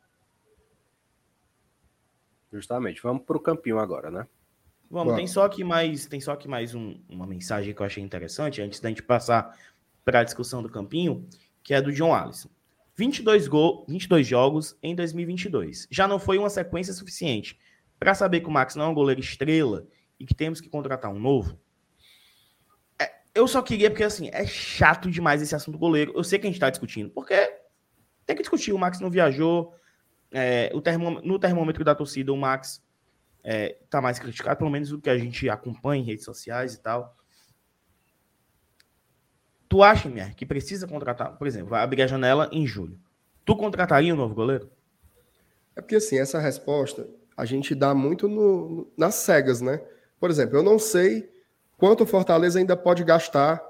[2.54, 3.02] Justamente.
[3.02, 4.26] Vamos pro campinho agora, né?
[4.90, 8.02] Vamos, tem só aqui mais, tem só aqui mais um- uma mensagem que eu achei
[8.02, 9.58] interessante, antes da gente passar
[10.04, 11.26] para a discussão do campinho,
[11.62, 12.48] que é do John Alisson.
[12.94, 15.88] 22, gol, 22 jogos em 2022.
[15.90, 17.58] Já não foi uma sequência suficiente
[17.98, 19.84] para saber que o Max não é um goleiro estrela
[20.20, 21.58] e que temos que contratar um novo?
[23.00, 26.12] É, eu só queria, porque assim, é chato demais esse assunto goleiro.
[26.14, 27.34] Eu sei que a gente está discutindo, porque
[28.24, 28.72] tem que discutir.
[28.72, 29.74] O Max não viajou,
[30.34, 30.70] é,
[31.22, 32.82] no termômetro da torcida, o Max
[33.44, 36.80] é, tá mais criticado, pelo menos o que a gente acompanha em redes sociais e
[36.82, 37.16] tal.
[39.68, 42.98] Tu acha, Mier, que precisa contratar, por exemplo, vai abrir a janela em julho.
[43.44, 44.70] Tu contrataria um novo goleiro?
[45.76, 49.80] É porque, assim, essa resposta a gente dá muito no- nas cegas, né?
[50.20, 51.28] Por exemplo, eu não sei
[51.76, 53.62] quanto o Fortaleza ainda pode gastar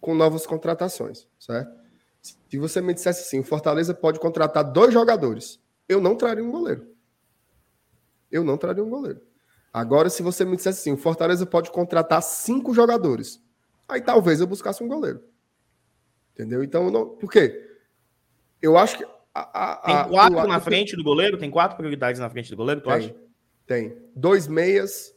[0.00, 1.76] com novas contratações, certo?
[2.22, 6.50] Se você me dissesse assim, o Fortaleza pode contratar dois jogadores, eu não traria um
[6.50, 6.86] goleiro.
[8.30, 9.20] Eu não traria um goleiro.
[9.72, 13.42] Agora, se você me dissesse assim, o Fortaleza pode contratar cinco jogadores,
[13.88, 15.22] aí talvez eu buscasse um goleiro.
[16.34, 16.62] Entendeu?
[16.62, 17.66] Então, não, por quê?
[18.60, 19.04] Eu acho que.
[19.34, 21.38] a- a- Tem quatro na frente do goleiro?
[21.38, 23.14] Tem quatro prioridades na frente do goleiro, tu acha?
[23.66, 23.98] Tem, tem.
[24.14, 25.14] Dois meias,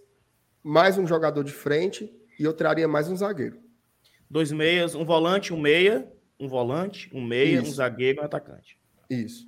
[0.64, 3.60] mais um jogador de frente e eu traria mais um zagueiro.
[4.30, 7.74] Dois meias, um volante, um meia, um volante, um meia, um Isso.
[7.76, 8.80] zagueiro e um atacante.
[9.10, 9.48] Isso.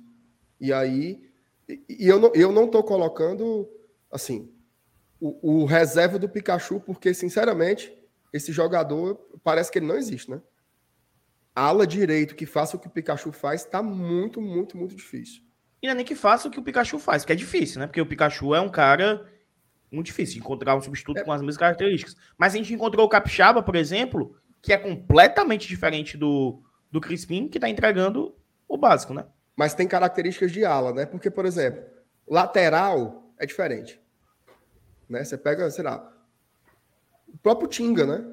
[0.64, 1.22] E aí,
[1.68, 3.68] e, eu, não, eu não tô colocando,
[4.10, 4.50] assim,
[5.20, 7.94] o, o reserva do Pikachu, porque, sinceramente,
[8.32, 10.40] esse jogador parece que ele não existe, né?
[11.54, 15.42] Ala direito que faça o que o Pikachu faz tá muito, muito, muito difícil.
[15.82, 17.86] E não é nem que faça o que o Pikachu faz, porque é difícil, né?
[17.86, 19.30] Porque o Pikachu é um cara
[19.92, 22.16] muito difícil encontrar um substituto com as mesmas características.
[22.38, 27.48] Mas a gente encontrou o Capixaba, por exemplo, que é completamente diferente do, do Crispim,
[27.48, 28.34] que tá entregando
[28.66, 29.26] o básico, né?
[29.56, 31.06] Mas tem características de ala, né?
[31.06, 31.84] Porque, por exemplo,
[32.26, 34.00] lateral é diferente.
[35.08, 35.22] Né?
[35.22, 36.12] Você pega, sei lá,
[37.28, 38.24] o próprio Tinga, né?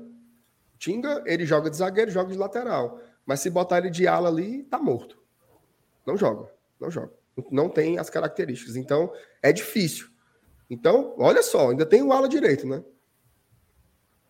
[0.79, 2.99] Tinga, ele joga de zagueiro, joga de lateral.
[3.25, 5.21] Mas se botar ele de ala ali, tá morto.
[6.05, 6.49] Não joga,
[6.79, 7.13] não joga.
[7.51, 8.75] Não tem as características.
[8.75, 10.09] Então, é difícil.
[10.69, 12.83] Então, olha só, ainda tem o ala direito, né?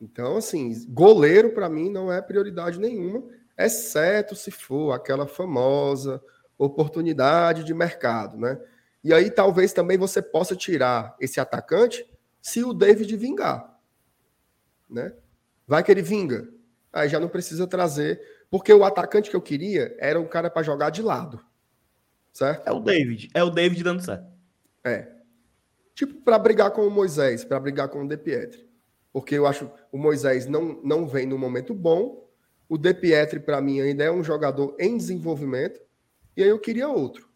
[0.02, 3.24] Então, assim, goleiro para mim não é prioridade nenhuma,
[3.58, 6.22] exceto se for aquela famosa
[6.66, 8.60] oportunidade de mercado, né?
[9.04, 12.06] E aí talvez também você possa tirar esse atacante
[12.42, 13.80] se o David vingar,
[14.90, 15.14] né?
[15.68, 16.48] Vai que ele vinga,
[16.92, 20.64] aí já não precisa trazer, porque o atacante que eu queria era um cara para
[20.64, 21.44] jogar de lado,
[22.32, 22.68] certo?
[22.68, 23.30] É o David.
[23.34, 24.26] É o David dando certo.
[24.84, 25.08] É.
[25.96, 28.70] Tipo, para brigar com o Moisés, para brigar com o De Pietri.
[29.12, 32.30] Porque eu acho o Moisés não, não vem no momento bom.
[32.70, 35.82] O De Pietri, para mim, ainda é um jogador em desenvolvimento.
[36.36, 37.30] E aí eu queria outro.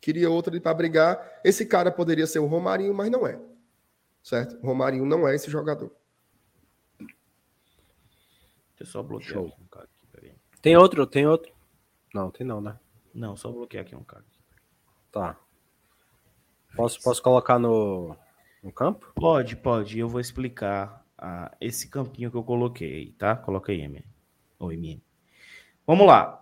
[0.00, 1.40] Queria outro para brigar.
[1.44, 3.40] Esse cara poderia ser o Romarinho, mas não é.
[4.22, 4.56] Certo?
[4.62, 5.90] O Romarinho não é esse jogador.
[6.98, 10.34] Deixa eu só bloquear um cara aqui, peraí.
[10.62, 11.06] Tem outro?
[11.06, 11.52] Tem outro?
[12.14, 12.78] Não, tem não, né?
[13.12, 14.24] Não, só bloquear aqui um cara.
[15.10, 15.36] Tá.
[16.76, 18.14] Posso, posso colocar no,
[18.62, 19.12] no campo?
[19.14, 19.98] Pode, pode.
[19.98, 23.34] Eu vou explicar ah, esse campinho que eu coloquei, tá?
[23.34, 24.04] Coloca aí, M.
[24.58, 25.02] Ou MM.
[25.84, 26.37] Vamos lá.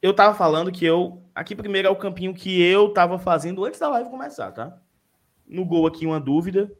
[0.00, 1.24] Eu tava falando que eu.
[1.34, 4.80] Aqui primeiro é o campinho que eu tava fazendo antes da live começar, tá?
[5.46, 6.70] No gol aqui uma dúvida.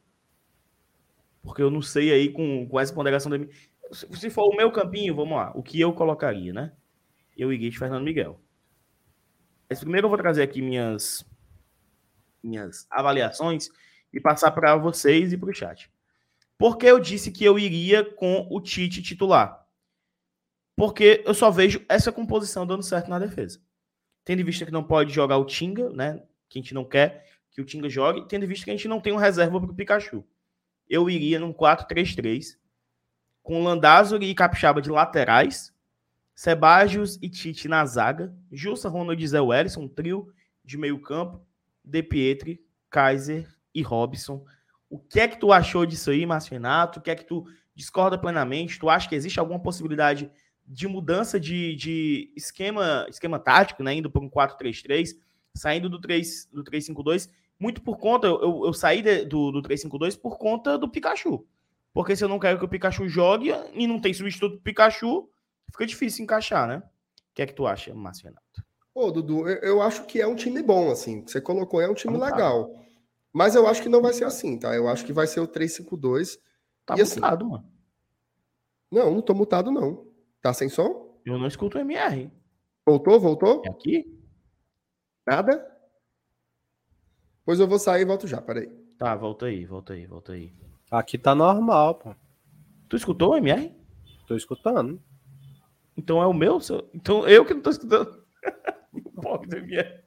[1.43, 3.51] Porque eu não sei aí com, com essa ponderação da minha.
[3.93, 5.53] Se for o meu campinho, vamos lá.
[5.55, 6.73] O que eu colocaria, né?
[7.37, 8.41] Eu iria de Fernando Miguel.
[9.69, 11.27] Mas primeiro eu vou trazer aqui minhas
[12.43, 13.69] minhas avaliações
[14.13, 15.91] e passar para vocês e para o chat.
[16.57, 19.67] Por que eu disse que eu iria com o Tite titular?
[20.79, 23.61] Porque eu só vejo essa composição dando certo na defesa.
[24.25, 26.23] Tendo em vista que não pode jogar o Tinga, né?
[26.49, 28.87] Que a gente não quer que o Tinga jogue, tendo em vista que a gente
[28.87, 30.25] não tem um reserva para o Pikachu.
[30.89, 32.57] Eu iria num 4-3-3,
[33.43, 35.75] com Landázuri e Capixaba de laterais,
[36.33, 40.33] Sebajos e Tite na zaga, Jussa, Ronald e Zé Wellison, um trio
[40.65, 41.45] de meio campo,
[41.85, 44.45] De Pietri, Kaiser e Robson.
[44.89, 47.01] O que é que tu achou disso aí, Márcio Renato?
[47.01, 47.45] O que é que tu
[47.75, 48.79] discorda plenamente?
[48.79, 50.31] Tu acha que existe alguma possibilidade
[50.71, 53.95] de mudança de, de esquema, esquema tático, né?
[53.95, 55.17] Indo para um 4-3-3,
[55.55, 60.17] saindo do 3 do 3-5-2, muito por conta, eu, eu saí de- do, do 3-5-2
[60.21, 61.45] por conta do Pikachu.
[61.93, 65.29] Porque se eu não quero que o Pikachu jogue e não tem substituto pro Pikachu,
[65.73, 66.83] fica difícil encaixar, né?
[67.31, 68.63] O que é que tu acha, Márcio Renato?
[68.95, 71.23] Ô, Dudu, eu, eu acho que é um time bom, assim.
[71.23, 72.75] que Você colocou, é um time Vamos legal.
[73.33, 74.75] Mas eu acho que não vai ser assim, tá?
[74.75, 76.39] Eu acho que vai ser o 352.
[76.85, 77.65] Tá E assim- mutado, mano.
[78.91, 80.07] Não, não tô mutado, não.
[80.43, 81.19] Tá sem som?
[81.25, 82.31] Eu não escuto o MR.
[82.87, 83.63] Voltou, voltou?
[83.67, 84.05] É aqui?
[85.27, 85.67] Nada?
[87.45, 88.69] Pois eu vou sair e volto já, peraí.
[88.99, 90.53] Tá, volta aí, volta aí, volta aí.
[90.91, 92.15] Aqui tá normal, pô.
[92.89, 93.75] Tu escutou o MR?
[94.27, 95.03] Tô escutando.
[95.97, 96.61] Então é o meu?
[96.61, 98.23] seu- Então eu que não tô escutando.
[99.23, 100.03] Pobre do MR.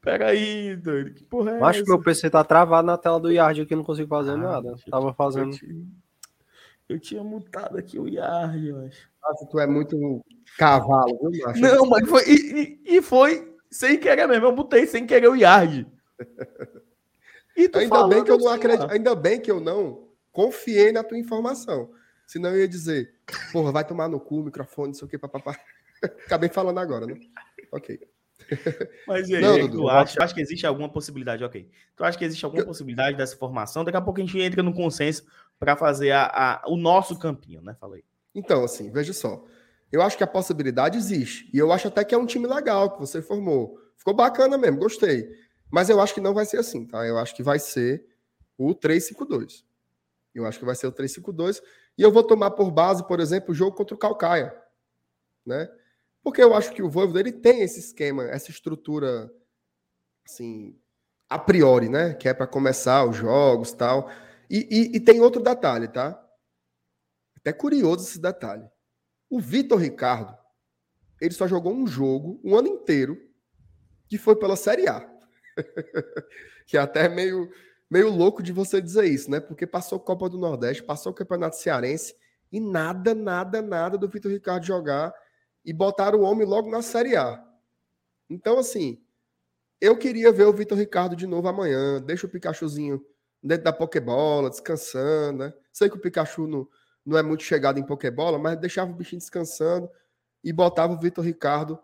[0.00, 1.14] Peraí, doido.
[1.14, 1.84] Que porra é Eu acho essa?
[1.84, 4.74] que meu PC tá travado na tela do Yard aqui, não consigo fazer Ah, nada.
[4.90, 5.56] Tava fazendo.
[6.92, 9.08] Eu tinha mutado aqui o Yard, eu acho.
[9.22, 10.24] Nossa, tu é muito
[10.58, 11.60] cavalo, viu, macho?
[11.60, 12.22] Não, mas foi.
[12.28, 14.46] E, e- e foi sem querer mesmo.
[14.46, 15.86] Eu mutei sem querer o Yard.
[17.54, 18.90] E Ainda bem que eu não assim, acredito.
[18.90, 21.90] Ainda bem que eu não confiei na tua informação.
[22.26, 23.14] Senão eu ia dizer,
[23.52, 25.54] porra, vai tomar no cu, microfone, não sei o que, papapá.
[26.24, 27.14] Acabei falando agora, né?
[27.70, 28.00] Ok.
[29.06, 30.16] Mas e aí, Não, Dudu, tu acha?
[30.16, 31.44] Tu acha que existe alguma possibilidade?
[31.44, 31.68] Ok.
[31.94, 33.84] Tu acha que existe alguma Eu- possibilidade dessa formação?
[33.84, 35.22] Daqui a pouco a gente entra no consenso
[35.62, 37.72] para fazer a, a- o nosso campinho, né?
[37.78, 38.02] Falei.
[38.34, 39.44] Então, assim, veja só.
[39.92, 41.48] Eu acho que a possibilidade existe.
[41.54, 43.78] E eu acho até que é um time legal que você formou.
[43.96, 45.30] Ficou bacana mesmo, gostei.
[45.70, 47.06] Mas eu acho que não vai ser assim, tá?
[47.06, 48.04] Eu acho que vai ser
[48.58, 49.62] o 3-5-2.
[50.34, 51.62] Eu acho que vai ser o 3-5-2.
[51.96, 54.52] E eu vou tomar por base, por exemplo, o jogo contra o Calcaia.
[55.46, 55.68] Né?
[56.24, 59.30] Porque eu acho que o Voivoda ele tem esse esquema, essa estrutura,
[60.26, 60.76] assim,
[61.30, 62.14] a priori, né?
[62.14, 64.10] Que é para começar os jogos tal.
[64.52, 66.22] E, e, e tem outro detalhe, tá?
[67.38, 68.68] Até curioso esse detalhe.
[69.30, 70.36] O Vitor Ricardo,
[71.22, 73.18] ele só jogou um jogo um ano inteiro,
[74.06, 75.10] que foi pela Série A.
[76.68, 77.50] que é até meio,
[77.90, 79.40] meio louco de você dizer isso, né?
[79.40, 82.14] Porque passou Copa do Nordeste, passou o Campeonato Cearense
[82.52, 85.14] e nada, nada, nada do Vitor Ricardo jogar
[85.64, 87.42] e botaram o homem logo na Série A.
[88.28, 89.02] Então, assim,
[89.80, 92.02] eu queria ver o Vitor Ricardo de novo amanhã.
[92.02, 93.02] Deixa o Pikachuzinho
[93.42, 95.54] dentro da Pokébola, descansando, né?
[95.72, 96.68] Sei que o Pikachu não,
[97.04, 99.88] não é muito chegado em Pokébola, mas deixava o bichinho descansando
[100.44, 101.78] e botava o Vitor Ricardo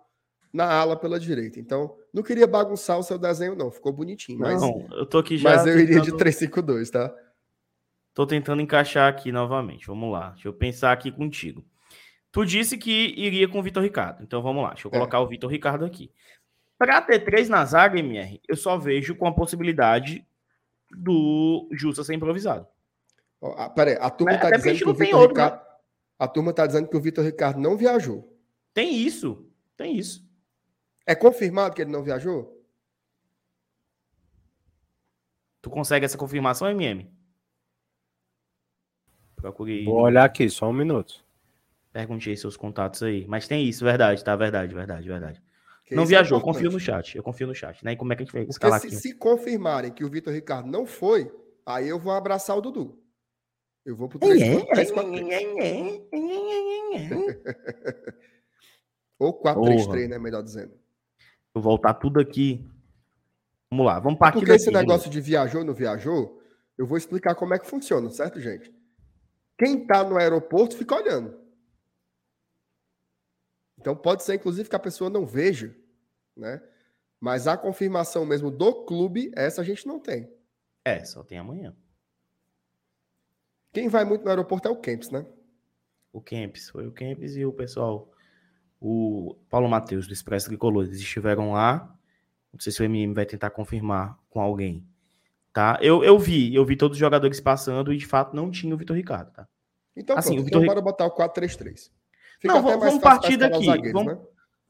[0.52, 1.59] na ala pela direita.
[1.60, 3.70] Então, não queria bagunçar o seu desenho, não.
[3.70, 5.51] Ficou bonitinho, mas, Não, eu tô aqui já.
[5.51, 7.14] mas eu iria de tentando- 352, tá?
[8.14, 9.86] Tô tentando encaixar aqui novamente.
[9.86, 10.30] Vamos lá.
[10.30, 11.64] Deixa eu pensar aqui contigo.
[12.32, 14.22] Tu disse que iria com o Vitor Ricardo.
[14.22, 14.70] Então vamos lá.
[14.70, 14.94] Deixa eu É.
[14.94, 16.10] colocar o Vitor Ricardo aqui.
[16.76, 20.26] Para ter três na zaga, MR, eu só vejo com a possibilidade
[20.90, 22.66] do Justa ser improvisado.
[23.56, 25.44] Ah, peraí, a turma tá porque a dizendo que o Vitor outro, né?
[25.44, 25.69] Ricardo.
[26.19, 28.36] A turma tá dizendo que o Vitor Ricardo não viajou.
[28.74, 29.48] Tem isso.
[29.77, 30.28] Tem isso.
[31.06, 32.59] É confirmado que ele não viajou?
[35.62, 37.10] Tu consegue essa confirmação, MM?
[39.36, 39.85] Procure aí.
[39.85, 41.24] Vou olhar aqui, só um minuto.
[41.93, 43.27] Perguntei seus contatos aí.
[43.27, 44.35] Mas tem isso, verdade, tá?
[44.35, 45.43] Verdade, verdade, verdade.
[45.89, 46.56] Que não é viajou, importante.
[46.56, 47.16] confio no chat.
[47.16, 47.93] Eu confio no chat, né?
[47.93, 48.97] E como é que a gente vai Porque escalar se, aqui?
[48.97, 51.32] se confirmarem que o Vitor Ricardo não foi,
[51.65, 53.02] aí eu vou abraçar o Dudu.
[53.86, 55.28] Eu vou pro 3, É, 3, 4, 3.
[59.19, 59.93] Ou 4, 3, Porra.
[59.94, 60.19] 3, né?
[60.19, 60.73] Melhor dizendo.
[61.55, 62.69] Vou voltar tudo aqui.
[63.70, 66.40] Vamos lá, vamos partir Porque esse daqui, negócio de viajou ou não viajou,
[66.77, 68.73] eu vou explicar como é que funciona, certo, gente?
[69.59, 71.39] Quem tá no aeroporto fica olhando.
[73.80, 75.74] Então pode ser, inclusive, que a pessoa não veja,
[76.36, 76.62] né?
[77.20, 80.30] Mas a confirmação mesmo do clube, essa a gente não tem.
[80.84, 81.74] É, só tem amanhã.
[83.72, 85.26] Quem vai muito no aeroporto é o Kempis, né?
[86.12, 88.10] O Kempis, foi o Kempis e o pessoal,
[88.80, 91.94] o Paulo Matheus do Expresso Tricolor, eles estiveram lá.
[92.52, 94.86] Não sei se o MM vai tentar confirmar com alguém,
[95.52, 95.78] tá?
[95.82, 98.78] Eu, eu vi, eu vi todos os jogadores passando e de fato não tinha o
[98.78, 99.46] Vitor Ricardo, tá?
[99.94, 101.90] Então, Assim, pronto, o Vitor então bora botar o 4-3-3.
[102.39, 104.27] Fica Não, vamos- vamos partir daqui, zagueiros, vamos- né?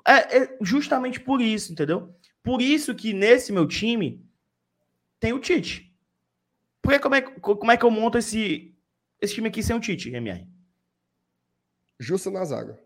[0.07, 2.15] É, é justamente por isso, entendeu?
[2.43, 4.25] Por isso que nesse meu time
[5.21, 5.95] tem o Tite.
[6.81, 8.75] Porque como é, como é que eu monto esse,
[9.21, 10.49] esse time aqui sem o Tite, MR?
[12.01, 12.79] Justa na zaga.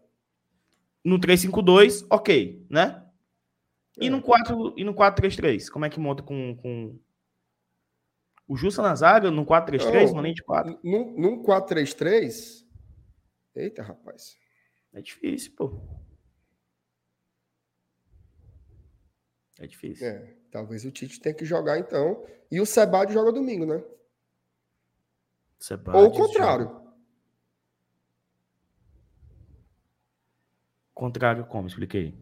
[1.04, 3.04] No 3-5-2, ok, né?
[4.00, 4.10] E É.
[4.10, 6.98] no 4 e no 4-3-3, como é que monta com, com
[8.48, 10.22] o Justa na zaga, no 4-3-3, Não.
[10.22, 10.78] no de 4?
[10.82, 12.64] Num, num 4-3-3.
[13.54, 14.38] Eita, rapaz.
[14.92, 15.80] É difícil, pô.
[19.58, 20.06] É difícil.
[20.06, 22.26] É, talvez o Tite tenha que jogar então.
[22.50, 23.82] E o Sebade joga domingo, né?
[25.58, 26.82] Sebadios Ou o joga- contrário.
[30.94, 31.66] Contrário como?
[31.68, 32.14] Expliquei.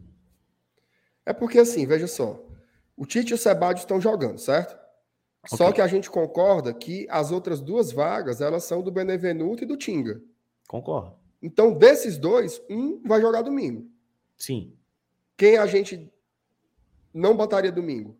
[1.25, 2.43] É porque assim, veja só.
[2.95, 4.79] O Tite e o Sebade estão jogando, certo?
[5.47, 5.73] Só Ok.
[5.75, 9.75] que a gente concorda que as outras duas vagas, elas são do Benevenuto e do
[9.77, 10.21] Tinga.
[10.67, 11.19] Concordo.
[11.41, 13.89] Então, desses dois, um vai jogar domingo.
[14.37, 14.73] Sim.
[15.35, 16.11] Quem a gente
[17.13, 18.17] não botaria domingo?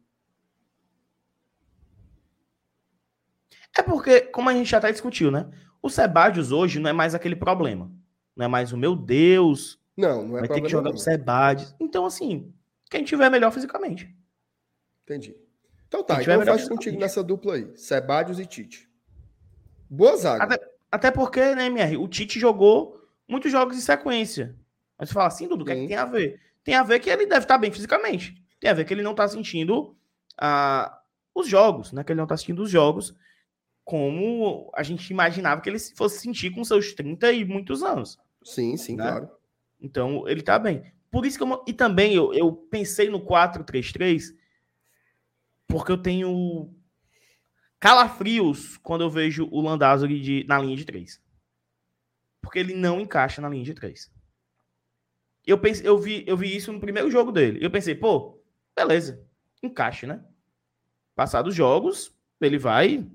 [3.77, 5.49] É porque, como a gente já até discutiu, né?
[5.81, 7.91] O Sebadios hoje não é mais aquele problema.
[8.35, 9.79] Não é mais o meu Deus.
[9.95, 10.95] Não, não é vai ter que jogar não.
[10.95, 11.75] o Sebadios.
[11.79, 12.53] Então, assim,
[12.89, 14.15] quem tiver melhor fisicamente.
[15.03, 15.35] Entendi.
[15.87, 17.71] Então tá, então eu faço contigo nessa dupla aí.
[17.75, 18.89] Sebadios e Tite.
[19.89, 20.43] Boa zaga.
[20.45, 23.00] Até, até porque, né, MR, o Tite jogou
[23.31, 24.55] muitos jogos em sequência.
[24.97, 26.39] Mas você fala assim, Dudu, o que, é que tem a ver?
[26.63, 28.35] Tem a ver que ele deve estar bem fisicamente.
[28.59, 29.95] Tem a ver que ele não está sentindo
[30.37, 31.01] ah,
[31.33, 32.03] os jogos, né?
[32.03, 33.15] Que ele não está sentindo os jogos
[33.83, 38.19] como a gente imaginava que ele fosse sentir com seus 30 e muitos anos.
[38.43, 39.03] Sim, sim, Né?
[39.03, 39.29] claro.
[39.81, 40.83] Então, ele tá bem.
[41.09, 41.63] Por isso que eu.
[41.67, 44.35] E também eu, eu pensei no 4-3-3,
[45.67, 46.71] porque eu tenho
[47.79, 51.19] calafrios quando eu vejo o Landázuri de, na linha de 3.
[52.41, 54.11] Porque ele não encaixa na linha de 3.
[55.45, 57.59] Eu, pensei, eu, vi, eu vi isso no primeiro jogo dele.
[57.61, 58.41] Eu pensei, pô,
[58.75, 59.25] beleza,
[59.61, 60.23] encaixe, né?
[61.15, 63.07] Passados os jogos, ele vai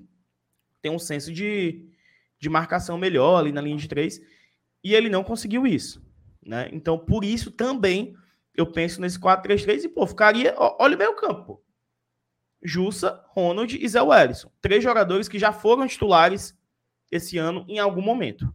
[0.82, 1.88] ter um senso de,
[2.38, 4.20] de marcação melhor ali na linha de 3.
[4.82, 6.04] E ele não conseguiu isso.
[6.44, 6.68] Né?
[6.72, 8.14] Então, por isso também
[8.54, 10.54] eu penso nesse 4-3-3 e, pô, ficaria.
[10.56, 11.62] ó, Olha o meio campo.
[12.62, 14.50] Jussa, Ronald e Zé Wellison.
[14.60, 16.56] Três jogadores que já foram titulares
[17.10, 18.52] esse ano em algum momento.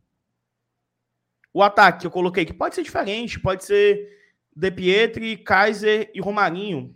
[1.53, 4.17] O ataque que eu coloquei, que pode ser diferente, pode ser
[4.55, 6.95] De Pietri, Kaiser e Romarinho.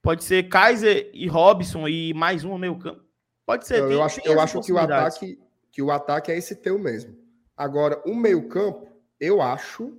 [0.00, 3.04] Pode ser Kaiser e Robson e mais um meio campo.
[3.46, 3.78] Pode ser.
[3.78, 5.40] Eu, tem- eu acho, eu acho que, o ataque,
[5.70, 7.16] que o ataque é esse teu mesmo.
[7.56, 8.88] Agora, o meio-campo,
[9.20, 9.96] eu acho.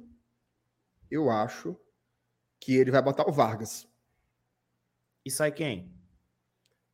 [1.10, 1.78] Eu acho
[2.60, 3.88] que ele vai botar o Vargas,
[5.26, 5.94] E sai quem?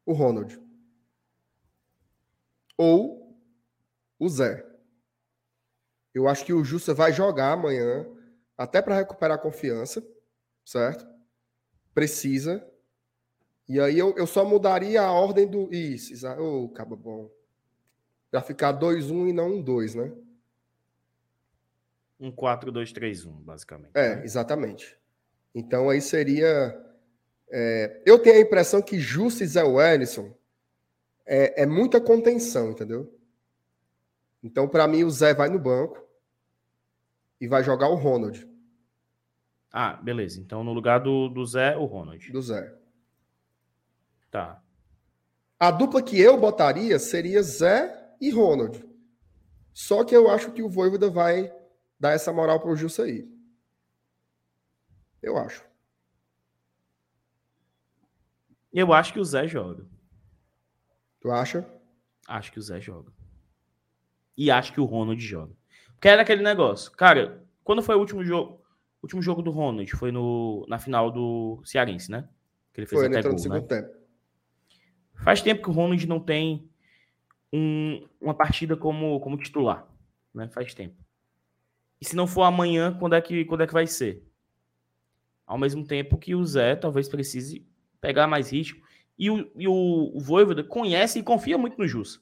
[0.05, 0.59] o Ronald.
[2.77, 3.37] Ou
[4.19, 4.65] o Zé.
[6.19, 8.05] Eu acho que o Jussa vai jogar amanhã,
[8.57, 10.05] até para recuperar a confiança,
[10.65, 11.07] certo?
[11.93, 12.67] Precisa.
[13.65, 15.73] E aí eu, eu só mudaria a ordem do.
[15.73, 17.31] Isso, ô, caba bom.
[18.29, 20.11] Pra ficar 2-1 e não um 2, né?
[22.19, 23.91] Um 4-2-3-1, basicamente.
[23.93, 24.97] É, exatamente.
[25.55, 26.85] Então aí seria.
[27.49, 30.35] é, eu tenho a impressão que Jussa e Zé Wellison
[31.25, 33.17] é, é muita contenção, entendeu?
[34.43, 36.08] Então, para mim, o Zé vai no banco
[37.39, 38.47] e vai jogar o Ronald
[39.71, 40.39] Ah, beleza.
[40.39, 42.31] Então, no lugar do, do Zé, o Ronald.
[42.31, 42.75] do Zé.
[44.31, 44.61] Tá.
[45.59, 48.83] A dupla que eu botaria seria Zé e Ronald.
[49.73, 51.51] Só que eu acho que o Voivoda vai
[51.99, 53.27] dar essa moral pro Jussa aí.
[55.21, 55.63] Eu acho.
[58.71, 59.85] Eu acho que o Zé joga.
[61.19, 61.67] Tu acha?
[62.27, 63.11] Acho que o Zé joga.
[64.37, 65.55] E acho que o Ronald joga.
[65.99, 66.89] Porque era aquele negócio.
[66.93, 68.53] Cara, quando foi o último jogo?
[69.01, 72.29] O último jogo do Ronald foi no, na final do Cearense, né?
[72.73, 73.43] Que ele fez Foi, até gol, no né?
[73.43, 73.89] segundo tempo.
[75.15, 76.69] Faz tempo que o Ronald não tem
[77.51, 79.85] um- uma partida como, como titular.
[80.33, 80.47] Né?
[80.47, 80.95] Faz tempo.
[81.99, 84.25] E se não for amanhã, quando é, que, quando é que vai ser?
[85.45, 87.67] Ao mesmo tempo que o Zé talvez precise
[87.99, 88.81] pegar mais ritmo.
[89.17, 89.73] E o, e o,
[90.15, 92.21] o Voivoda conhece e confia muito no Jussa.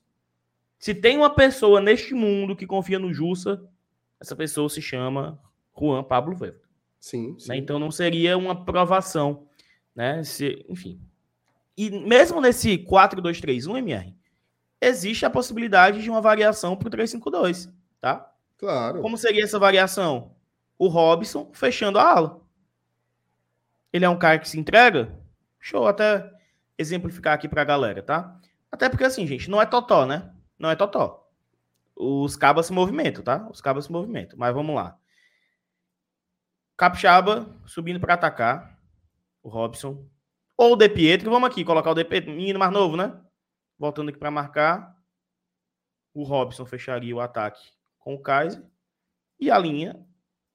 [0.80, 3.64] Se tem uma pessoa neste mundo que confia no Jussa,
[4.20, 5.40] essa pessoa se chama
[5.78, 6.68] Juan Pablo Voivoda
[7.00, 7.40] Sim, né?
[7.40, 7.56] sim.
[7.56, 9.48] Então não seria uma provação,
[9.96, 10.24] né?
[10.24, 11.00] Se, enfim.
[11.78, 14.16] E mesmo nesse 4-2-3-1, MR,
[14.82, 18.32] existe a possibilidade de uma variação para o 3-5-2, tá?
[18.58, 19.02] Claro.
[19.02, 20.36] Como seria essa variação?
[20.78, 22.42] O Robson fechando a ala.
[23.94, 25.16] Ele é um cara que se entrega?
[25.60, 26.30] Show, até
[26.78, 28.40] exemplificar aqui pra galera, tá?
[28.72, 30.32] Até porque assim, gente, não é totó, né?
[30.58, 31.30] Não é totó.
[31.96, 33.48] Os cabas se movimentam, tá?
[33.50, 34.38] Os cabas se movimentam.
[34.38, 34.98] Mas vamos lá.
[36.76, 38.80] Capixaba subindo para atacar.
[39.42, 40.08] O Robson.
[40.56, 41.32] Ou o De Pietro.
[41.32, 42.32] Vamos aqui colocar o De Pietro.
[42.32, 43.20] Menino mais novo, né?
[43.78, 44.96] Voltando aqui para marcar.
[46.14, 47.62] O Robson fecharia o ataque
[48.00, 48.64] com o Kaiser.
[49.40, 50.04] E a linha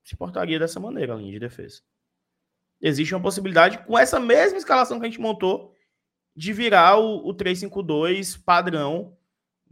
[0.02, 1.82] se portaria dessa maneira, a linha de defesa.
[2.80, 5.72] Existe uma possibilidade, com essa mesma escalação que a gente montou,
[6.34, 9.16] de virar o, o 3-5-2 padrão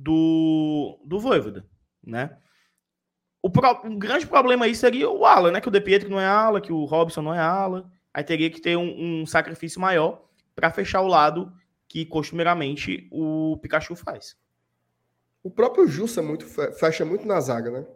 [0.01, 1.67] do, do Voivoda,
[2.03, 2.37] né?
[3.43, 5.61] O, pro, um grande problema aí seria o ala, né?
[5.61, 7.91] Que o De Pietro não é ala, que o Robson não é ala.
[8.13, 11.53] Aí teria que ter um, um sacrifício maior para fechar o lado
[11.87, 14.37] que costumeiramente o Pikachu faz.
[15.43, 17.87] O próprio Jussa muito, fe- fecha muito na zaga, né?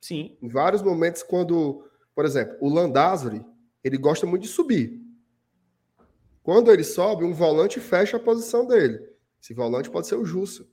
[0.00, 3.44] Sim, Em vários momentos, quando, por exemplo, o Landázuri,
[3.84, 5.00] ele gosta muito de subir.
[6.42, 8.98] Quando ele sobe, um volante fecha a posição dele.
[9.40, 10.66] Esse volante pode ser o Jussa.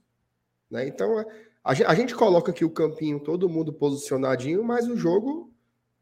[0.70, 0.88] Né?
[0.88, 1.26] Então, é-
[1.64, 5.54] a gen- a gente coloca aqui o campinho, todo mundo posicionadinho, mas o jogo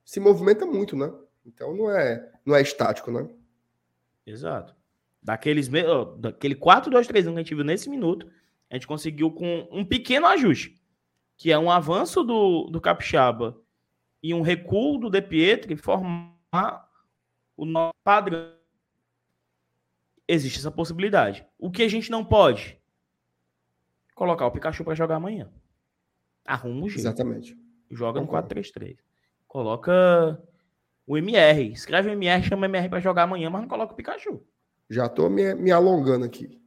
[0.04, 1.12] se movimenta muito, né?
[1.46, 3.28] Então não é, não é estático, né?
[4.26, 4.76] exato.
[5.22, 5.68] Daqueles,
[6.20, 8.28] daquele 4-2-3-1 que a gente viu nesse minuto,
[8.70, 10.80] a gente conseguiu com um pequeno ajuste,
[11.38, 13.60] que é um avanço do, do Capixaba
[14.22, 16.90] e um recuo do De Pietri formar
[17.58, 18.52] o nosso padrão.
[20.28, 21.46] Existe essa possibilidade.
[21.58, 22.80] O que a gente não pode?
[24.16, 25.52] Colocar o Pikachu para jogar amanhã.
[26.46, 27.02] Arruma o jeito.
[27.02, 27.58] Exatamente.
[27.92, 28.56] Joga Concordo.
[28.56, 28.98] no 4-3-3.
[29.46, 30.42] Coloca
[31.06, 31.72] o MR.
[31.72, 34.42] Escreve o MR, chama o MR para jogar amanhã, mas não coloca o Pikachu.
[34.90, 36.62] Já tô me, me alongando aqui.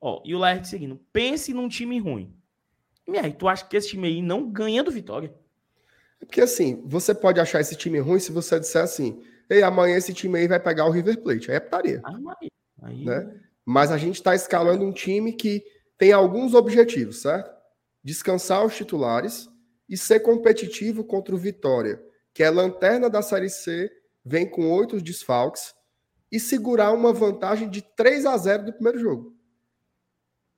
[0.00, 1.00] Ó, e o Laerte seguindo.
[1.12, 2.32] Pense num time ruim.
[3.06, 5.34] MR, tu acha que esse time aí não ganha do Vitória?
[6.20, 9.96] É porque assim, você pode achar esse time ruim se você disser assim, ei, amanhã
[9.96, 11.50] esse time aí vai pegar o River Plate.
[11.50, 12.00] Aí é putaria.
[12.04, 12.50] Ah, aí,
[12.82, 13.04] aí...
[13.04, 13.40] Né?
[13.64, 15.64] Mas a gente está escalando um time que
[15.98, 17.50] tem alguns objetivos, certo?
[18.02, 19.48] Descansar os titulares
[19.88, 22.02] e ser competitivo contra o Vitória,
[22.34, 23.90] que é lanterna da Série C,
[24.24, 25.74] vem com oito desfalques,
[26.30, 29.36] e segurar uma vantagem de 3 a 0 do primeiro jogo.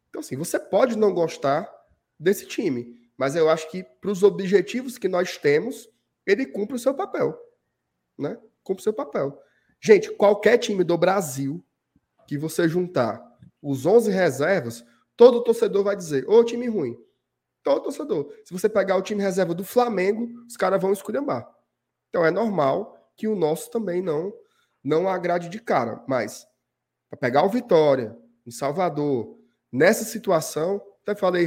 [0.09, 1.70] Então, assim, você pode não gostar
[2.19, 5.89] desse time, mas eu acho que para os objetivos que nós temos,
[6.27, 7.39] ele cumpre o seu papel.
[8.19, 8.39] Né?
[8.62, 9.39] Cumpre o seu papel.
[9.81, 11.65] Gente, qualquer time do Brasil
[12.27, 13.23] que você juntar
[13.62, 14.85] os 11 reservas,
[15.19, 16.97] todo torcedor vai dizer: ô, time ruim.
[17.62, 18.32] Todo torcedor.
[18.45, 21.47] Se você pegar o time reserva do Flamengo, os caras vão esculhambar.
[22.09, 24.32] Então é normal que o nosso também não
[24.82, 26.03] não agrade de cara.
[26.07, 26.47] Mas
[27.11, 28.16] para pegar o Vitória
[28.47, 29.36] em Salvador,
[29.70, 31.47] nessa situação, até falei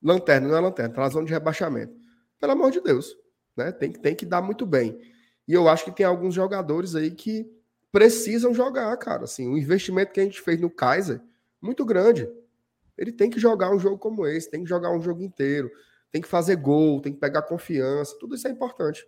[0.00, 1.96] lanterna, não é lanterna, tá na zona de rebaixamento.
[2.38, 3.16] Pelo amor de Deus,
[3.56, 3.72] né?
[3.72, 5.00] Tem, tem que dar muito bem.
[5.48, 7.50] E eu acho que tem alguns jogadores aí que
[7.90, 9.24] precisam jogar, cara.
[9.24, 11.20] Assim, o investimento que a gente fez no Kaiser,
[11.60, 12.28] muito grande.
[12.98, 15.70] Ele tem que jogar um jogo como esse, tem que jogar um jogo inteiro,
[16.10, 19.06] tem que fazer gol, tem que pegar confiança, tudo isso é importante.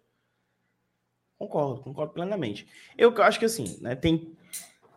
[1.36, 2.68] Concordo, concordo plenamente.
[2.96, 4.36] Eu acho que assim, né, tem,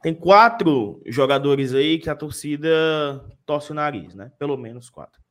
[0.01, 2.69] tem quatro jogadores aí que a torcida
[3.45, 4.31] torce o nariz, né?
[4.37, 5.21] Pelo menos quatro.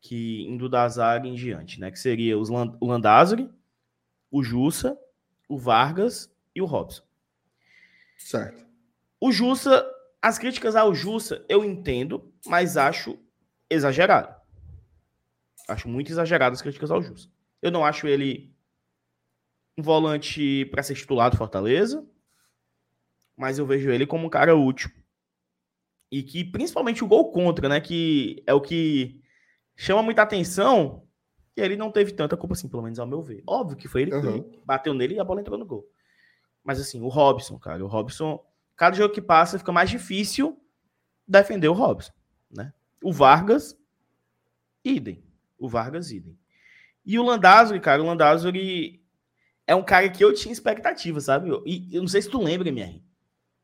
[0.00, 1.90] Que indo da zaga em diante, né?
[1.90, 3.50] Que seria os Land o Landázuri,
[4.30, 4.98] o Jussa,
[5.46, 7.04] o Vargas e o Robson.
[8.16, 8.64] Certo.
[9.20, 9.86] O Jussa
[10.22, 13.18] as críticas ao Jussa eu entendo, mas acho
[13.68, 14.32] exagerado.
[15.68, 17.28] Acho muito exagerado as críticas ao Jussa.
[17.60, 18.54] Eu não acho ele
[19.76, 22.06] um volante para ser titular do Fortaleza,
[23.36, 24.90] mas eu vejo ele como um cara útil.
[26.10, 29.20] E que principalmente o gol contra, né, que é o que
[29.74, 31.08] chama muita atenção,
[31.56, 33.42] e ele não teve tanta culpa assim, pelo menos ao meu ver.
[33.46, 34.42] Óbvio que foi ele uhum.
[34.42, 35.88] que bateu nele e a bola entrou no gol.
[36.62, 38.44] Mas assim, o Robson, cara, o Robson
[38.76, 40.58] cada jogo que passa fica mais difícil
[41.26, 42.12] defender o Robson,
[42.50, 42.72] né?
[43.02, 43.76] O Vargas,
[44.84, 45.22] idem.
[45.58, 46.38] O Vargas, idem.
[47.04, 49.02] E o Landázuri, cara, o Landázuri
[49.66, 51.50] é um cara que eu tinha expectativa, sabe?
[51.66, 53.02] E eu não sei se tu lembra, MR.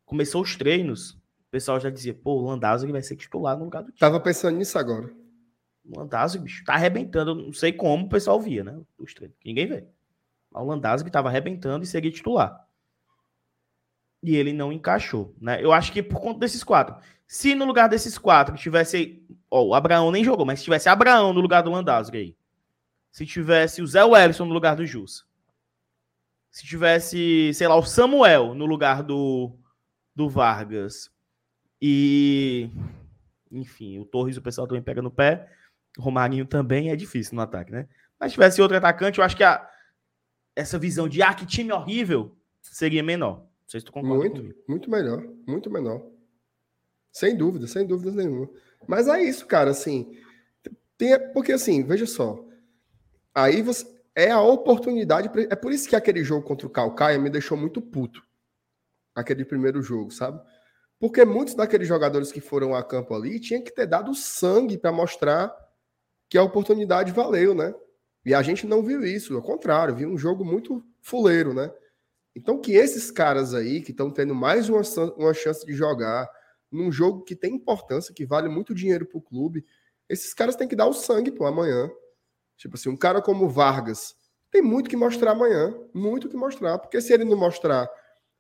[0.04, 3.82] Começou os treinos, o pessoal já dizia, pô, o Landázuri vai ser titular no lugar
[3.82, 3.98] do time.
[3.98, 5.12] Tava pensando nisso agora.
[5.84, 7.30] O Landázuri, bicho, tá arrebentando.
[7.30, 8.78] Eu não sei como o pessoal via, né?
[8.98, 9.36] Os treinos.
[9.44, 9.86] Ninguém vê.
[10.50, 12.67] Mas o Landázuri tava arrebentando e seria titular
[14.22, 15.62] e ele não encaixou, né?
[15.62, 16.96] Eu acho que por conta desses quatro.
[17.26, 19.22] Se no lugar desses quatro tivesse.
[19.50, 22.36] Ó, o Abraão nem jogou, mas se tivesse Abraão no lugar do Landázuri aí.
[23.12, 25.26] Se tivesse o Zé Wellison no lugar do Jus.
[26.50, 29.54] Se tivesse, sei lá, o Samuel no lugar do,
[30.14, 31.10] do Vargas.
[31.80, 32.70] E.
[33.50, 35.48] Enfim, o Torres, o pessoal também pega no pé.
[35.96, 37.88] O Romarinho também é difícil no ataque, né?
[38.18, 39.66] Mas se tivesse outro atacante, eu acho que a,
[40.56, 43.47] essa visão de ah, que time horrível seria menor.
[43.68, 44.58] Não sei se tu concorda Muito, comigo.
[44.66, 46.02] muito melhor, muito menor.
[47.12, 48.48] Sem dúvida, sem dúvidas nenhuma.
[48.86, 50.18] Mas é isso, cara, assim,
[50.96, 52.42] tem, porque assim, veja só,
[53.34, 57.28] aí você, é a oportunidade, é por isso que aquele jogo contra o Calcaia me
[57.28, 58.22] deixou muito puto,
[59.14, 60.40] aquele primeiro jogo, sabe?
[60.98, 64.90] Porque muitos daqueles jogadores que foram a campo ali tinham que ter dado sangue para
[64.90, 65.54] mostrar
[66.30, 67.74] que a oportunidade valeu, né?
[68.24, 71.70] E a gente não viu isso, ao contrário, viu um jogo muito fuleiro, né?
[72.38, 74.80] Então, que esses caras aí, que estão tendo mais uma,
[75.16, 76.30] uma chance de jogar
[76.70, 79.66] num jogo que tem importância, que vale muito dinheiro para o clube,
[80.08, 81.90] esses caras têm que dar o sangue pô, amanhã.
[82.56, 84.14] Tipo assim, um cara como Vargas
[84.52, 87.90] tem muito que mostrar amanhã, muito que mostrar, porque se ele não mostrar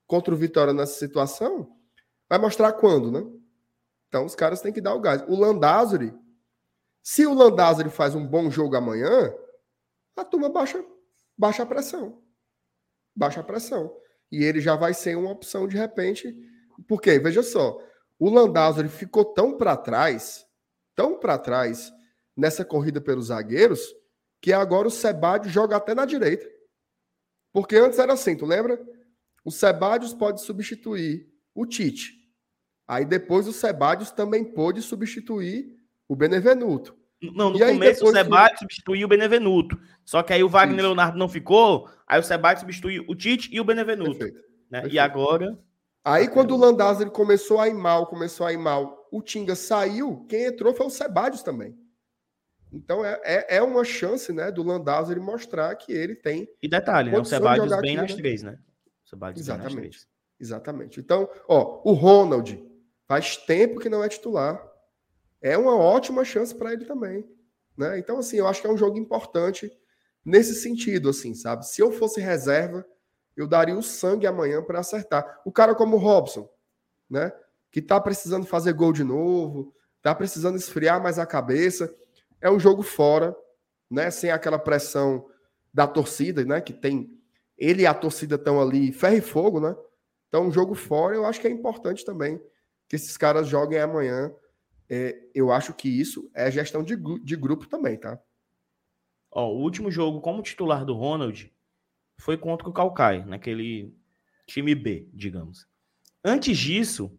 [0.06, 1.68] contra o Vitória nessa situação,
[2.28, 3.26] vai mostrar quando, né?
[4.06, 5.24] Então os caras têm que dar o gás.
[5.26, 6.14] O Landázuri,
[7.02, 9.34] se o Landázuri faz um bom jogo amanhã,
[10.16, 10.84] a turma baixa,
[11.36, 12.27] baixa a pressão
[13.18, 13.92] baixa pressão.
[14.30, 16.34] E ele já vai ser uma opção de repente.
[16.86, 17.78] Porque, veja só,
[18.18, 20.46] o Landázuri ficou tão para trás,
[20.94, 21.92] tão para trás
[22.36, 23.80] nessa corrida pelos zagueiros,
[24.40, 26.46] que agora o Sebadios joga até na direita.
[27.52, 28.80] Porque antes era assim, tu lembra?
[29.44, 32.12] O Sebadios pode substituir o Tite.
[32.86, 35.76] Aí depois o Sebadios também pôde substituir
[36.06, 36.96] o Benevenuto.
[37.20, 39.78] Não, no E começo o Sebate substituiu o Benevenuto.
[40.04, 40.86] Só que aí o Wagner Isso.
[40.86, 44.18] Leonardo não ficou, aí o Sebate substituiu o Tite e o Benevenuto.
[44.18, 44.40] Perfeito.
[44.70, 44.78] né?
[44.78, 45.00] E perfeito.
[45.00, 45.58] agora.
[46.04, 50.24] Aí quando o Landázuri começou a ir mal, começou a ir mal, o Tinga saiu,
[50.28, 51.76] quem entrou foi o Sebadios também.
[52.72, 57.10] Então é, é, é uma chance né, do Landázuri mostrar que ele tem E detalhe,
[57.10, 57.18] né?
[57.18, 58.16] O Sebadios bem aqui, nas né?
[58.16, 58.58] três, né?
[59.04, 59.90] O Sebadios bem nas Exatamente.
[59.90, 60.08] três.
[60.40, 61.00] Exatamente.
[61.00, 62.62] Então, ó, o Ronald
[63.06, 64.62] faz tempo que não é titular.
[65.40, 67.24] É uma ótima chance para ele também,
[67.76, 67.98] né?
[67.98, 69.70] Então, assim, eu acho que é um jogo importante
[70.24, 71.66] nesse sentido, assim, sabe?
[71.66, 72.84] Se eu fosse reserva,
[73.36, 75.40] eu daria o sangue amanhã para acertar.
[75.44, 76.48] O cara como o Robson,
[77.08, 77.32] né?
[77.70, 81.94] Que tá precisando fazer gol de novo, tá precisando esfriar mais a cabeça.
[82.40, 83.36] É um jogo fora,
[83.90, 84.10] né?
[84.10, 85.26] Sem aquela pressão
[85.72, 86.60] da torcida, né?
[86.60, 87.16] Que tem
[87.56, 89.76] ele e a torcida estão ali ferro e fogo, né?
[90.28, 92.40] Então, um jogo fora, eu acho que é importante também
[92.88, 94.32] que esses caras joguem amanhã.
[94.88, 98.18] É, eu acho que isso é gestão de, de grupo também, tá?
[99.30, 101.52] Ó, o último jogo como titular do Ronald
[102.16, 103.94] foi contra o Calcaia, naquele
[104.46, 105.68] time B, digamos.
[106.24, 107.16] Antes disso,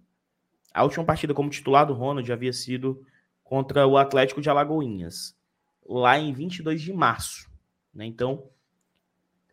[0.74, 3.06] a última partida como titular do Ronald havia sido
[3.44, 5.38] contra o Atlético de Alagoinhas,
[5.86, 7.50] lá em 22 de março.
[7.94, 8.06] né?
[8.06, 8.50] Então,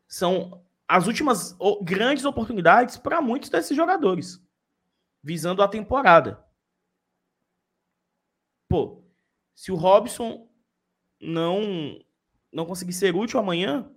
[0.07, 4.43] são as últimas grandes oportunidades para muitos desses jogadores,
[5.23, 6.45] visando a temporada.
[8.69, 9.03] Pô,
[9.55, 10.49] se o Robson
[11.21, 11.99] não
[12.53, 13.91] não conseguir ser útil amanhã,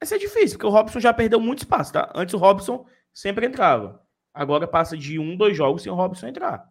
[0.00, 2.10] vai ser difícil, porque o Robson já perdeu muito espaço, tá?
[2.14, 4.02] Antes o Robson sempre entrava.
[4.32, 6.70] Agora passa de um, dois jogos sem o Robson entrar.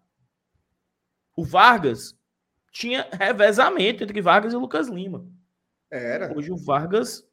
[1.36, 2.18] O Vargas
[2.72, 5.26] tinha revezamento entre Vargas e Lucas Lima.
[5.90, 6.36] Era.
[6.36, 7.28] Hoje o Vargas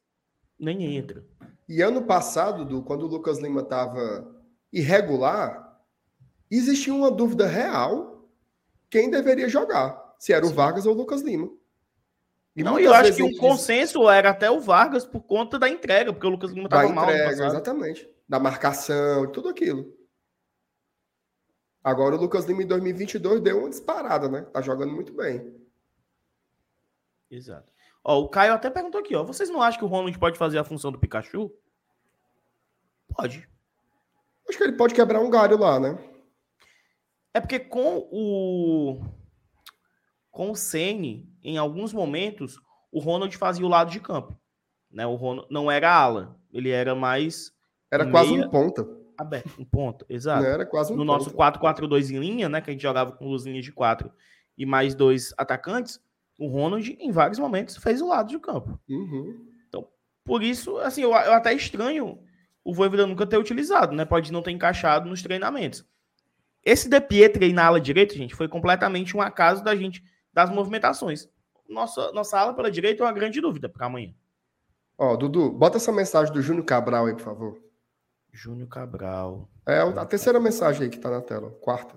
[0.59, 1.25] nem entra.
[1.67, 4.33] E ano passado, Du, quando o Lucas Lima estava
[4.71, 5.81] irregular,
[6.49, 8.29] existia uma dúvida real
[8.89, 10.15] quem deveria jogar.
[10.19, 11.49] Se era o Vargas ou o Lucas Lima.
[12.55, 15.59] E Não, eu acho que um gente diz consenso era até o Vargas por conta
[15.59, 17.09] da entrega, porque o Lucas Lima estava mal.
[17.09, 18.09] entrega, exatamente.
[18.27, 19.93] Da marcação, tudo aquilo.
[21.83, 24.41] Agora o Lucas Lima em 2022 deu uma disparada, né?
[24.53, 25.53] Tá jogando muito bem.
[27.29, 27.71] Exato.
[28.03, 29.23] Ó, o Caio até perguntou aqui, ó.
[29.23, 31.51] Vocês não acham que o Ronald pode fazer a função do Pikachu?
[33.15, 33.49] Pode.
[34.47, 35.97] Acho que ele pode quebrar um galho lá, né?
[37.33, 39.01] É porque com o
[40.35, 42.59] com o Ceni, em alguns momentos,
[42.91, 44.37] o Ronald fazia o lado de campo,
[44.91, 45.07] né?
[45.07, 47.51] O Ronald não era ala, ele era mais
[47.89, 48.85] Era quase um ponta.
[49.17, 50.43] aberto, um ponto, exato.
[50.43, 50.51] Né?
[50.51, 53.45] Era quase um no nosso 4-4-2 em linha, né, que a gente jogava com duas
[53.45, 54.11] linhas de quatro
[54.57, 56.01] e mais dois atacantes,
[56.37, 58.77] o Ronald em vários momentos fez o lado de campo.
[58.89, 59.55] Uhum.
[60.25, 62.17] Por isso, assim, eu, eu até estranho
[62.63, 64.03] o Voivoda nunca ter utilizado, né?
[64.05, 65.85] Pode não ter encaixado nos treinamentos.
[66.63, 70.03] Esse De Pietri aí na ala direita, gente, foi completamente um acaso da gente,
[70.35, 71.29] das movimentações.
[71.67, 74.13] Nossa, nossa ala pela direita é uma grande dúvida para amanhã.
[74.97, 77.63] Ó, Dudu, bota essa mensagem do Júnior Cabral aí, por favor.
[78.33, 79.49] Júnior Cabral.
[79.65, 81.51] É a terceira mensagem aí que tá na tela.
[81.61, 81.95] Quarta.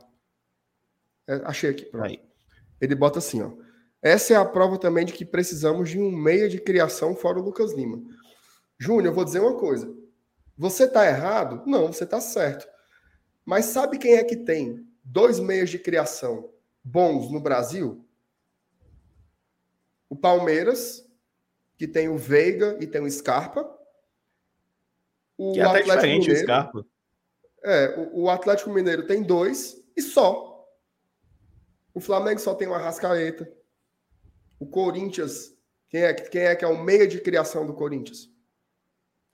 [1.27, 1.85] É, achei aqui.
[1.87, 2.07] Pronto.
[2.07, 2.23] Aí.
[2.81, 3.51] Ele bota assim, ó.
[4.01, 7.43] Essa é a prova também de que precisamos de um meia de criação fora o
[7.43, 8.01] Lucas Lima.
[8.79, 9.93] Júnior, eu vou dizer uma coisa.
[10.57, 11.65] Você tá errado?
[11.67, 12.67] Não, você tá certo.
[13.45, 16.49] Mas sabe quem é que tem dois meias de criação
[16.85, 18.08] bons no Brasil?
[20.09, 21.07] O Palmeiras,
[21.77, 23.69] que tem o Veiga e tem o Scarpa.
[25.37, 26.85] O Que é até diferente o Scarpa.
[27.63, 30.67] é, o, o Atlético Mineiro tem dois e só.
[31.95, 33.51] O Flamengo só tem o Arrascaeta.
[34.59, 35.53] O Corinthians,
[35.89, 38.29] quem é, quem é que é o meia de criação do Corinthians?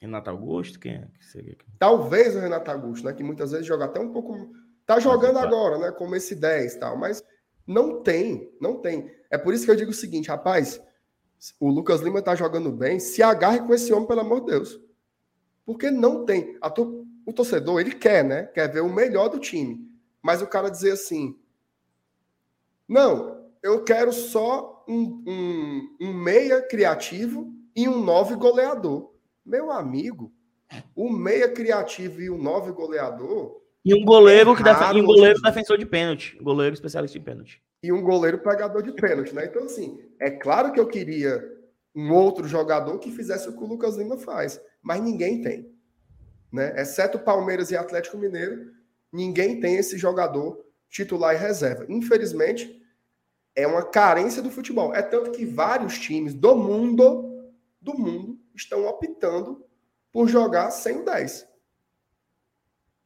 [0.00, 1.56] Renato Augusto, quem é que seria?
[1.78, 3.12] Talvez o Renato Augusto, né?
[3.14, 4.52] Que muitas vezes joga até um pouco.
[4.84, 5.92] Tá jogando agora, né?
[5.92, 7.24] Como esse 10 e tal, mas
[7.66, 9.10] não tem, não tem.
[9.30, 10.80] É por isso que eu digo o seguinte, rapaz,
[11.60, 14.80] o Lucas Lima tá jogando bem, se agarre com esse homem, pelo amor de Deus.
[15.64, 16.58] Porque não tem.
[16.74, 18.44] To- O torcedor, ele quer, né?
[18.46, 19.90] Quer ver o melhor do time.
[20.22, 21.38] Mas o cara dizer assim:
[22.88, 29.12] não, eu quero só um, um, um meia criativo e um nove goleador.
[29.44, 30.32] Meu amigo,
[30.94, 34.80] o meia criativo e o nove goleador E um goleiro que defe...
[34.80, 36.38] Errado, e um goleiro defensor de pênalti.
[36.40, 37.62] Goleiro especialista em pênalti.
[37.82, 39.44] e um goleiro pegador de pênalti, né?
[39.44, 41.44] Então, assim, é claro que eu queria
[41.94, 45.70] um outro jogador que fizesse o que o Lucas Lima faz, mas ninguém tem.
[46.50, 46.80] Né?
[46.80, 48.72] Exceto Palmeiras e Atlético Mineiro,
[49.12, 51.84] ninguém tem esse jogador titular e reserva.
[51.88, 52.80] Infelizmente,
[53.54, 54.94] é uma carência do futebol.
[54.94, 57.52] É tanto que vários times do mundo,
[57.82, 59.62] do mundo, estão optando
[60.10, 61.46] por jogar sem o 10.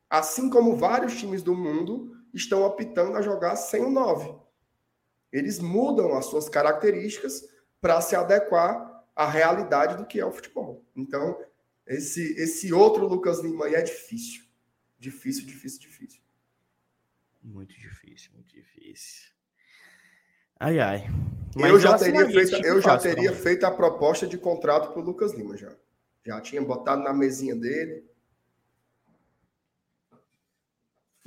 [0.09, 4.35] Assim como vários times do mundo estão optando a jogar sem o 9.
[5.33, 7.45] Eles mudam as suas características
[7.81, 10.85] para se adequar à realidade do que é o futebol.
[10.97, 11.39] Então,
[11.87, 14.45] esse, esse outro Lucas Lima aí é difícil.
[14.99, 16.21] Difícil, difícil, difícil.
[17.43, 19.31] Muito difícil, muito difícil.
[20.59, 21.09] Ai, ai.
[21.57, 25.05] eu já teria, feito, tipo eu já teria feito a proposta de contrato para o
[25.05, 25.73] Lucas Lima já.
[26.27, 28.05] Já tinha botado na mesinha dele.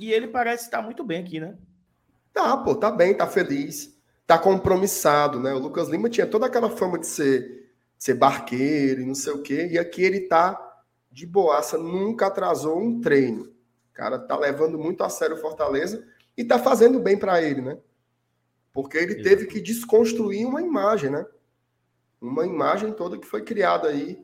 [0.02, 1.56] E ele parece estar muito bem aqui, né?
[2.32, 3.96] Tá, pô, tá bem, tá feliz,
[4.26, 5.54] tá compromissado, né?
[5.54, 9.42] O Lucas Lima tinha toda aquela fama de ser, ser barqueiro e não sei o
[9.42, 13.44] quê, e aqui ele tá de boaça, nunca atrasou um treino.
[13.44, 16.04] O cara tá levando muito a sério o Fortaleza
[16.36, 17.78] e tá fazendo bem para ele, né?
[18.72, 21.24] Porque ele teve que desconstruir uma imagem, né?
[22.20, 24.20] Uma imagem toda que foi criada aí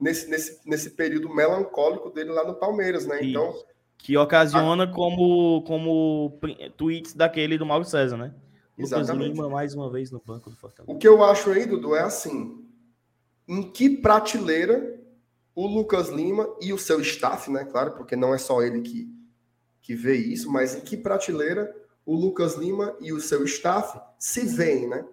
[0.00, 3.22] nesse, nesse, nesse período melancólico dele lá no Palmeiras, né?
[3.22, 3.54] Então.
[4.02, 4.86] Que ocasiona a...
[4.88, 6.36] como, como
[6.76, 8.34] tweets daquele do Mauro César, né?
[8.76, 9.28] Exatamente.
[9.28, 10.92] Lucas Lima mais uma vez no banco do Fortaleza.
[10.92, 12.66] O que eu acho aí, Dudu, é assim:
[13.46, 15.00] em que prateleira
[15.54, 17.64] o Lucas Lima e o seu staff, né?
[17.64, 19.08] Claro, porque não é só ele que,
[19.80, 21.72] que vê isso, mas em que prateleira
[22.04, 25.06] o Lucas Lima e o seu staff se veem, né?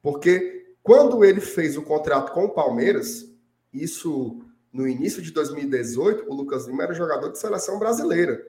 [0.00, 3.30] Porque quando ele fez o contrato com o Palmeiras,
[3.70, 4.40] isso
[4.72, 8.46] no início de 2018, o Lucas Lima era jogador de seleção brasileira.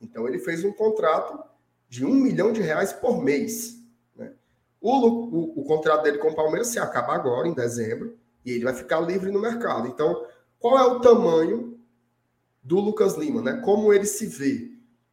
[0.00, 1.42] Então ele fez um contrato
[1.88, 3.82] de um milhão de reais por mês.
[4.16, 4.32] Né?
[4.80, 8.64] O, o, o contrato dele com o Palmeiras se acaba agora, em dezembro, e ele
[8.64, 9.88] vai ficar livre no mercado.
[9.88, 10.26] Então,
[10.58, 11.78] qual é o tamanho
[12.62, 13.42] do Lucas Lima?
[13.42, 13.60] Né?
[13.64, 14.70] Como ele se vê?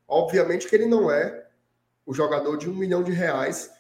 [0.08, 1.48] Obviamente que ele não é
[2.06, 3.72] o jogador de um milhão de reais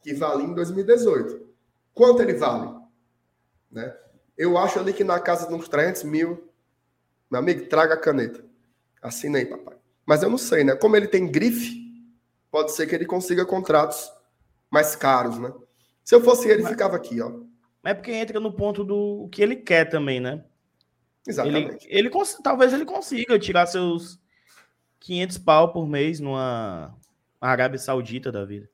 [0.00, 1.46] que valia em 2018.
[1.94, 2.74] Quanto ele vale?
[3.70, 3.96] Né?
[4.36, 6.50] Eu acho ali que na casa de uns 300 mil,
[7.30, 8.44] meu amigo, traga a caneta.
[9.02, 9.76] Assina aí, papai.
[10.04, 10.76] Mas eu não sei, né?
[10.76, 11.76] Como ele tem grife,
[12.50, 14.12] pode ser que ele consiga contratos
[14.70, 15.52] mais caros, né?
[16.04, 16.72] Se eu fosse ele, Mas...
[16.72, 17.32] ficava aqui, ó.
[17.84, 20.44] É porque entra no ponto do que ele quer também, né?
[21.26, 21.86] Exatamente.
[21.88, 22.10] Ele, ele
[22.42, 24.20] talvez ele consiga tirar seus
[25.00, 26.94] 500 pau por mês numa
[27.40, 28.68] Arábia Saudita da vida.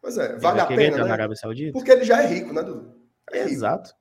[0.00, 1.04] Pois é, vale a pena, né?
[1.04, 1.72] na Arábia Saudita?
[1.72, 2.94] Porque ele já é rico, né, Dudu?
[3.30, 3.94] É Exato.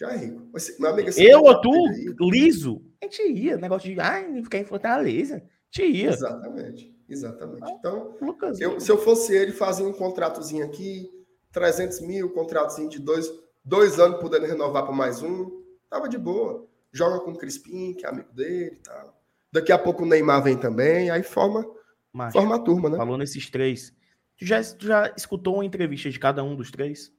[0.00, 0.50] Já é rico.
[0.78, 1.70] Meu amigo, eu ou tu,
[2.30, 3.58] liso, a gente ia.
[3.58, 5.36] Negócio de ai, ficar em Fortaleza.
[5.36, 5.40] A
[5.70, 6.08] gente ia.
[6.08, 6.96] Exatamente.
[7.06, 7.64] Exatamente.
[7.64, 11.10] Ah, então, Lucas, eu, se eu fosse ele, fazia um contratozinho aqui,
[11.52, 13.30] 300 mil, contratozinho de dois,
[13.62, 15.60] dois anos, podendo renovar para mais um.
[15.90, 16.66] Tava de boa.
[16.90, 19.20] Joga com o Crispim, que é amigo dele e tal.
[19.52, 21.66] Daqui a pouco o Neymar vem também, aí forma,
[22.12, 22.96] Macho, forma a turma, né?
[22.96, 23.92] Falou nesses três.
[24.38, 27.12] Tu já, tu já escutou uma entrevista de cada um dos três?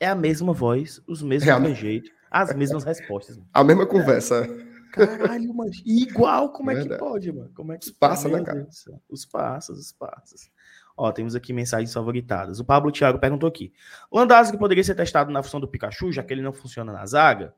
[0.00, 3.40] É a mesma voz, os mesmos é trejeitos, as mesmas respostas.
[3.52, 4.46] A mesma conversa.
[4.92, 5.70] Caralho, mano.
[5.84, 7.50] Igual, como é, é que pode, mano?
[7.54, 8.66] Como é que os passa, né, cara?
[9.08, 10.50] Os passos, os passos.
[10.96, 12.60] Ó, temos aqui mensagens favoritadas.
[12.60, 13.72] O Pablo Thiago perguntou aqui.
[14.10, 17.04] O Landázuri poderia ser testado na função do Pikachu, já que ele não funciona na
[17.04, 17.52] zaga?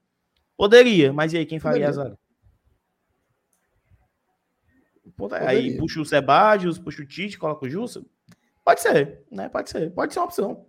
[0.57, 2.03] Poderia, mas e aí, quem faria poderia.
[2.03, 2.19] a zaga?
[5.15, 5.49] Poderia.
[5.49, 8.03] Aí puxa o Sebadios, puxa o Tite, coloca o Jussa?
[8.65, 9.49] Pode ser, né?
[9.51, 9.91] Pode ser.
[9.93, 10.67] Pode ser uma opção.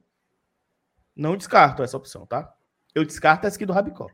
[1.17, 2.53] Não descarto essa opção, tá?
[2.93, 4.07] Eu descarto essa aqui do Rabicó.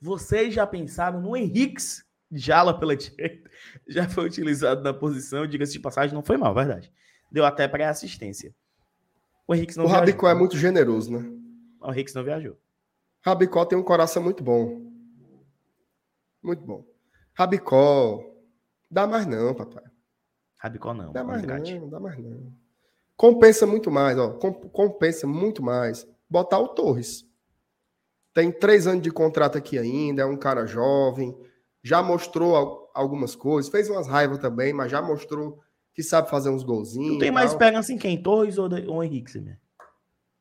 [0.00, 3.48] Vocês já pensaram no Henriques Jala pela direita?
[3.86, 6.92] Já foi utilizado na posição, diga-se de passagem, não foi mal, verdade.
[7.30, 8.54] Deu até pré-assistência.
[9.46, 10.04] O Henriques não O viajou.
[10.04, 11.24] Rabicó é muito generoso, né?
[11.80, 12.58] O Henriques não viajou.
[13.22, 14.90] Rabicó tem um coração muito bom.
[16.42, 16.84] Muito bom.
[17.32, 18.22] Rabicó.
[18.90, 19.84] Dá mais não, papai.
[20.58, 21.12] Rabicó não.
[21.12, 22.52] Dá mais não, dá mais não.
[23.16, 24.30] Compensa muito mais, ó.
[24.30, 27.24] Compensa muito mais botar o Torres.
[28.32, 31.36] Tem três anos de contrato aqui ainda, é um cara jovem,
[31.82, 35.60] já mostrou algumas coisas, fez umas raivas também, mas já mostrou
[35.94, 37.12] que sabe fazer uns golzinhos.
[37.12, 38.20] Não tem mais esperança em quem?
[38.20, 39.58] Torres ou, ou Henrique, né?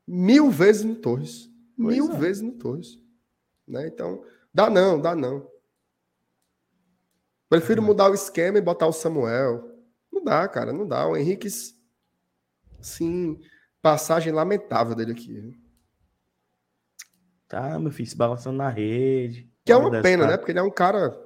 [0.08, 1.50] Mil vezes no Torres.
[1.78, 2.18] Pois Mil é.
[2.18, 3.00] vezes no Torres.
[3.68, 3.88] Né?
[3.88, 5.48] Então, dá não, dá não.
[7.48, 7.88] Prefiro uhum.
[7.88, 9.70] mudar o esquema e botar o Samuel.
[10.12, 11.08] Não dá, cara, não dá.
[11.08, 11.48] O Henrique
[12.84, 13.40] Sim,
[13.82, 15.58] passagem lamentável dele aqui.
[17.48, 19.50] Tá, meu filho, se balançando na rede.
[19.66, 20.32] Que é uma pena, cara.
[20.32, 20.38] né?
[20.38, 21.18] Porque ele é um cara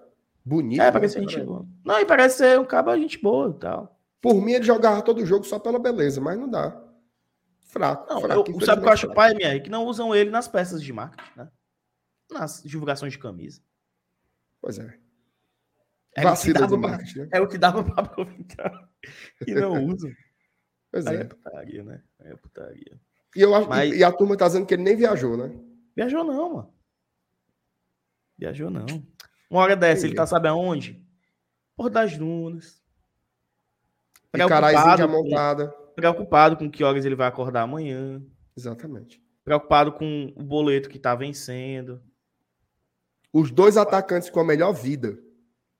[0.46, 0.82] bonito.
[0.82, 1.28] É, parece né?
[1.28, 1.66] gente boa.
[1.84, 4.00] Não, e parece ser um cara gente boa e tal.
[4.22, 6.80] Por mim, ele jogava todo jogo só pela beleza, mas não dá.
[7.62, 8.14] Fraco.
[8.14, 9.60] Não, fraco eu, sabe o que eu acho pai, minha?
[9.60, 11.50] Que não usam ele nas peças de marketing, né?
[12.32, 13.62] Nas divulgações de camisa.
[14.62, 14.98] Pois é.
[16.16, 17.30] É Vacila de marketing, pra, né?
[17.32, 18.90] É o que dava pra aproveitar.
[19.46, 20.12] E não usam.
[20.98, 21.22] Pois Aí é.
[21.22, 22.04] é putaria, né?
[22.20, 23.00] Aí é putaria.
[23.36, 23.94] E, eu acho, Mas...
[23.94, 25.56] e a turma tá dizendo que ele nem viajou, né?
[25.96, 26.74] Viajou não, mano.
[28.36, 28.86] Viajou não.
[29.50, 31.00] Uma hora dessa, ele tá sabe aonde?
[31.76, 32.82] Por das Dunas.
[34.32, 35.68] Preocupado, com, montada.
[35.96, 38.22] preocupado com que horas ele vai acordar amanhã.
[38.58, 39.22] Exatamente.
[39.44, 42.02] Preocupado com o boleto que tá vencendo.
[43.32, 45.18] Os dois atacantes com a melhor vida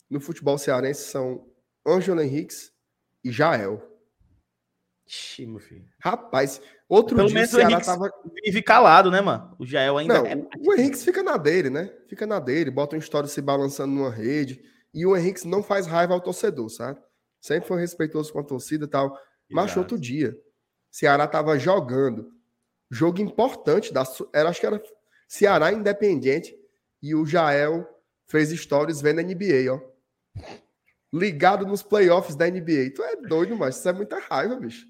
[0.10, 1.46] no futebol cearense são
[1.86, 2.72] Ângelo Henriques
[3.24, 3.97] e Jael.
[5.08, 5.86] Ixi, meu filho.
[6.00, 8.12] Rapaz, outro Pelo dia menos o Henriques tava.
[8.44, 9.56] Vive calado, né, mano?
[9.58, 10.36] O Jael ainda Não, é.
[10.60, 11.90] o Henriques fica na dele, né?
[12.10, 14.62] Fica na dele, bota um história se balançando numa rede.
[14.94, 17.00] E o Henriques não faz raiva ao torcedor, sabe?
[17.40, 19.18] Sempre foi respeitoso com a torcida e tal.
[19.50, 20.38] Mas outro dia,
[20.92, 22.30] Ceará tava jogando.
[22.90, 24.04] Jogo importante, da,
[24.34, 24.82] era, acho que era
[25.28, 26.54] Ceará Independente.
[27.02, 27.88] E o Jael
[28.26, 29.80] fez stories vendo a NBA, ó.
[31.14, 32.92] Ligado nos playoffs da NBA.
[32.94, 34.86] Tu é doido, mas isso é muita raiva, bicho.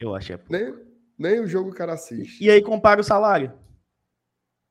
[0.00, 0.32] Eu acho.
[0.32, 0.74] é- Nem,
[1.18, 2.42] nem o jogo o cara assiste.
[2.42, 3.52] E aí compara o salário.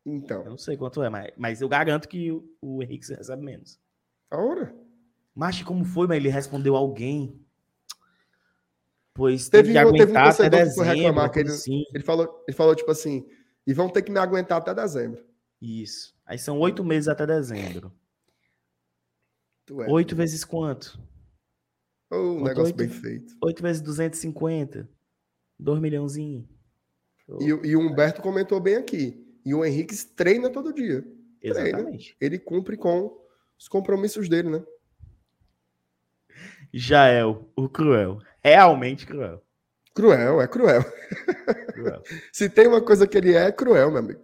[0.05, 3.41] Eu Então, não sei quanto é, mas, mas eu garanto que o, o Henrique recebe
[3.43, 3.79] menos.
[4.29, 4.75] a hora.
[5.35, 7.39] Mas como foi, mas ele respondeu alguém.
[9.15, 10.95] Pois Teve teve que teve um aguentar até torcedor que dezembro.
[10.95, 11.83] reclamar que coisa assim.
[11.93, 13.25] Ele falou, ele falou tipo assim,
[13.65, 15.23] e vão ter que me aguentar até dezembro.
[15.61, 16.13] Isso.
[16.25, 17.91] Aí são oito meses até dezembro.
[19.69, 19.91] É.
[19.91, 20.99] Oito vezes quanto?
[22.13, 22.75] Ô, um negócio oito?
[22.77, 23.35] bem feito.
[23.41, 24.87] Oito vezes 250.
[25.59, 26.47] Dois milhãozinho.
[27.39, 29.25] E, o- e o Humberto comentou bem aqui.
[29.45, 31.05] E o Henrique treina todo dia.
[31.41, 32.15] Exatamente.
[32.19, 33.17] Ele cumpre com
[33.57, 34.63] os compromissos dele, né?
[36.73, 38.19] Jael, o cruel.
[38.43, 39.41] Realmente cruel.
[39.93, 40.83] Cruel, é cruel.
[41.73, 42.03] Cruel,
[42.33, 44.21] Se tem uma coisa que ele é, é cruel, meu amigo.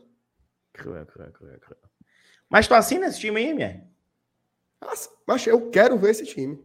[0.74, 1.80] cruel, cruel, cruel, cruel.
[2.50, 3.88] Mas tu assina esse time aí, minha?
[5.28, 6.60] Mas eu quero ver esse time.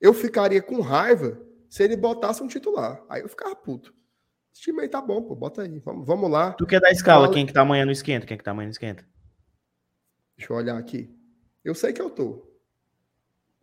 [0.00, 3.04] Eu ficaria com raiva se ele botasse um titular.
[3.08, 3.94] Aí eu ficava puto.
[4.52, 5.34] Esse time aí tá bom, pô.
[5.34, 5.78] Bota aí.
[5.80, 6.52] Vamos, vamos lá.
[6.52, 7.24] Tu quer dar escala?
[7.24, 7.34] Fala.
[7.34, 8.26] Quem que tá amanhã no esquenta?
[8.26, 9.06] Quem que tá amanhã no esquenta?
[10.36, 11.14] Deixa eu olhar aqui.
[11.64, 12.46] Eu sei que eu tô.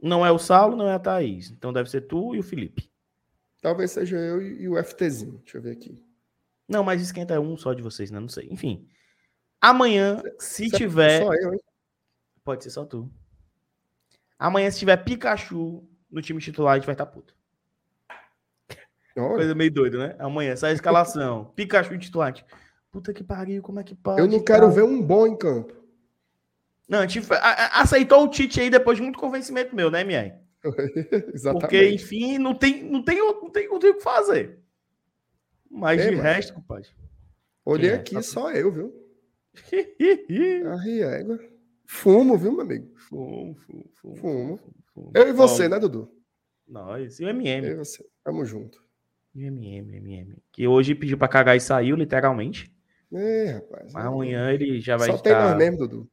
[0.02, 1.50] Não é o Saulo, não é a Thaís.
[1.50, 2.92] Então deve ser tu e o Felipe.
[3.62, 5.40] Talvez seja eu e o FTzinho.
[5.40, 6.04] Deixa eu ver aqui.
[6.68, 8.20] Não, mas esquenta é um só de vocês, né?
[8.20, 8.48] Não sei.
[8.52, 8.88] Enfim.
[9.62, 11.24] Amanhã, se Será que tiver.
[11.24, 11.62] Só eu, hein?
[12.44, 13.10] Pode ser só tu.
[14.38, 17.36] Amanhã, se tiver Pikachu no time titular, a gente vai estar puto.
[19.18, 20.16] Olha, Coisa meio doida, né?
[20.20, 21.46] Amanhã, sai a escalação.
[21.56, 22.34] Pikachu titular.
[22.92, 24.20] Puta que pariu, como é que pode?
[24.22, 24.62] eu não cara?
[24.62, 25.74] quero ver um bom em campo.
[26.88, 30.04] Não, a gente a- a- aceitou o Tite aí depois de muito convencimento meu, né,
[30.04, 30.38] Miai?
[31.34, 31.62] Exatamente.
[31.62, 34.60] Porque, enfim, não tem, não tem, não tem, não tem o que fazer.
[35.70, 36.24] Mas É, de mano.
[36.24, 36.90] resto, compadre.
[37.66, 38.94] Olhei é, aqui, tá- só eu, viu?
[40.72, 41.40] A riega.
[41.86, 42.92] Fumo, viu, meu amigo?
[42.98, 44.60] fumo, fumo, fumo, Fumo.
[45.14, 46.14] Eu e você, né, Dudu?
[46.68, 47.20] Nós.
[47.20, 47.68] E o Eu MM.
[47.68, 48.06] e você.
[48.24, 48.84] Tamo junto.
[49.36, 50.38] E o MM, MM.
[50.52, 52.72] Que hoje pediu pra cagar e saiu, literalmente.
[53.12, 53.94] É, rapaz.
[53.94, 55.24] Mas amanhã ele já vai Só estar...
[55.24, 56.10] tem nós mesmo, Dudu.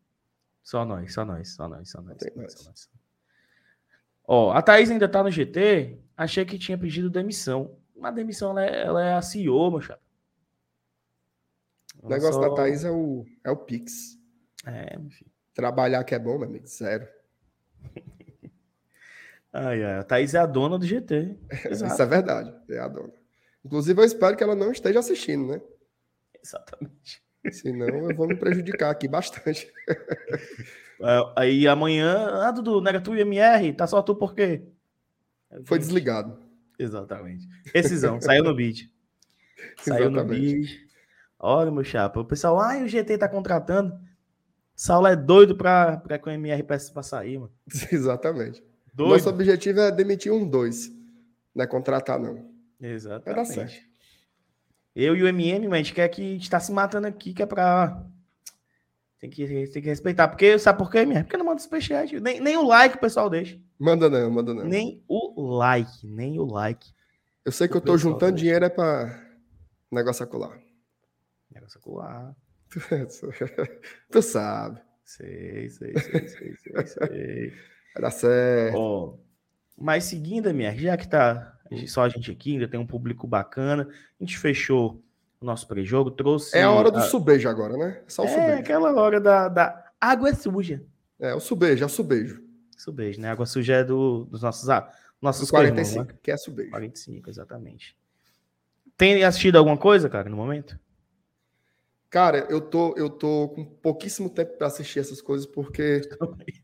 [0.63, 2.19] Só nós, só nós, só nós, só nós.
[2.21, 2.53] só nós, nós.
[2.53, 2.91] só nós.
[4.25, 5.99] Ó, a Thaís ainda tá no GT.
[6.17, 7.77] Achei que tinha pedido demissão.
[7.97, 10.01] Mas demissão, ela é, ela é a CEO, meu chapa.
[12.03, 14.19] O negócio só- da Thaís é o, é o Pix.
[14.67, 15.31] É, filho.
[15.53, 16.67] Trabalhar que é bom, meu amigo.
[16.67, 17.07] Zero.
[19.53, 21.37] Ai, ai, a Thaís é a dona do GT.
[21.71, 22.55] Isso é verdade.
[22.71, 23.13] É a dona.
[23.65, 25.61] Inclusive, eu espero que ela não esteja assistindo, né?
[26.43, 27.23] exatamente.
[27.51, 29.71] Senão eu vou me prejudicar aqui bastante.
[31.03, 34.69] É, Aí amanhã, ah, Dudu, nega tu e MR, tá só tu por quê?
[35.65, 36.39] Foi desligado.
[36.79, 37.49] Exatamente.
[37.73, 38.91] Decisão, saiu no beat.
[39.81, 40.57] Saiu no Exatamente.
[40.57, 40.81] beat.
[41.39, 43.99] Olha, meu chapa, o pessoal, ai, o GT tá contratando.
[44.77, 47.53] Saulo é doido pra, pra que o MR peça pra sair, mano.
[47.91, 48.63] Exatamente.
[48.93, 49.13] Doido.
[49.13, 50.91] Nosso objetivo é demitir um dois.
[51.55, 52.51] Não é contratar, não.
[52.81, 53.25] Exatamente.
[53.25, 53.91] Vai dar certo.
[54.95, 57.33] Eu e o MM, mas a gente quer que a gente tá se matando aqui,
[57.33, 58.05] que é pra.
[59.19, 60.29] Tem que, tem que respeitar.
[60.29, 61.25] Porque, sabe por quê, MR?
[61.25, 62.19] Porque não manda superchat.
[62.21, 63.61] Nem, nem o like o pessoal deixa.
[63.79, 64.65] Manda não, manda não.
[64.65, 66.93] Nem o like, nem o like.
[67.45, 68.45] Eu sei que eu tô juntando deixa.
[68.45, 69.23] dinheiro é pra
[69.91, 70.59] negócio acular.
[71.53, 72.35] Negócio acular.
[74.11, 74.81] tu sabe.
[75.05, 77.53] Sei, sei, sei, sei, sei, sei.
[77.95, 78.77] Vai dar certo.
[78.77, 79.15] Ó,
[79.77, 83.89] mas seguindo, MR, já que tá só a gente aqui, ainda tem um público bacana,
[84.21, 85.03] a gente fechou
[85.41, 86.57] o nosso pré-jogo, trouxe.
[86.57, 88.03] É a hora do a- subejo agora, né?
[88.09, 88.59] Só o É, subejo.
[88.59, 90.83] aquela hora da, da água suja.
[91.19, 92.43] É, o subejo, é o subejo.
[92.77, 93.31] Subejo, né?
[93.31, 94.91] Água suja é do, dos nossos, ah,
[95.21, 96.19] nossos Os co-irmãos, 45, né?
[96.23, 96.71] que é subejo.
[96.71, 97.97] 45, exatamente.
[98.97, 100.79] Tem assistido alguma coisa, cara, no momento?
[102.11, 106.01] Cara, eu tô, eu tô com pouquíssimo tempo pra assistir essas coisas, porque.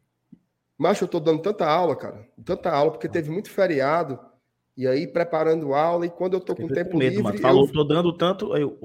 [0.79, 2.27] Macho, eu tô dando tanta aula, cara.
[2.45, 4.19] Tanta aula, porque teve muito feriado.
[4.77, 7.23] E aí, preparando aula, e quando eu tô com tempo medo, livre.
[7.23, 7.37] mano.
[7.37, 8.53] eu- Falou, tô dando tanto.
[8.53, 8.79] aí Eu,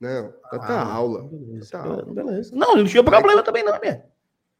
[0.00, 1.22] Não, tanta Ah, aula.
[1.24, 2.14] Beleza, tanta aula.
[2.14, 2.54] beleza.
[2.54, 4.04] Não, não tinha problema também, não, minha.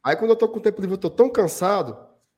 [0.03, 1.97] Aí, quando eu tô com tempo livre, eu tô tão cansado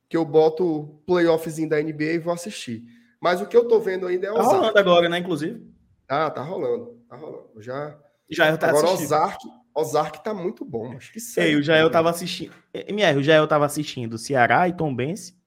[0.09, 2.83] que eu boto o playoffzinho da NBA e vou assistir.
[3.19, 4.55] Mas o que eu tô vendo ainda é Tá Ozark.
[4.57, 5.65] rolando agora, né, inclusive?
[6.07, 7.01] Ah, tá rolando.
[7.09, 7.49] Tá rolando.
[7.55, 7.97] Eu Já...
[8.29, 9.05] Já eu tava Agora, assistindo.
[9.07, 9.43] Ozark,
[9.79, 10.91] Ozark tá muito bom.
[10.93, 11.59] Acho que Ei, sério.
[11.59, 12.51] o Jael tava assistindo.
[12.73, 15.37] MR, o Jael tava assistindo Ceará e Tom Benz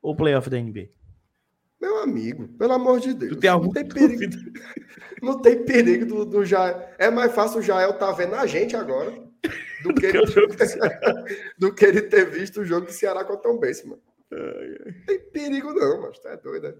[0.00, 0.88] ou playoff da NBA?
[1.78, 3.36] Meu amigo, pelo amor de Deus.
[3.36, 4.22] Tem não tem perigo,
[5.22, 6.88] não tem perigo do, do Jael.
[6.98, 9.10] É mais fácil o Jael tá vendo a gente agora
[9.82, 10.22] do que, ele,
[11.58, 14.00] do que ele ter visto o jogo do Ceará contra o Tom Benz, mano.
[14.30, 16.68] Não tem perigo não, mas tá doido.
[16.68, 16.74] né?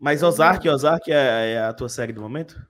[0.00, 2.60] Mas Ozark, Ozark é, é a tua série do momento?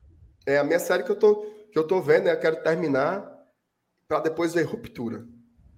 [0.44, 2.32] É a minha série que eu tô, que eu tô vendo, né?
[2.32, 3.28] Eu quero terminar
[4.06, 5.26] para depois ver Ruptura,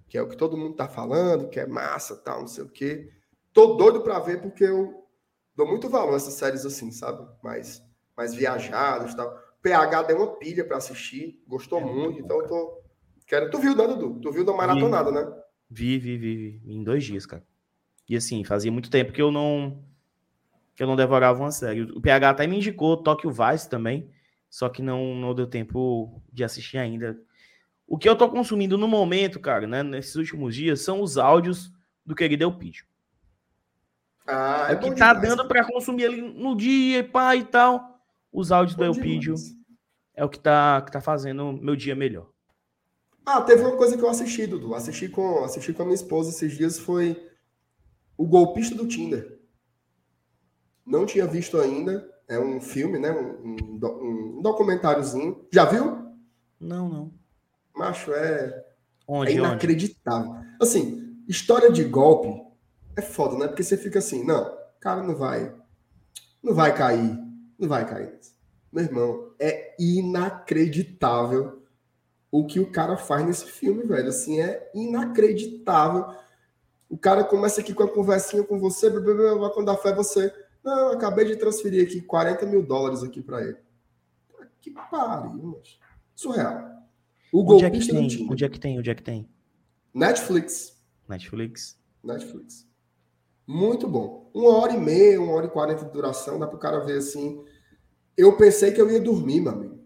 [0.09, 2.69] que é o que todo mundo tá falando, que é massa, tal, não sei o
[2.69, 3.09] quê.
[3.53, 5.07] Tô doido para ver porque eu
[5.55, 7.25] dou muito valor a essas séries assim, sabe?
[7.41, 7.81] Mais,
[8.15, 9.33] mais viajadas, tal.
[9.61, 12.81] PH deu uma pilha para assistir, gostou É muito muito, então eu tô
[13.25, 13.49] quero.
[13.49, 14.19] Tu viu, né, Dudu?
[14.19, 15.25] Tu viu da maratonada, né?
[15.69, 16.61] Vi, vi, vi, vi.
[16.65, 17.43] Em dois dias, cara.
[18.07, 19.83] E assim, fazia muito tempo que eu não.
[20.75, 21.83] que eu não devorava uma série.
[21.83, 24.13] O PH até me indicou Tokyo Vice também.
[24.55, 27.19] Só que não, não deu tempo de assistir ainda.
[27.85, 31.73] O que eu tô consumindo no momento, cara, né, nesses últimos dias, são os áudios
[32.05, 32.85] do querido Elpidio.
[34.25, 35.27] Ah, É o que tá demais.
[35.29, 37.99] dando pra consumir ali no dia, pá e tal.
[38.31, 39.57] Os áudios do Bom Elpidio demais.
[40.13, 42.29] é o que tá, que tá fazendo meu dia melhor.
[43.25, 44.73] Ah, teve uma coisa que eu assisti, Dudu.
[44.73, 47.29] Assisti com, assisti com a minha esposa esses dias, foi
[48.15, 49.37] O Golpista do Tinder.
[50.85, 52.09] Não tinha visto ainda.
[52.27, 53.11] É um filme, né?
[53.11, 55.45] Um, um um documentáriozinho.
[55.51, 55.97] Já viu?
[56.59, 57.11] Não, não.
[57.75, 58.65] Macho, é, é
[59.07, 59.39] Onde, onde?
[59.39, 60.35] inacreditável.
[60.61, 62.41] Assim, história de golpe
[62.95, 63.47] é foda, né?
[63.47, 65.53] Porque você fica assim, não, o cara não vai.
[66.41, 67.17] Não vai cair.
[67.59, 68.13] Não vai cair.
[68.71, 71.61] Meu irmão, é inacreditável
[72.31, 74.09] o que o cara faz nesse filme, velho.
[74.09, 76.05] Assim, é inacreditável.
[76.89, 79.77] O cara começa aqui com a conversinha com você, blá, blá, blá, blá, quando dá
[79.77, 80.33] fé você.
[80.65, 83.57] Não, acabei de transferir aqui 40 mil dólares aqui pra ele.
[84.59, 85.77] Que pariu, mas.
[86.15, 86.75] Surreal.
[87.31, 88.07] O Onde é que tem?
[88.07, 88.31] Tinder.
[88.31, 88.79] Onde é que tem?
[88.79, 89.29] Onde é que tem?
[89.93, 90.81] Netflix.
[91.07, 91.77] Netflix.
[92.03, 92.67] Netflix.
[93.45, 94.31] Muito bom.
[94.33, 97.45] Uma hora e meia, uma hora e quarenta de duração, dá pro cara ver assim.
[98.17, 99.79] Eu pensei que eu ia dormir, meu amigo.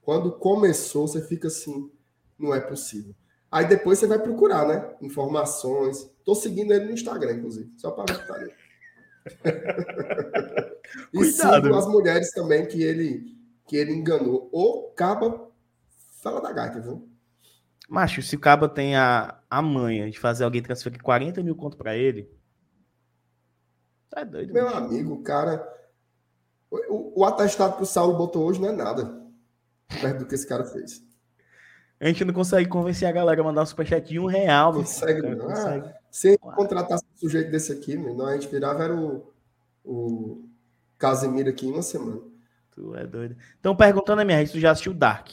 [0.00, 1.90] Quando começou, você fica assim,
[2.38, 3.14] não é possível.
[3.50, 4.94] Aí depois você vai procurar, né?
[5.02, 6.10] Informações.
[6.24, 8.52] Tô seguindo ele no Instagram, inclusive, só para ver que tá ali.
[11.12, 11.62] e Cuidado.
[11.64, 13.36] sigo as mulheres também que ele
[13.66, 14.48] que ele enganou.
[14.52, 15.48] O caba
[16.22, 17.08] fala da gaita, viu?
[17.88, 21.76] Macho, se o Caba tem a, a manha de fazer alguém transferir 40 mil conto
[21.76, 22.28] pra ele.
[24.10, 24.76] Tá doido, Meu macho.
[24.78, 25.64] amigo, o cara.
[26.68, 29.24] O, o- atestado que o Saulo botou hoje não é nada
[30.00, 31.00] perto do que esse cara fez.
[32.00, 34.72] A gente não consegue convencer a galera a mandar um superchat de um real.
[34.72, 35.46] Consegue, cara não.
[35.46, 35.94] consegue.
[36.16, 39.30] Se contratasse um sujeito desse aqui, meu, não, a gente virava era o,
[39.84, 40.48] o
[40.96, 42.22] Casemiro aqui em uma semana.
[42.70, 43.36] Tu é doido.
[43.54, 45.28] Estão perguntando a minha se tu já assistiu Dark.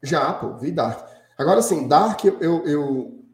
[0.00, 1.04] Já, pô, vi Dark.
[1.36, 2.38] Agora sim, Dark, eu.
[2.40, 3.24] eu, eu-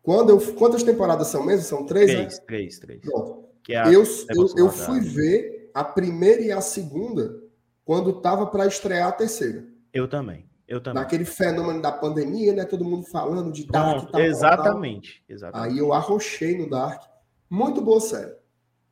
[0.00, 1.64] Quando eu, quantas temporadas são mesmo?
[1.64, 2.16] São três, né?
[2.26, 3.00] Três, três, três.
[3.00, 3.48] Pronto.
[3.68, 7.42] É a- eu, eu, negócio eu lá fui da- ver a primeira e a segunda
[7.84, 9.66] quando tava para estrear a terceira.
[9.92, 10.48] Eu também.
[10.74, 11.02] Eu também.
[11.02, 12.64] naquele fenômeno da pandemia, né?
[12.64, 14.20] Todo mundo falando de Dark Pronto, tal, tal, tal.
[14.22, 15.24] exatamente.
[15.28, 15.72] exatamente.
[15.72, 17.02] Aí eu arrochei no Dark.
[17.48, 18.34] Muito boa série.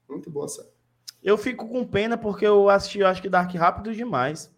[0.09, 0.69] Muito boa série.
[1.23, 4.53] Eu fico com pena porque eu assisti, eu acho que Dark rápido demais.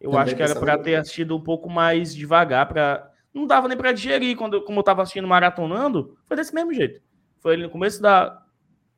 [0.00, 0.84] Eu Também acho que era pra nisso.
[0.84, 4.82] ter assistido um pouco mais devagar, para não dava nem pra digerir quando como eu
[4.82, 7.00] tava assistindo maratonando, foi desse mesmo jeito.
[7.38, 8.42] Foi ali no começo da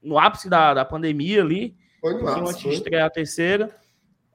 [0.03, 3.69] no ápice da, da pandemia ali, Foi no ápice, antes de estrear a terceira,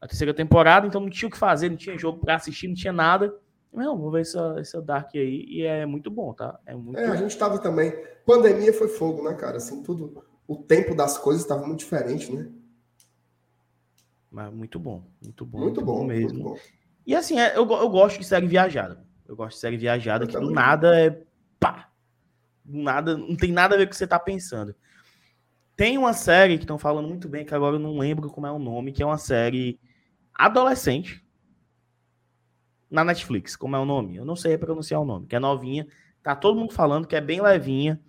[0.04, 2.76] a terceira temporada, então não tinha o que fazer, não tinha jogo pra assistir, não
[2.76, 3.34] tinha nada.
[3.72, 6.60] Não, vou ver essa, essa Dark aí e é muito bom, tá?
[6.66, 7.92] É muito É, a gente tava também.
[8.26, 9.58] Pandemia foi fogo, né, cara?
[9.58, 10.24] Assim, tudo.
[10.46, 12.50] O tempo das coisas estava muito diferente, né?
[14.30, 16.34] mas muito bom, muito bom, Muito bom, mesmo.
[16.34, 16.58] muito bom.
[17.06, 19.06] E assim, é, eu, eu gosto de série viajada.
[19.28, 20.56] Eu gosto de série viajada Eu que do também.
[20.56, 21.22] nada é
[21.60, 21.90] pá.
[22.66, 24.76] Do nada, não tem nada a ver com o que você tá pensando.
[25.76, 28.52] Tem uma série que estão falando muito bem, que agora eu não lembro como é
[28.52, 29.80] o nome, que é uma série
[30.34, 31.24] adolescente
[32.90, 33.56] na Netflix.
[33.56, 34.16] Como é o nome?
[34.16, 35.88] Eu não sei pronunciar o nome, que é novinha.
[36.22, 38.00] Tá todo mundo falando que é bem levinha.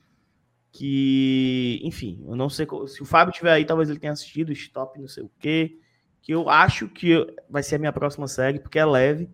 [0.70, 5.00] Que, enfim, eu não sei se o Fábio tiver aí, talvez ele tenha assistido Stop,
[5.00, 5.78] não sei o quê.
[6.20, 7.14] Que eu acho que
[7.48, 9.30] vai ser a minha próxima série, porque é leve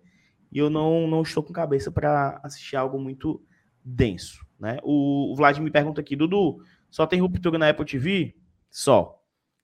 [0.51, 3.41] e eu não, não estou com cabeça para assistir algo muito
[3.83, 4.77] denso, né?
[4.83, 8.35] O, o Vladimir pergunta aqui, Dudu, só tem ruptura na Apple TV?
[8.69, 9.20] Só.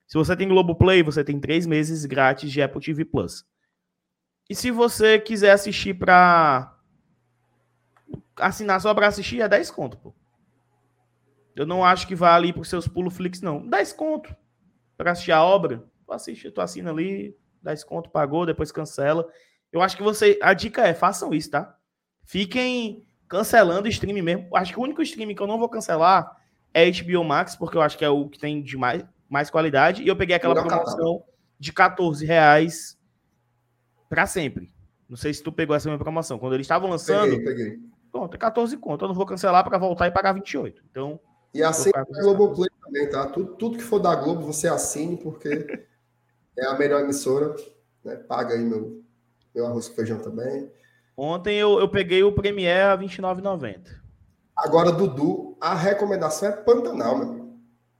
[0.08, 3.46] Se você tem Globoplay, você tem três meses grátis de Apple TV Plus.
[4.48, 6.74] E se você quiser assistir para
[8.36, 10.14] assinar só para assistir, é 10 conto, pô.
[11.54, 13.66] Eu não acho que vá ali para os seus pulo flix, não.
[13.68, 14.34] Dá desconto
[14.96, 15.84] para assistir a obra.
[16.06, 19.28] Tu assiste, tu assina ali, dá desconto, pagou, depois cancela.
[19.70, 20.38] Eu acho que você.
[20.40, 21.76] A dica é, façam isso, tá?
[22.24, 24.48] Fiquem cancelando o stream mesmo.
[24.56, 26.34] Acho que o único stream que eu não vou cancelar
[26.72, 30.02] é HBO Max, porque eu acho que é o que tem de mais, mais qualidade.
[30.02, 31.22] E eu peguei aquela promoção
[31.58, 32.98] de 14 reais
[34.08, 34.72] para sempre.
[35.08, 36.38] Não sei se tu pegou essa minha promoção.
[36.38, 37.78] Quando eles estavam lançando, Peguei, peguei.
[38.12, 39.04] pronto, é 14 conto.
[39.04, 40.82] Eu não vou cancelar para voltar e pagar 28.
[40.90, 41.18] Então,
[41.54, 43.26] E ficar a Globoplay também, tá?
[43.26, 45.66] Tudo, tudo que for da Globo, você assine, porque
[46.58, 47.54] é a melhor emissora.
[48.04, 48.16] Né?
[48.16, 49.02] Paga aí meu,
[49.54, 50.70] meu arroz com feijão também.
[51.16, 53.98] ontem eu, eu peguei o Premiere a R$29,90.
[54.56, 57.37] Agora, Dudu, a recomendação é Pantanal, meu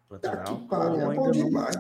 [0.09, 0.57] Tá Pantanal.
[0.61, 1.77] que pariu, é bom ainda não- demais.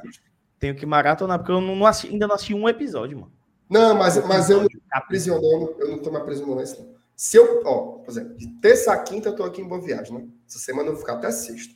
[0.59, 3.32] Tenho que maratonar, porque eu não, não assisti- ainda não assisti um episódio, mano.
[3.70, 6.94] Não, mas, mas eu não tô aprisionando, eu não tô me aprisionando isso, não.
[7.14, 10.14] Se eu, ó, por exemplo, de terça a quinta eu tô aqui em Boa Viagem,
[10.14, 10.26] né?
[10.48, 11.74] Essa semana eu vou ficar até sexta.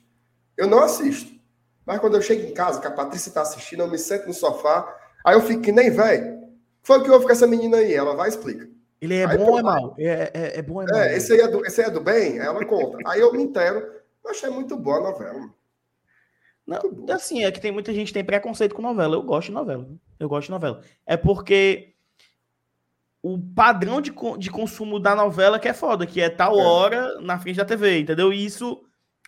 [0.57, 1.33] Eu não assisto.
[1.85, 4.33] Mas quando eu chego em casa, que a Patrícia tá assistindo, eu me sento no
[4.35, 4.87] sofá,
[5.25, 6.43] aí eu fico que nem velho.
[6.83, 7.93] Foi que houve com essa menina aí?
[7.93, 8.69] Ela vai e explica.
[9.01, 9.95] Ele é Aí, bom ou é mal?
[9.99, 11.01] É, é, é bom ou é mal?
[11.01, 12.39] É, esse aí é, do, esse aí é do bem?
[12.39, 12.99] Ela conta.
[13.07, 13.79] Aí eu me entero.
[14.25, 15.35] Eu achei muito boa a novela.
[15.35, 15.55] mano.
[16.83, 19.17] Não, assim, é que tem muita gente que tem preconceito com novela.
[19.17, 19.89] Eu gosto de novela.
[20.19, 20.81] Eu gosto de novela.
[21.07, 21.95] É porque
[23.23, 26.63] o padrão de, de consumo da novela que é foda, que é tal É.
[26.65, 28.33] hora na frente da TV, entendeu?
[28.33, 28.83] E isso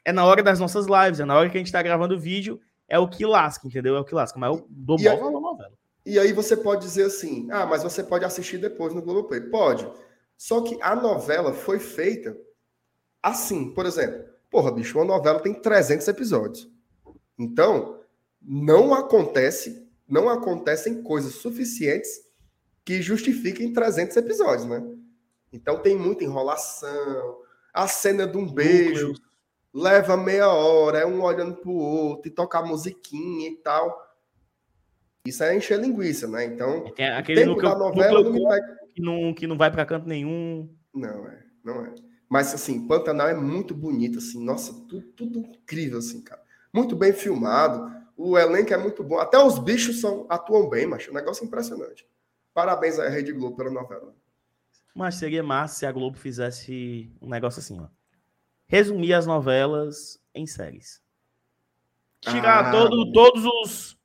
[0.05, 2.19] é na hora das nossas lives, é na hora que a gente tá gravando o
[2.19, 3.97] vídeo, é o que lasca, entendeu?
[3.97, 4.39] É o que lasca.
[4.39, 5.73] Mas eu dou E mal aí- novela.
[6.07, 9.41] E aí você pode dizer assim, ah, mas você pode assistir depois no Globoplay.
[9.43, 9.89] Pode.
[10.37, 12.37] Só que a novela foi feita
[13.23, 14.25] assim, por exemplo.
[14.51, 16.69] Porra, bicho, uma novela tem 300 episódios.
[17.39, 18.01] Então,
[18.41, 22.11] não acontece, não acontecem coisas suficientes
[22.85, 24.83] que justifiquem 300 episódios, né?
[25.53, 27.39] Então tem muita enrolação,
[27.73, 29.15] a cena de um beijo
[29.73, 34.01] leva meia hora, é um olhando pro outro e toca a musiquinha e tal.
[35.27, 36.45] Isso é encher linguiça, né?
[36.45, 38.79] Então, Tem o aquele tempo núcleo, da novela núcleo não pega.
[38.95, 40.69] que, não, que não vai pra canto nenhum.
[40.95, 41.95] Não é, não é.
[42.29, 46.44] Mas assim, Pantanal é muito bonito, assim, nossa, tudo, tudo incrível, assim, cara.
[46.75, 51.13] Muito bem filmado, o elenco é muito bom, até os bichos são, atuam bem, macho,
[51.13, 52.05] um negócio impressionante.
[52.53, 54.13] Parabéns à Rede Globo pela novela.
[54.93, 57.87] Mas seria massa se a Globo fizesse um negócio assim, ó.
[58.67, 61.01] Resumir as novelas em séries.
[62.21, 62.71] Tirar Ah.
[62.73, 63.97] todo, todos os.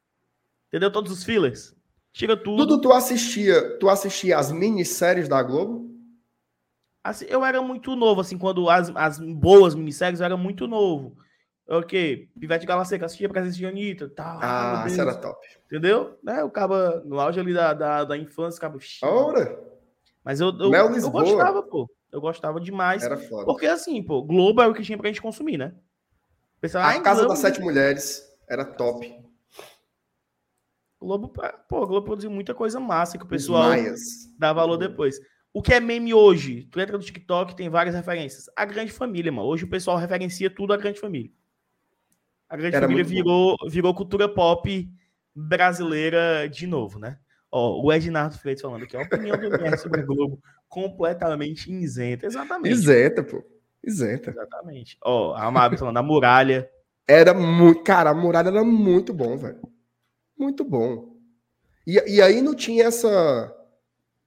[0.68, 0.92] Entendeu?
[0.92, 1.76] Todos os fillers.
[2.12, 2.68] Tira tudo.
[2.68, 5.90] Tudo tu assistia, tu assistia as minisséries da Globo?
[7.04, 11.18] Assim, eu era muito novo, assim, quando as, as boas minisséries eu era muito novo.
[11.70, 14.40] Ok, Pivete Galaceca, assistia Presença de Anitta, tal.
[14.42, 15.40] Ah, isso era top.
[15.68, 16.18] Entendeu?
[16.24, 16.44] Né?
[16.44, 18.80] O caba, no auge ali da, da, da infância, o caba.
[19.04, 19.60] Ora,
[20.24, 21.88] Mas eu, eu, eu gostava, pô.
[22.12, 23.04] Eu gostava demais.
[23.04, 23.46] era foda.
[23.46, 25.76] Porque assim, pô, Globo era o que tinha pra gente consumir, né?
[26.60, 29.08] Pensava, A Casa Globo, das Sete Mulheres era top.
[31.00, 31.32] Globo,
[31.70, 33.72] pô, Globo produziu muita coisa massa que o pessoal
[34.40, 35.20] dá valor depois.
[35.54, 36.68] O que é meme hoje?
[36.72, 38.46] Tu entra no TikTok, tem várias referências.
[38.56, 39.48] A Grande Família, mano.
[39.48, 41.32] Hoje o pessoal referencia tudo a Grande Família.
[42.50, 44.90] A Grande Era Família virou, virou cultura pop
[45.36, 47.20] brasileira de novo, né?
[47.52, 52.26] Ó, o Ednardo Freitas falando aqui, a opinião do MR sobre a Globo completamente isenta.
[52.26, 52.74] Exatamente.
[52.74, 53.44] Isenta, pô.
[53.84, 54.32] Isenta.
[54.32, 54.98] Exatamente.
[55.04, 56.70] Ó, a Mabi falando, a muralha.
[57.08, 57.84] Era muito.
[57.84, 59.60] Cara, a muralha era muito bom, velho.
[60.38, 61.18] Muito bom.
[61.86, 63.56] E, e aí não tinha essa.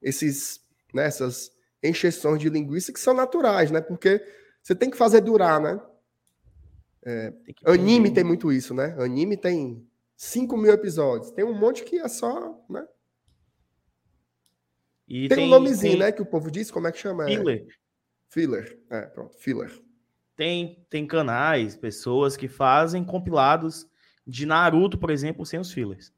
[0.00, 0.60] Esses.
[0.92, 1.50] Né, essas
[1.82, 3.80] encheções de linguiça que são naturais, né?
[3.80, 4.22] Porque
[4.62, 5.80] você tem que fazer durar, né?
[7.02, 8.94] Tem que Anime tem muito isso, né?
[8.98, 11.30] Anime tem 5 mil episódios.
[11.32, 12.64] Tem um monte que é só.
[12.70, 12.86] Né?
[15.08, 16.12] E Tem, um nomezinho, né?
[16.12, 17.24] Que o povo diz, como é que chama?
[17.24, 17.66] É, Filler.
[18.28, 18.78] filler.
[18.90, 19.70] É, pronto, filler.
[20.36, 23.86] Tem, tem canais, pessoas que fazem compilados
[24.26, 26.12] de Naruto, por exemplo, sem os fillers.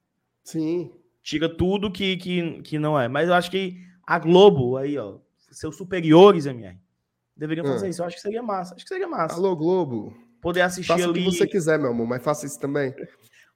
[0.45, 0.93] Sim.
[1.23, 3.09] Tira tudo que, que, que não é.
[3.09, 5.19] Mas eu acho que a Globo, aí, ó,
[5.51, 6.79] seus superiores, MR,
[7.37, 7.89] deveriam fazer Ah.
[7.89, 8.03] isso.
[8.03, 8.75] Eu acho que seria massa.
[8.75, 9.35] Acho que seria massa.
[9.35, 10.15] Alô, Globo.
[10.45, 12.95] Poder assistir Faça o ali que você quiser, meu amor, mas faça isso também.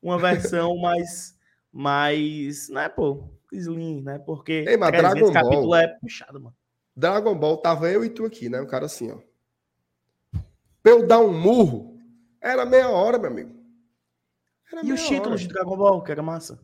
[0.02, 1.38] uma versão mais,
[1.70, 4.18] mais, né, pô, slim, né?
[4.18, 6.56] Porque Ei, mas 300 Dragon Ball- capítulo é puxado, mano.
[6.96, 8.58] Dragon Ball, tava eu e tu aqui, né?
[8.62, 9.18] O cara assim, ó.
[10.82, 12.00] Pra eu dar um murro,
[12.40, 13.54] era meia hora, meu amigo.
[14.72, 16.58] Era E os títulos de Dragon Ball, que era massa?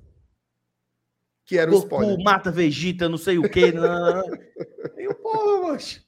[1.45, 2.17] Que era o spoiler.
[2.25, 3.71] mata Vegeta, não sei o quê.
[3.73, 4.25] nananana.
[4.97, 6.03] e o porra, macho.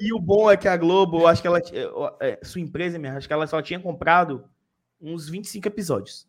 [0.00, 1.60] E o bom é que a Globo, eu acho que ela.
[2.20, 4.48] é, Sua empresa, acho que ela só tinha comprado
[5.00, 6.28] uns 25 episódios.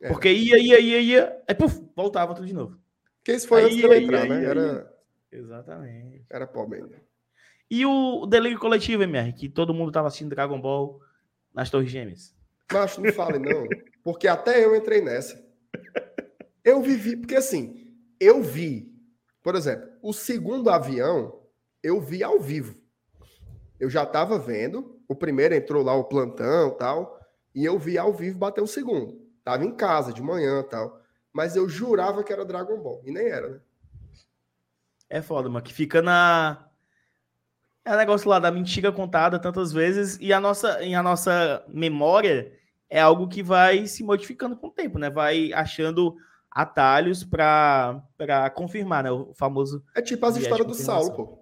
[0.00, 0.08] É.
[0.08, 1.42] Porque ia, ia, ia, ia.
[1.48, 2.78] Aí, puf, voltava tudo de novo.
[3.18, 4.36] Porque isso foi Aí, antes de eu entrar, aí, né?
[4.38, 4.44] aí.
[4.44, 4.94] Era,
[5.30, 6.24] Exatamente.
[6.30, 7.02] era pobre ainda.
[7.70, 11.00] E o Delírio Coletivo, MR, que todo mundo tava assistindo Dragon Ball.
[11.52, 12.34] nas Torres Gêmeas.
[12.72, 13.66] Macho, não fale não,
[14.04, 15.42] porque até eu entrei nessa.
[16.62, 18.92] Eu vivi, porque assim, eu vi,
[19.42, 21.37] por exemplo, o segundo avião,
[21.82, 22.76] eu vi ao vivo.
[23.78, 27.18] Eu já estava vendo, o primeiro entrou lá o plantão tal,
[27.54, 29.20] e eu vi ao vivo bater o segundo.
[29.44, 31.00] Tava em casa de manhã tal,
[31.32, 33.60] mas eu jurava que era Dragon Ball, e nem era, né?
[35.08, 36.68] É foda, mano, que fica na
[37.88, 41.64] é o negócio lá da mentira contada tantas vezes e a nossa, e a nossa
[41.66, 42.52] memória
[42.90, 45.08] é algo que vai se modificando com o tempo, né?
[45.08, 46.14] Vai achando
[46.50, 48.02] atalhos para
[48.54, 49.10] confirmar, né?
[49.10, 49.82] O famoso.
[49.94, 51.37] É tipo as histórias do Saulo, pô.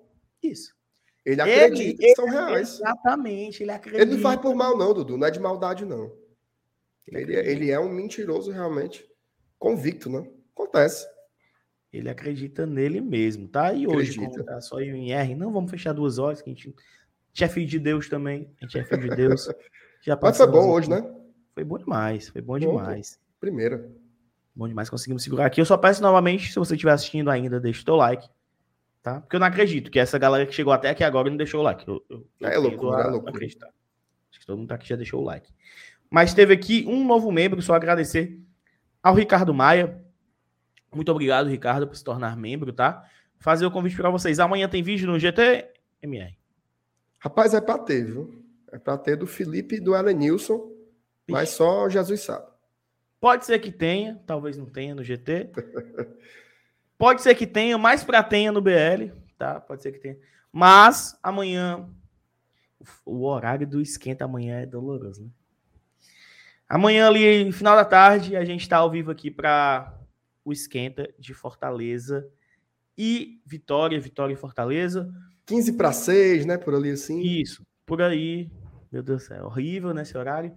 [0.51, 0.75] Isso.
[1.25, 2.75] Ele acredita ele, que são reais.
[2.75, 4.03] Exatamente, ele acredita.
[4.03, 5.17] Ele não faz por mal, não, Dudu.
[5.17, 6.13] Não é de maldade, não.
[7.07, 9.05] Ele, ele, ele é um mentiroso realmente
[9.59, 10.29] convicto, né?
[10.55, 11.07] Acontece.
[11.93, 13.73] Ele acredita nele mesmo, tá?
[13.73, 16.75] E hoje, tá só eu em R, não vamos fechar duas horas, que a gente,
[17.41, 18.55] a é filho de Deus também.
[18.61, 19.49] A gente é filho de Deus.
[20.03, 21.03] Já Mas foi bom hoje, né?
[21.55, 23.19] Foi bom demais, foi bom demais.
[23.41, 23.91] Primeira.
[24.55, 25.61] Bom demais, conseguimos segurar aqui.
[25.61, 28.29] Eu só peço novamente, se você estiver assistindo ainda, deixa o teu like,
[29.07, 29.21] tá?
[29.21, 31.63] Porque eu não acredito que essa galera que chegou até aqui agora não deixou o
[31.63, 31.87] like.
[31.87, 33.31] Eu, eu, eu é loucura, é loucura.
[33.31, 33.69] Acreditar.
[34.29, 35.49] Acho que todo mundo aqui já deixou o like.
[36.11, 38.37] Mas teve aqui um novo membro, só agradecer
[39.01, 40.05] ao Ricardo Maia,
[40.93, 43.09] muito obrigado, Ricardo, por se tornar membro, tá?
[43.39, 44.41] Fazer o convite para vocês.
[44.41, 45.69] Amanhã tem vídeo no GT
[46.03, 46.37] MR.
[47.21, 48.45] Rapaz, é para ter, viu?
[48.73, 50.69] É para ter do Felipe e do Elenilson,
[51.29, 52.47] mas só Jesus sabe.
[53.21, 55.53] Pode ser que tenha, talvez não tenha no GT.
[56.99, 59.61] Pode ser que tenha, mais para tenha no BL, tá?
[59.61, 60.17] Pode ser que tenha.
[60.51, 61.89] Mas amanhã,
[63.05, 65.31] o horário do esquenta amanhã é doloroso, né?
[66.69, 69.97] Amanhã ali, final da tarde, a gente está ao vivo aqui para
[70.45, 72.29] o esquenta de Fortaleza
[72.99, 75.09] e Vitória, Vitória e Fortaleza.
[75.45, 76.59] 15 para 6, né?
[76.59, 77.21] Por ali assim.
[77.21, 78.51] Isso, por aí.
[78.91, 80.53] Meu Deus do céu, horrível nesse horário.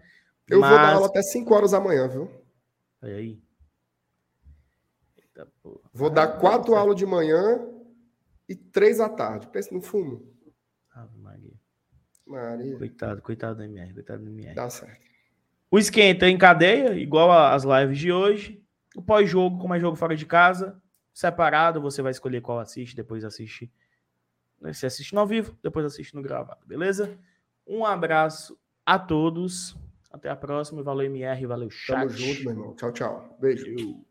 [0.47, 0.69] Eu mas...
[0.69, 2.31] vou dar aula até 5 horas da manhã, viu?
[3.01, 3.39] Olha aí.
[5.39, 5.47] Eita,
[5.93, 7.59] vou dar quatro aulas de manhã
[8.47, 9.47] e três à tarde.
[9.47, 10.33] Pensa no fumo.
[10.91, 11.53] Ave Maria.
[12.25, 12.77] Maria.
[12.77, 14.53] Coitado, coitado do MR, coitado do MR.
[14.53, 15.07] Dá certo.
[15.71, 18.63] O esquenta em cadeia, igual às lives de hoje.
[18.95, 20.81] O pós-jogo, como é jogo fora de casa,
[21.13, 23.71] separado, você vai escolher qual assiste, depois assiste.
[24.61, 27.17] Você assiste no ao vivo, depois assiste no gravado, beleza?
[27.65, 29.77] Um abraço a todos.
[30.11, 30.81] Até a próxima.
[30.81, 31.45] Valeu, MR.
[31.45, 31.99] Valeu, chat.
[31.99, 32.75] Tamo junto, meu irmão.
[32.75, 33.37] Tchau, tchau.
[33.39, 34.03] Beijo.